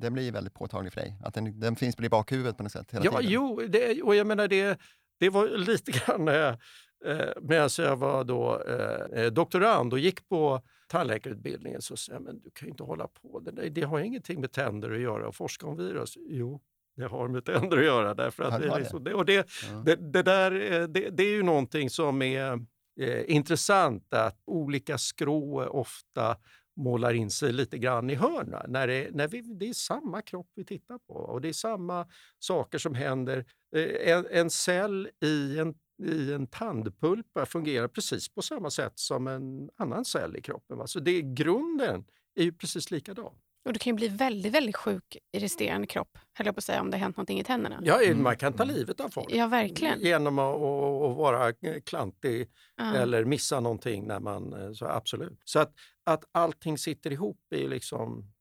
den 0.01 0.13
blir 0.13 0.31
väldigt 0.31 0.53
påtaglig 0.53 0.93
för 0.93 1.01
dig. 1.01 1.17
Att 1.23 1.33
den, 1.33 1.59
den 1.59 1.75
finns 1.75 1.99
i 1.99 2.09
bakhuvudet 2.09 2.57
på 2.57 2.63
något 2.63 2.71
sätt 2.71 2.91
hela 2.91 3.05
Ja, 3.05 3.11
tiden. 3.17 3.31
jo, 3.31 3.61
det, 3.69 4.01
och 4.01 4.15
jag 4.15 4.27
menar 4.27 4.47
det, 4.47 4.79
det 5.19 5.29
var 5.29 5.47
lite 5.47 5.91
grann 6.07 6.27
jag, 6.27 6.49
eh, 7.05 7.29
medan 7.41 7.69
jag 7.77 7.95
var 7.95 8.23
då, 8.23 8.61
eh, 9.15 9.25
doktorand 9.31 9.93
och 9.93 9.99
gick 9.99 10.29
på 10.29 10.61
tandläkarutbildningen 10.87 11.81
så 11.81 11.97
sa 11.97 12.13
jag, 12.13 12.21
men 12.21 12.39
du 12.41 12.49
kan 12.53 12.65
ju 12.67 12.71
inte 12.71 12.83
hålla 12.83 13.07
på, 13.07 13.39
det, 13.39 13.69
det 13.69 13.81
har 13.81 13.99
ingenting 13.99 14.41
med 14.41 14.51
tänder 14.51 14.91
att 14.91 14.99
göra 15.01 15.27
och 15.27 15.35
forska 15.35 15.67
om 15.67 15.77
virus. 15.77 16.13
Jo, 16.29 16.61
det 16.97 17.03
har 17.05 17.27
med 17.27 17.45
tänder 17.45 17.77
att 17.77 17.83
göra. 17.83 18.13
Därför 18.13 18.43
Ja, 18.43 18.49
att 18.49 18.61
det 18.61 18.67
är 18.67 18.71
det. 18.73 18.79
liksom, 18.79 19.03
det, 19.03 19.13
och 19.13 19.25
det, 19.25 19.33
Ja. 19.71 19.83
det, 19.85 19.95
det, 19.95 20.23
där, 20.23 20.51
eh, 20.81 20.87
det, 20.87 21.09
det 21.09 21.23
är 21.23 21.31
ju 21.33 21.43
någonting 21.43 21.89
som 21.89 22.21
är 22.21 22.53
eh, 22.99 23.31
intressant 23.35 24.13
att 24.13 24.41
olika 24.45 24.97
skrå 24.97 25.65
ofta 25.65 26.37
målar 26.75 27.13
in 27.13 27.29
sig 27.29 27.53
lite 27.53 27.77
grann 27.77 28.09
i 28.09 28.15
hörna. 28.15 28.65
När 28.67 28.87
det, 28.87 29.09
när 29.15 29.27
vi, 29.27 29.41
det 29.41 29.69
är 29.69 29.73
samma 29.73 30.21
kropp 30.21 30.47
vi 30.55 30.65
tittar 30.65 30.97
på 30.97 31.13
och 31.13 31.41
det 31.41 31.49
är 31.49 31.53
samma 31.53 32.07
saker 32.39 32.77
som 32.77 32.95
händer. 32.95 33.45
Eh, 33.75 34.11
En, 34.13 34.25
en 34.31 34.49
cell 34.49 35.09
i 35.23 35.59
en, 35.59 35.73
i 36.03 36.33
en 36.33 36.47
tandpulpa 36.47 37.45
fungerar 37.45 37.87
precis 37.87 38.29
på 38.29 38.41
samma 38.41 38.69
sätt 38.69 38.93
som 38.95 39.27
en 39.27 39.69
annan 39.77 40.05
cell 40.05 40.37
i 40.37 40.41
kroppen. 40.41 40.77
Va? 40.77 40.87
Så 40.87 40.99
det, 40.99 41.11
är- 41.11 41.35
grunden 41.35 42.05
är 42.35 42.43
ju 42.43 42.51
precis 42.53 42.91
likadan. 42.91 43.31
Och 43.65 43.73
du 43.73 43.79
kan 43.79 43.91
ju 43.91 43.95
bli 43.95 44.07
väldigt, 44.07 44.51
väldigt 44.53 44.75
sjuk 44.75 45.17
i 45.31 45.39
resterande 45.39 45.87
kropp, 45.87 46.17
höll 46.33 46.45
jag 46.45 46.55
på 46.55 46.59
att 46.59 46.63
säga, 46.63 46.81
om 46.81 46.91
det 46.91 46.97
hänt 46.97 47.17
någonting 47.17 47.39
i 47.39 47.43
tänderna. 47.43 47.79
Ja, 47.83 48.01
Mm. 48.03 48.23
Man 48.23 48.37
kan 48.37 48.53
ta 48.53 48.63
livet 48.63 48.99
av 48.99 49.09
folk 49.09 49.27
Ja, 49.31 49.47
verkligen. 49.47 49.99
genom 49.99 50.39
att, 50.39 50.55
att, 50.55 51.17
vara 51.17 51.53
klantig 51.85 52.49
Ja. 52.77 52.95
eller 52.95 53.25
missa 53.25 53.59
någonting. 53.59 54.07
När 54.07 54.19
man, 54.19 54.53
eh, 54.53 54.71
så 54.73 54.85
absolut. 54.85 55.39
Så 55.45 55.59
att, 55.59 55.73
att 56.03 56.23
allting 56.31 56.77
sitter 56.77 57.11
ihop 57.11 57.39
är 57.49 57.57
ju 57.57 57.69
liksom, 57.69 58.33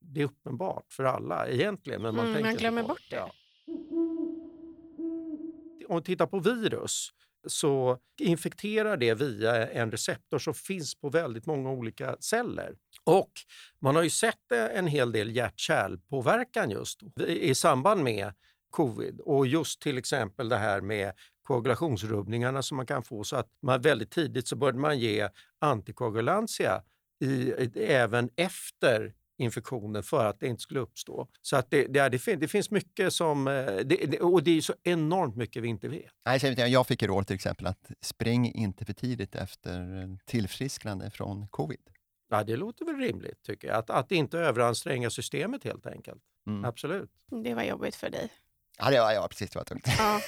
det 0.00 0.20
är 0.20 0.24
uppenbart 0.24 0.92
för 0.92 1.04
alla 1.04 1.48
egentligen. 1.48 2.02
Men 2.02 2.14
man, 2.16 2.24
Mm, 2.24 2.34
tänker 2.34 2.50
man 2.50 2.56
glömmer 2.56 2.82
på 2.82 2.88
bort 2.88 3.10
det. 3.10 3.16
Ja. 3.16 3.32
Om 5.88 5.96
vi 5.96 6.02
tittar 6.02 6.26
på 6.26 6.38
virus 6.38 7.10
så 7.46 7.98
infekterar 8.20 8.96
det 8.96 9.14
via 9.14 9.68
en 9.70 9.90
receptor 9.90 10.38
som 10.38 10.54
finns 10.54 10.94
på 10.94 11.08
väldigt 11.08 11.46
många 11.46 11.70
olika 11.70 12.16
celler. 12.20 12.74
Och 13.04 13.30
man 13.78 13.96
har 13.96 14.02
ju 14.02 14.10
sett 14.10 14.52
en 14.52 14.86
hel 14.86 15.12
del 15.12 15.36
hjärt-kärlpåverkan 15.36 16.70
just 16.70 17.00
i 17.26 17.54
samband 17.54 18.02
med 18.04 18.32
covid 18.70 19.20
och 19.20 19.46
just 19.46 19.80
till 19.80 19.98
exempel 19.98 20.48
det 20.48 20.56
här 20.56 20.80
med 20.80 21.12
koagulationsrubbningarna 21.42 22.62
som 22.62 22.76
man 22.76 22.86
kan 22.86 23.02
få 23.02 23.24
så 23.24 23.36
att 23.36 23.48
man 23.62 23.80
väldigt 23.80 24.10
tidigt 24.10 24.48
så 24.48 24.56
började 24.56 24.78
man 24.78 24.98
ge 24.98 25.28
antikoagulantia 25.58 26.82
i, 27.20 27.52
även 27.76 28.30
efter 28.36 29.14
infektionen 29.38 30.02
för 30.02 30.24
att 30.24 30.40
det 30.40 30.46
inte 30.46 30.62
skulle 30.62 30.80
uppstå. 30.80 31.28
Så 31.42 31.56
att 31.56 31.70
det, 31.70 31.86
det, 31.86 32.08
det, 32.08 32.18
fin- 32.18 32.38
det 32.40 32.48
finns 32.48 32.70
mycket 32.70 33.12
som... 33.12 33.48
eh, 33.48 33.52
Det, 33.66 33.84
det, 34.06 34.20
och 34.20 34.42
det 34.42 34.50
är 34.56 34.60
så 34.60 34.74
enormt 34.82 35.36
mycket 35.36 35.62
vi 35.62 35.68
inte 35.68 35.88
vet. 35.88 36.00
Nej, 36.26 36.34
jag, 36.34 36.40
vet 36.40 36.44
inte, 36.44 36.62
jag 36.62 36.86
fick 36.86 37.02
råd 37.02 37.26
till 37.26 37.34
exempel 37.36 37.66
att 37.66 37.90
spring 38.00 38.52
inte 38.54 38.84
för 38.84 38.92
tidigt 38.92 39.34
efter 39.34 39.86
tillfrisknande 40.24 41.10
från 41.10 41.48
covid. 41.48 41.80
Ja, 42.28 42.44
det 42.44 42.56
låter 42.56 42.84
väl 42.84 42.96
rimligt 42.96 43.42
tycker 43.42 43.68
jag. 43.68 43.76
Att, 43.76 43.90
att 43.90 44.12
inte 44.12 44.38
överanstränga 44.38 45.10
systemet 45.10 45.64
helt 45.64 45.86
enkelt. 45.86 46.22
Mm. 46.46 46.64
Absolut. 46.64 47.10
Det 47.42 47.54
var 47.54 47.62
jobbigt 47.62 47.94
för 47.96 48.10
dig. 48.10 48.28
Ja, 48.78 48.90
det 48.90 49.00
var, 49.00 49.12
ja, 49.12 49.26
precis. 49.28 49.50
Det 49.50 49.58
var 49.58 49.64
tungt. 49.64 49.86
Ja. 49.98 50.20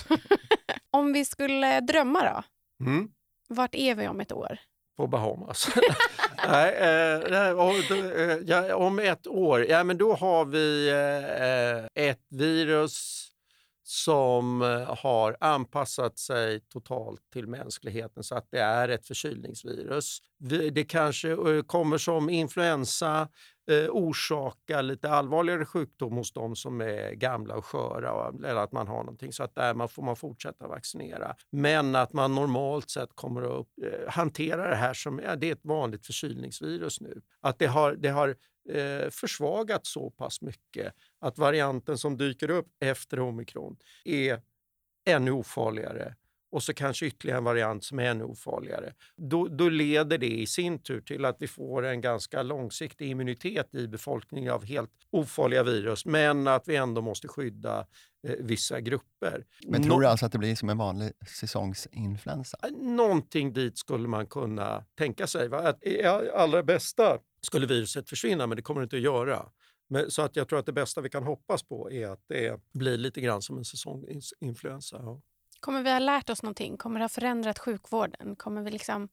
om 0.90 1.12
vi 1.12 1.24
skulle 1.24 1.80
drömma 1.80 2.22
då? 2.24 2.42
Mm. 2.86 3.08
Vart 3.48 3.74
är 3.74 3.94
vi 3.94 4.08
om 4.08 4.20
ett 4.20 4.32
år? 4.32 4.58
På 4.96 5.06
Bahamas. 5.06 5.68
Nej, 6.48 6.74
eh, 6.74 7.50
och 7.50 7.74
då, 7.88 7.94
eh, 7.94 8.38
ja, 8.46 8.76
om 8.76 8.98
ett 8.98 9.26
år, 9.26 9.64
ja 9.64 9.84
men 9.84 9.98
då 9.98 10.14
har 10.14 10.44
vi 10.44 10.88
eh, 10.88 12.04
eh 12.04 12.08
ett 12.08 12.26
virus 12.30 13.28
som 13.86 14.62
eh, 14.62 14.96
har 14.98 15.36
anpassat 15.40 16.18
sig 16.18 16.60
totalt 16.60 17.20
till 17.32 17.46
mänskligheten 17.46 18.22
så 18.22 18.34
att 18.34 18.50
det 18.50 18.60
är 18.60 18.88
ett 18.88 19.06
förkylningsvirus. 19.06 20.18
Det 20.72 20.84
kanske 20.84 21.30
eh, 21.30 21.62
kommer 21.66 21.98
som 21.98 22.30
influensa 22.30 23.28
eh, 23.70 23.90
orsaka 23.90 24.82
lite 24.82 25.10
allvarligare 25.10 25.64
sjukdom 25.64 26.12
hos 26.12 26.32
de 26.32 26.56
som 26.56 26.80
är 26.80 27.12
gamla 27.12 27.56
och 27.56 27.64
sköra 27.64 28.28
eller 28.28 28.60
att 28.60 28.72
man 28.72 28.88
har 28.88 28.98
någonting 28.98 29.32
så 29.32 29.42
att 29.44 29.54
där 29.54 29.74
man 29.74 29.88
får 29.88 30.02
man 30.02 30.16
fortsätta 30.16 30.68
vaccinera. 30.68 31.36
Men 31.50 31.94
att 31.94 32.12
man 32.12 32.34
normalt 32.34 32.90
sett 32.90 33.10
kommer 33.14 33.60
att 33.60 33.66
hantera 34.08 34.68
det 34.68 34.76
här 34.76 34.94
som 34.94 35.18
ja, 35.18 35.36
det 35.36 35.48
är 35.48 35.52
ett 35.52 35.64
vanligt 35.64 36.06
förkylningsvirus 36.06 37.00
nu. 37.00 37.20
Att 37.40 37.58
det 37.58 37.66
har, 37.66 37.92
det 37.92 38.08
har 38.08 38.36
försvagats 39.10 39.92
så 39.92 40.10
pass 40.10 40.42
mycket 40.42 40.94
att 41.24 41.38
varianten 41.38 41.98
som 41.98 42.16
dyker 42.16 42.50
upp 42.50 42.68
efter 42.80 43.20
omikron 43.20 43.76
är 44.04 44.40
ännu 45.06 45.30
ofarligare 45.30 46.14
och 46.54 46.62
så 46.62 46.74
kanske 46.74 47.06
ytterligare 47.06 47.38
en 47.38 47.44
variant 47.44 47.84
som 47.84 47.98
är 47.98 48.04
ännu 48.04 48.24
ofarligare. 48.24 48.92
Då, 49.16 49.48
då 49.48 49.68
leder 49.68 50.18
det 50.18 50.40
i 50.40 50.46
sin 50.46 50.78
tur 50.78 51.00
till 51.00 51.24
att 51.24 51.36
vi 51.38 51.46
får 51.46 51.86
en 51.86 52.00
ganska 52.00 52.42
långsiktig 52.42 53.10
immunitet 53.10 53.74
i 53.74 53.88
befolkningen 53.88 54.52
av 54.52 54.64
helt 54.64 54.90
ofarliga 55.10 55.62
virus, 55.62 56.06
men 56.06 56.48
att 56.48 56.68
vi 56.68 56.76
ändå 56.76 57.00
måste 57.00 57.28
skydda 57.28 57.86
eh, 58.28 58.34
vissa 58.40 58.80
grupper. 58.80 59.44
Men 59.66 59.82
tror 59.82 60.00
du 60.00 60.06
alltså 60.06 60.26
att 60.26 60.32
det 60.32 60.38
blir 60.38 60.54
som 60.54 60.68
en 60.68 60.78
vanlig 60.78 61.12
säsongsinfluensa? 61.40 62.58
Någonting 62.80 63.52
dit 63.52 63.78
skulle 63.78 64.08
man 64.08 64.26
kunna 64.26 64.84
tänka 64.94 65.26
sig. 65.26 65.48
Va? 65.48 65.58
Att 65.58 65.84
I 65.84 66.04
allra 66.34 66.62
bästa 66.62 67.18
skulle 67.40 67.66
viruset 67.66 68.08
försvinna, 68.08 68.46
men 68.46 68.56
det 68.56 68.62
kommer 68.62 68.80
det 68.80 68.84
inte 68.84 68.96
att 68.96 69.02
göra. 69.02 69.46
Men, 69.88 70.10
så 70.10 70.22
att 70.22 70.36
jag 70.36 70.48
tror 70.48 70.58
att 70.58 70.66
det 70.66 70.72
bästa 70.72 71.00
vi 71.00 71.08
kan 71.10 71.22
hoppas 71.24 71.62
på 71.62 71.90
är 71.90 72.08
att 72.08 72.20
det 72.28 72.60
blir 72.72 72.96
lite 72.96 73.20
grann 73.20 73.42
som 73.42 73.58
en 73.58 73.64
säsongsinfluensa. 73.64 74.96
Ja. 75.02 75.20
Kommer 75.60 75.82
vi 75.82 75.90
ha 75.92 75.98
lärt 75.98 76.30
oss 76.30 76.42
någonting? 76.42 76.76
Kommer 76.76 77.00
det 77.00 77.04
ha 77.04 77.08
förändrat 77.08 77.58
sjukvården? 77.58 78.36
Kommer 78.36 78.62
vi 78.62 78.70
liksom 78.70 79.08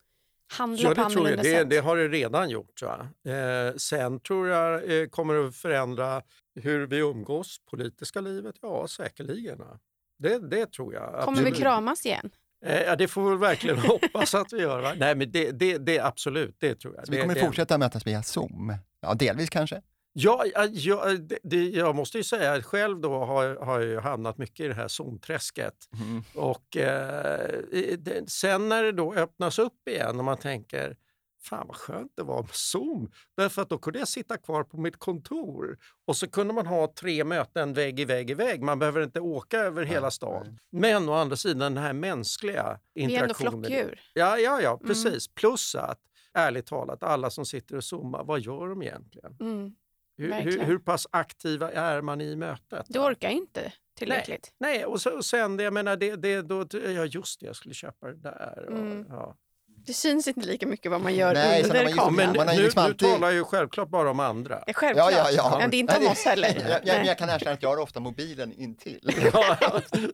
handla 0.57 0.83
ja, 0.83 0.89
det 0.89 0.95
på 1.03 1.09
tror 1.09 1.27
jag. 1.29 1.33
annorlunda 1.33 1.43
Det, 1.43 1.57
sätt? 1.59 1.69
det 1.69 1.77
har 1.77 1.97
det 1.97 2.07
redan 2.07 2.49
gjort. 2.49 2.81
Eh, 2.83 3.75
sen 3.77 4.19
tror 4.19 4.47
jag 4.47 4.99
eh, 5.01 5.07
kommer 5.07 5.33
det 5.33 5.47
att 5.47 5.55
förändra 5.55 6.21
hur 6.55 6.87
vi 6.87 6.97
umgås, 6.97 7.57
politiska 7.69 8.21
livet. 8.21 8.55
Ja, 8.61 8.87
säkerligen. 8.87 9.57
ja. 9.59 9.79
Det, 10.19 10.49
det 10.49 10.71
tror 10.71 10.93
jag. 10.93 11.21
Kommer 11.23 11.37
vi 11.37 11.43
absolut. 11.43 11.59
kramas 11.59 12.05
igen? 12.05 12.29
Eh, 12.65 12.81
ja, 12.81 12.95
det 12.95 13.07
får 13.07 13.29
vi 13.31 13.37
verkligen 13.37 13.77
hoppas 13.87 14.35
att 14.35 14.53
vi 14.53 14.61
gör. 14.61 14.81
Va? 14.81 14.93
Nej, 14.97 15.15
men 15.15 15.31
det, 15.31 15.51
det, 15.51 15.77
det 15.77 15.99
absolut, 15.99 16.55
det 16.59 16.75
tror 16.75 16.95
jag. 16.95 17.05
Så 17.05 17.11
vi 17.11 17.17
Det- 17.17 17.21
kommer 17.23 17.35
det, 17.35 17.41
fortsätta 17.41 17.77
mötas 17.77 18.07
via 18.07 18.23
Zoom? 18.23 18.73
Ja, 19.01 19.13
delvis 19.13 19.49
kanske? 19.49 19.81
Ja, 20.13 20.45
ja, 20.73 21.05
det, 21.43 21.69
jag 21.69 21.95
måste 21.95 22.17
ju 22.17 22.23
säga 22.23 22.53
att 22.53 22.65
själv 22.65 22.99
då 22.99 23.25
har, 23.25 23.55
har 23.55 23.79
jag 23.79 24.01
hamnat 24.01 24.37
mycket 24.37 24.65
i 24.65 24.67
det 24.67 24.73
här 24.73 24.87
zonträsket. 24.87 25.75
Mm. 26.01 26.23
Och 26.35 26.77
eh, 26.77 27.59
det, 27.97 28.29
sen 28.29 28.69
när 28.69 28.83
det 28.83 28.91
då 28.91 29.13
öppnas 29.13 29.59
upp 29.59 29.87
igen 29.87 30.19
och 30.19 30.25
man 30.25 30.37
tänker 30.37 30.95
Fan 31.43 31.67
vad 31.67 31.75
skönt 31.77 32.11
det 32.15 32.23
var 32.23 32.41
med 32.41 32.51
Zoom. 32.53 33.11
Därför 33.37 33.61
att 33.61 33.69
då 33.69 33.77
kunde 33.77 33.99
jag 33.99 34.07
sitta 34.07 34.37
kvar 34.37 34.63
på 34.63 34.77
mitt 34.77 34.97
kontor 34.97 35.77
och 36.05 36.17
så 36.17 36.27
kunde 36.27 36.53
man 36.53 36.67
ha 36.67 36.93
tre 36.99 37.23
möten 37.23 37.73
vägg 37.73 37.99
i 37.99 38.05
vägg 38.05 38.29
i 38.29 38.33
vägg. 38.33 38.61
Man 38.61 38.79
behöver 38.79 39.03
inte 39.03 39.19
åka 39.19 39.59
över 39.59 39.83
hela 39.83 40.11
stan. 40.11 40.59
Men 40.71 41.09
å 41.09 41.13
andra 41.13 41.35
sidan 41.35 41.73
den 41.73 41.83
här 41.83 41.93
mänskliga 41.93 42.79
Vi 42.93 43.01
är 43.01 43.05
ändå 43.05 43.13
interaktionen. 43.13 43.51
flockdjur. 43.51 43.99
Ja, 44.13 44.37
ja, 44.37 44.61
ja, 44.61 44.79
precis. 44.85 45.27
Plus 45.27 45.75
att 45.75 45.99
ärligt 46.33 46.65
talat, 46.65 47.03
alla 47.03 47.29
som 47.29 47.45
sitter 47.45 47.75
och 47.75 47.83
zoomar, 47.83 48.23
vad 48.23 48.39
gör 48.39 48.67
de 48.67 48.81
egentligen? 48.81 49.37
Mm. 49.39 49.75
Hur, 50.21 50.31
hur, 50.41 50.59
hur 50.63 50.77
pass 50.79 51.07
aktiva 51.11 51.71
är 51.71 52.01
man 52.01 52.21
i 52.21 52.35
mötet? 52.35 52.85
Du 52.89 52.99
orkar 52.99 53.29
inte 53.29 53.73
tillräckligt. 53.97 54.53
Nej, 54.59 54.85
och, 54.85 55.01
så, 55.01 55.09
och 55.17 55.25
sen 55.25 55.57
det, 55.57 55.63
jag 55.63 55.73
menar, 55.73 55.97
det, 55.97 56.15
det, 56.15 56.41
då, 56.41 56.65
ja 56.73 57.05
just 57.05 57.39
det, 57.39 57.45
jag 57.45 57.55
skulle 57.55 57.73
köpa 57.73 58.07
det 58.07 58.21
där. 58.21 58.65
Och, 58.69 58.77
Mm. 58.77 59.05
ja. 59.09 59.37
Det 59.85 59.93
syns 59.93 60.27
inte 60.27 60.47
lika 60.47 60.67
mycket 60.67 60.91
vad 60.91 61.01
man 61.01 61.15
gör 61.15 61.33
Nej, 61.33 61.63
under 61.63 61.83
man 61.83 61.93
kameran. 61.93 62.33
Men 62.33 62.45
man 62.45 62.55
nu, 62.55 62.61
liksom 62.63 62.83
nu 62.83 62.85
alltid- 62.89 63.07
talar 63.07 63.27
jag 63.27 63.33
ju 63.35 63.43
självklart 63.43 63.89
bara 63.89 64.11
om 64.11 64.19
andra. 64.19 64.63
Ja, 64.67 64.73
Självklart. 64.73 65.11
Ja, 65.11 65.29
ja, 65.31 65.49
ja. 65.51 65.57
Men 65.59 65.69
det 65.69 65.77
är 65.77 65.79
inte 65.79 65.97
om 65.97 66.03
Nej, 66.03 66.11
oss 66.11 66.25
heller. 66.25 66.47
Jag, 66.47 66.69
jag, 66.69 66.85
Nej. 66.85 67.07
jag 67.07 67.17
kan 67.17 67.29
erkänna 67.29 67.51
att 67.51 67.63
jag 67.63 67.69
har 67.69 67.77
ofta 67.77 67.99
mobilen 67.99 68.53
intill. 68.53 69.09
Ja, 69.33 69.57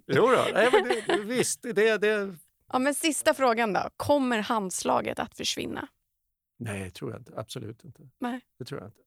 jo 0.07 0.27
då. 0.27 0.45
Nej, 0.53 0.69
men 0.71 0.83
det, 1.17 1.23
visst, 1.23 1.61
det, 1.61 1.97
det... 1.97 2.35
Ja, 2.73 2.79
men 2.79 2.95
sista 2.95 3.33
frågan 3.33 3.73
då. 3.73 3.89
Kommer 3.97 4.39
handslaget 4.39 5.19
att 5.19 5.37
försvinna? 5.37 5.87
Nej, 6.59 6.91
tror 6.91 7.11
jag 7.11 7.19
inte. 7.19 7.31
Absolut 7.35 7.83
inte. 7.83 8.01
Nej. 8.19 8.41
Det 8.59 8.65
tror 8.65 8.79
jag 8.81 8.87
inte. 8.87 8.99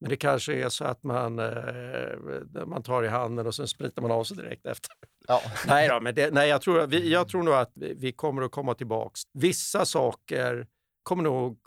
Men 0.00 0.10
det 0.10 0.16
kanske 0.16 0.54
är 0.54 0.68
så 0.68 0.84
att 0.84 1.02
man, 1.02 1.38
eh, 1.38 2.66
man 2.66 2.82
tar 2.82 3.02
i 3.02 3.08
handen 3.08 3.46
och 3.46 3.54
sen 3.54 3.68
spritar 3.68 4.02
man 4.02 4.10
av 4.10 4.24
sig 4.24 4.36
direkt 4.36 4.66
efter. 4.66 4.90
Ja. 5.28 5.42
Nej, 5.66 5.88
då, 5.88 6.00
men 6.00 6.14
det, 6.14 6.30
nej 6.34 6.48
jag, 6.48 6.62
tror, 6.62 6.86
vi, 6.86 7.12
jag 7.12 7.28
tror 7.28 7.42
nog 7.42 7.54
att 7.54 7.72
vi, 7.74 8.12
kommer 8.12 8.42
att 8.42 8.50
komma 8.50 8.74
tillbaks. 8.74 9.22
Vissa 9.32 9.84
saker 9.84 10.66
kommer 11.02 11.22
nog 11.22 11.58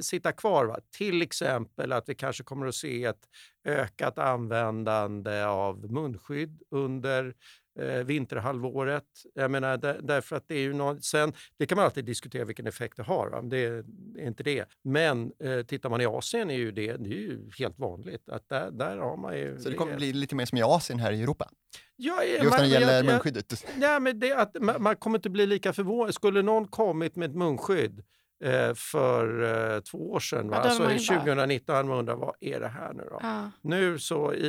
sitta 0.00 0.32
kvar. 0.32 0.64
Va? 0.64 0.78
Till 0.96 1.22
exempel 1.22 1.92
att 1.92 2.08
vi 2.08 2.14
kanske 2.14 2.44
kommer 2.44 2.66
att 2.66 2.74
se 2.74 3.04
ett 3.04 3.28
ökat 3.64 4.18
användande 4.18 5.42
av 5.42 5.92
munskydd 5.92 6.62
under 6.70 7.34
eh, 7.80 8.04
vinterhalvåret. 8.04 9.04
Jag 9.34 9.50
menar, 9.50 9.76
där, 9.76 10.00
därför 10.02 10.36
att 10.36 10.44
det 10.48 10.54
är 10.54 10.60
ju 10.60 10.72
någon, 10.72 11.02
sen, 11.02 11.32
det 11.58 11.66
kan 11.66 11.76
man 11.76 11.84
alltid 11.84 12.04
diskutera 12.04 12.44
vilken 12.44 12.66
effekt 12.66 12.96
det 12.96 13.02
har, 13.02 13.30
va? 13.30 13.42
Det 13.42 13.58
är 13.64 13.84
inte 14.18 14.42
det. 14.42 14.64
Men 14.84 15.32
eh, 15.44 15.62
tittar 15.62 15.90
man 15.90 16.00
i 16.00 16.06
Asien 16.06 16.50
är 16.50 16.54
ju 16.56 16.72
det, 16.72 16.96
det 16.96 17.10
är 17.10 17.14
ju 17.18 17.50
helt 17.58 17.78
vanligt. 17.78 18.28
Att 18.28 18.48
där, 18.48 18.70
där 18.70 18.96
har 18.96 19.16
man 19.16 19.38
ju... 19.38 19.58
Så 19.58 19.68
det 19.68 19.74
kommer 19.76 19.96
bli 19.96 20.12
lite 20.12 20.34
mer 20.34 20.46
som 20.46 20.58
i 20.58 20.62
Asien 20.62 20.98
här 20.98 21.12
i 21.12 21.22
Europa? 21.22 21.48
Ja, 21.96 22.24
Just 22.24 22.50
när 22.50 22.58
det 22.58 22.66
gäller 22.66 22.96
jag- 22.96 23.04
munskyddet? 23.04 23.64
Ja, 23.80 24.00
men 24.00 24.18
det, 24.20 24.32
att 24.32 24.56
man, 24.60 24.82
man 24.82 24.96
kommer 24.96 25.18
inte 25.18 25.30
bli 25.30 25.46
lika 25.46 25.72
förvånad. 25.72 26.14
Skulle 26.14 26.42
någon 26.42 26.68
kommit 26.68 27.16
med 27.16 27.30
ett 27.30 27.36
munskydd 27.36 28.02
eh, 28.44 28.74
för 28.74 29.42
eh, 29.74 29.80
två 29.80 30.10
år 30.10 30.20
sedan, 30.20 30.48
va? 30.48 30.56
Ja, 30.56 30.62
alltså 30.62 30.82
man 30.82 30.92
i 30.92 30.96
ju 30.96 31.08
bara- 31.08 31.18
2019, 31.24 31.76
hade 31.76 31.88
man 31.88 31.98
undrat 31.98 32.18
vad 32.18 32.34
är 32.40 32.60
det 32.60 32.68
här 32.68 32.92
nu 32.92 33.02
då? 33.10 33.18
Ja. 33.22 33.50
Nu 33.62 33.98
så 33.98 34.34
i, 34.34 34.46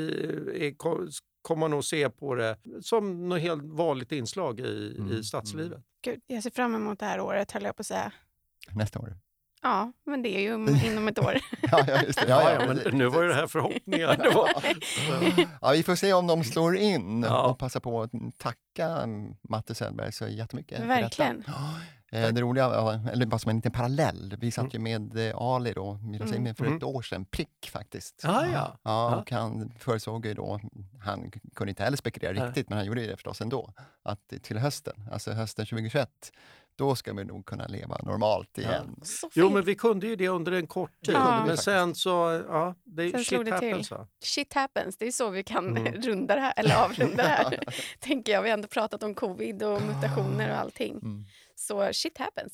i, 0.67 0.75
kommer 1.41 1.59
man 1.59 1.71
nog 1.71 1.83
se 1.85 2.09
på 2.09 2.35
det 2.35 2.57
som 2.81 3.29
något 3.29 3.41
helt 3.41 3.63
vanligt 3.63 4.11
inslag 4.11 4.59
i, 4.59 4.95
Mm, 4.99 5.11
i 5.13 5.23
stadslivet. 5.23 5.81
Gud, 6.03 6.19
jag 6.27 6.43
ser 6.43 6.49
fram 6.49 6.75
emot 6.75 6.99
det 6.99 7.05
här 7.05 7.19
året, 7.19 7.51
höll 7.51 7.63
jag 7.63 7.75
på 7.75 7.81
att 7.81 7.87
säga. 7.87 8.11
Nästa 8.71 8.99
år? 8.99 9.17
Ja, 9.63 9.91
men 10.05 10.21
det 10.21 10.29
är 10.29 10.41
ju 10.41 10.53
inom 10.91 11.07
ett 11.07 11.19
år. 11.19 11.37
Ja, 11.71 11.83
ja, 11.87 12.01
just 12.03 12.19
det. 12.21 12.29
Ja, 12.29 12.53
ja, 12.53 12.67
men 12.73 12.97
nu 12.97 13.05
var 13.07 13.21
ju 13.21 13.27
det 13.27 13.33
här 13.35 13.47
förhoppningar. 13.47 14.17
Det 14.23 14.29
var, 14.29 14.49
Ja, 15.61 15.71
vi 15.71 15.83
får 15.83 15.95
se 15.95 16.13
om 16.13 16.27
de 16.27 16.43
slår 16.43 16.77
in 16.77 17.23
Ja. 17.23 17.41
och 17.49 17.59
passa 17.59 17.79
på 17.79 18.01
att 18.01 18.11
tacka 18.37 19.07
Matte 19.49 19.75
Söderberg 19.75 20.11
så 20.11 20.27
jättemycket. 20.27 20.77
för 20.79 20.87
Verkligen. 20.87 21.37
detta. 21.37 21.51
Eh, 22.11 22.33
Det 22.33 22.41
roliga, 22.41 22.63
ja, 22.63 22.99
eller 23.11 23.25
bara 23.25 23.39
som 23.39 23.49
en 23.49 23.55
liten 23.55 23.71
parallell, 23.71 24.35
vi 24.39 24.51
satt 24.51 24.73
ju 24.73 24.79
med 24.79 25.29
eh, 25.29 25.37
Ali 25.37 25.73
då, 25.73 25.93
Mira 26.03 26.23
Mm. 26.25 26.55
För 26.55 26.65
Mm. 26.65 26.77
ett 26.77 26.83
år 26.83 27.01
sedan, 27.01 27.25
prick 27.25 27.69
faktiskt. 27.71 28.21
Ja, 28.23 28.45
ja. 28.45 28.51
Ja, 28.53 28.77
Ja. 28.83 29.15
och 29.15 29.31
han 29.31 29.73
förutsåg 29.79 30.25
ju 30.25 30.33
då, 30.33 30.59
han 31.03 31.31
kunde 31.55 31.71
inte 31.71 31.83
heller 31.83 31.97
spekulera 31.97 32.45
riktigt, 32.47 32.69
men 32.69 32.77
han 32.77 32.87
gjorde 32.87 33.07
det 33.07 33.15
förstås 33.15 33.41
ändå, 33.41 33.73
att 34.03 34.33
till 34.41 34.57
hösten, 34.57 34.93
alltså 35.11 35.31
hösten 35.31 35.65
2021, 35.65 36.31
då 36.75 36.95
ska 36.95 37.13
vi 37.13 37.23
nog 37.25 37.45
kunna 37.45 37.67
leva 37.67 37.97
normalt 38.03 38.57
igen. 38.57 38.99
Så 39.03 39.29
Jo, 39.33 39.49
men 39.49 39.63
vi 39.63 39.75
kunde 39.75 40.07
ju 40.07 40.15
det 40.15 40.27
under 40.27 40.51
en 40.51 40.67
kort 40.67 40.91
tid. 41.05 41.15
Ja. 41.15 41.43
Men 41.47 41.57
sen 41.57 41.95
så, 41.95 42.43
ja, 42.49 42.75
det, 42.83 43.11
Sen 43.11 43.23
shit 43.25 43.39
det 43.39 43.43
till. 43.45 43.53
happens. 43.53 43.91
Va? 43.91 44.07
Shit 44.23 44.53
happens, 44.53 44.97
det 44.97 45.07
är 45.07 45.11
så 45.11 45.29
vi 45.29 45.43
kan 45.43 45.77
Mm. 45.77 45.93
runda 46.01 46.35
det 46.35 46.41
här, 46.41 46.53
eller 46.57 46.75
avrunda 46.85 47.23
det 47.23 47.29
här. 47.29 47.59
Tänker 47.99 48.31
jag. 48.31 48.41
Vi 48.41 48.49
har 48.49 48.53
ändå 48.57 48.67
pratat 48.67 49.03
om 49.03 49.13
covid 49.13 49.63
och 49.63 49.81
mutationer 49.81 50.49
och 50.51 50.57
allting. 50.57 50.91
Mm. 50.91 51.25
Så 51.67 51.93
shit 51.93 52.17
happens. 52.17 52.53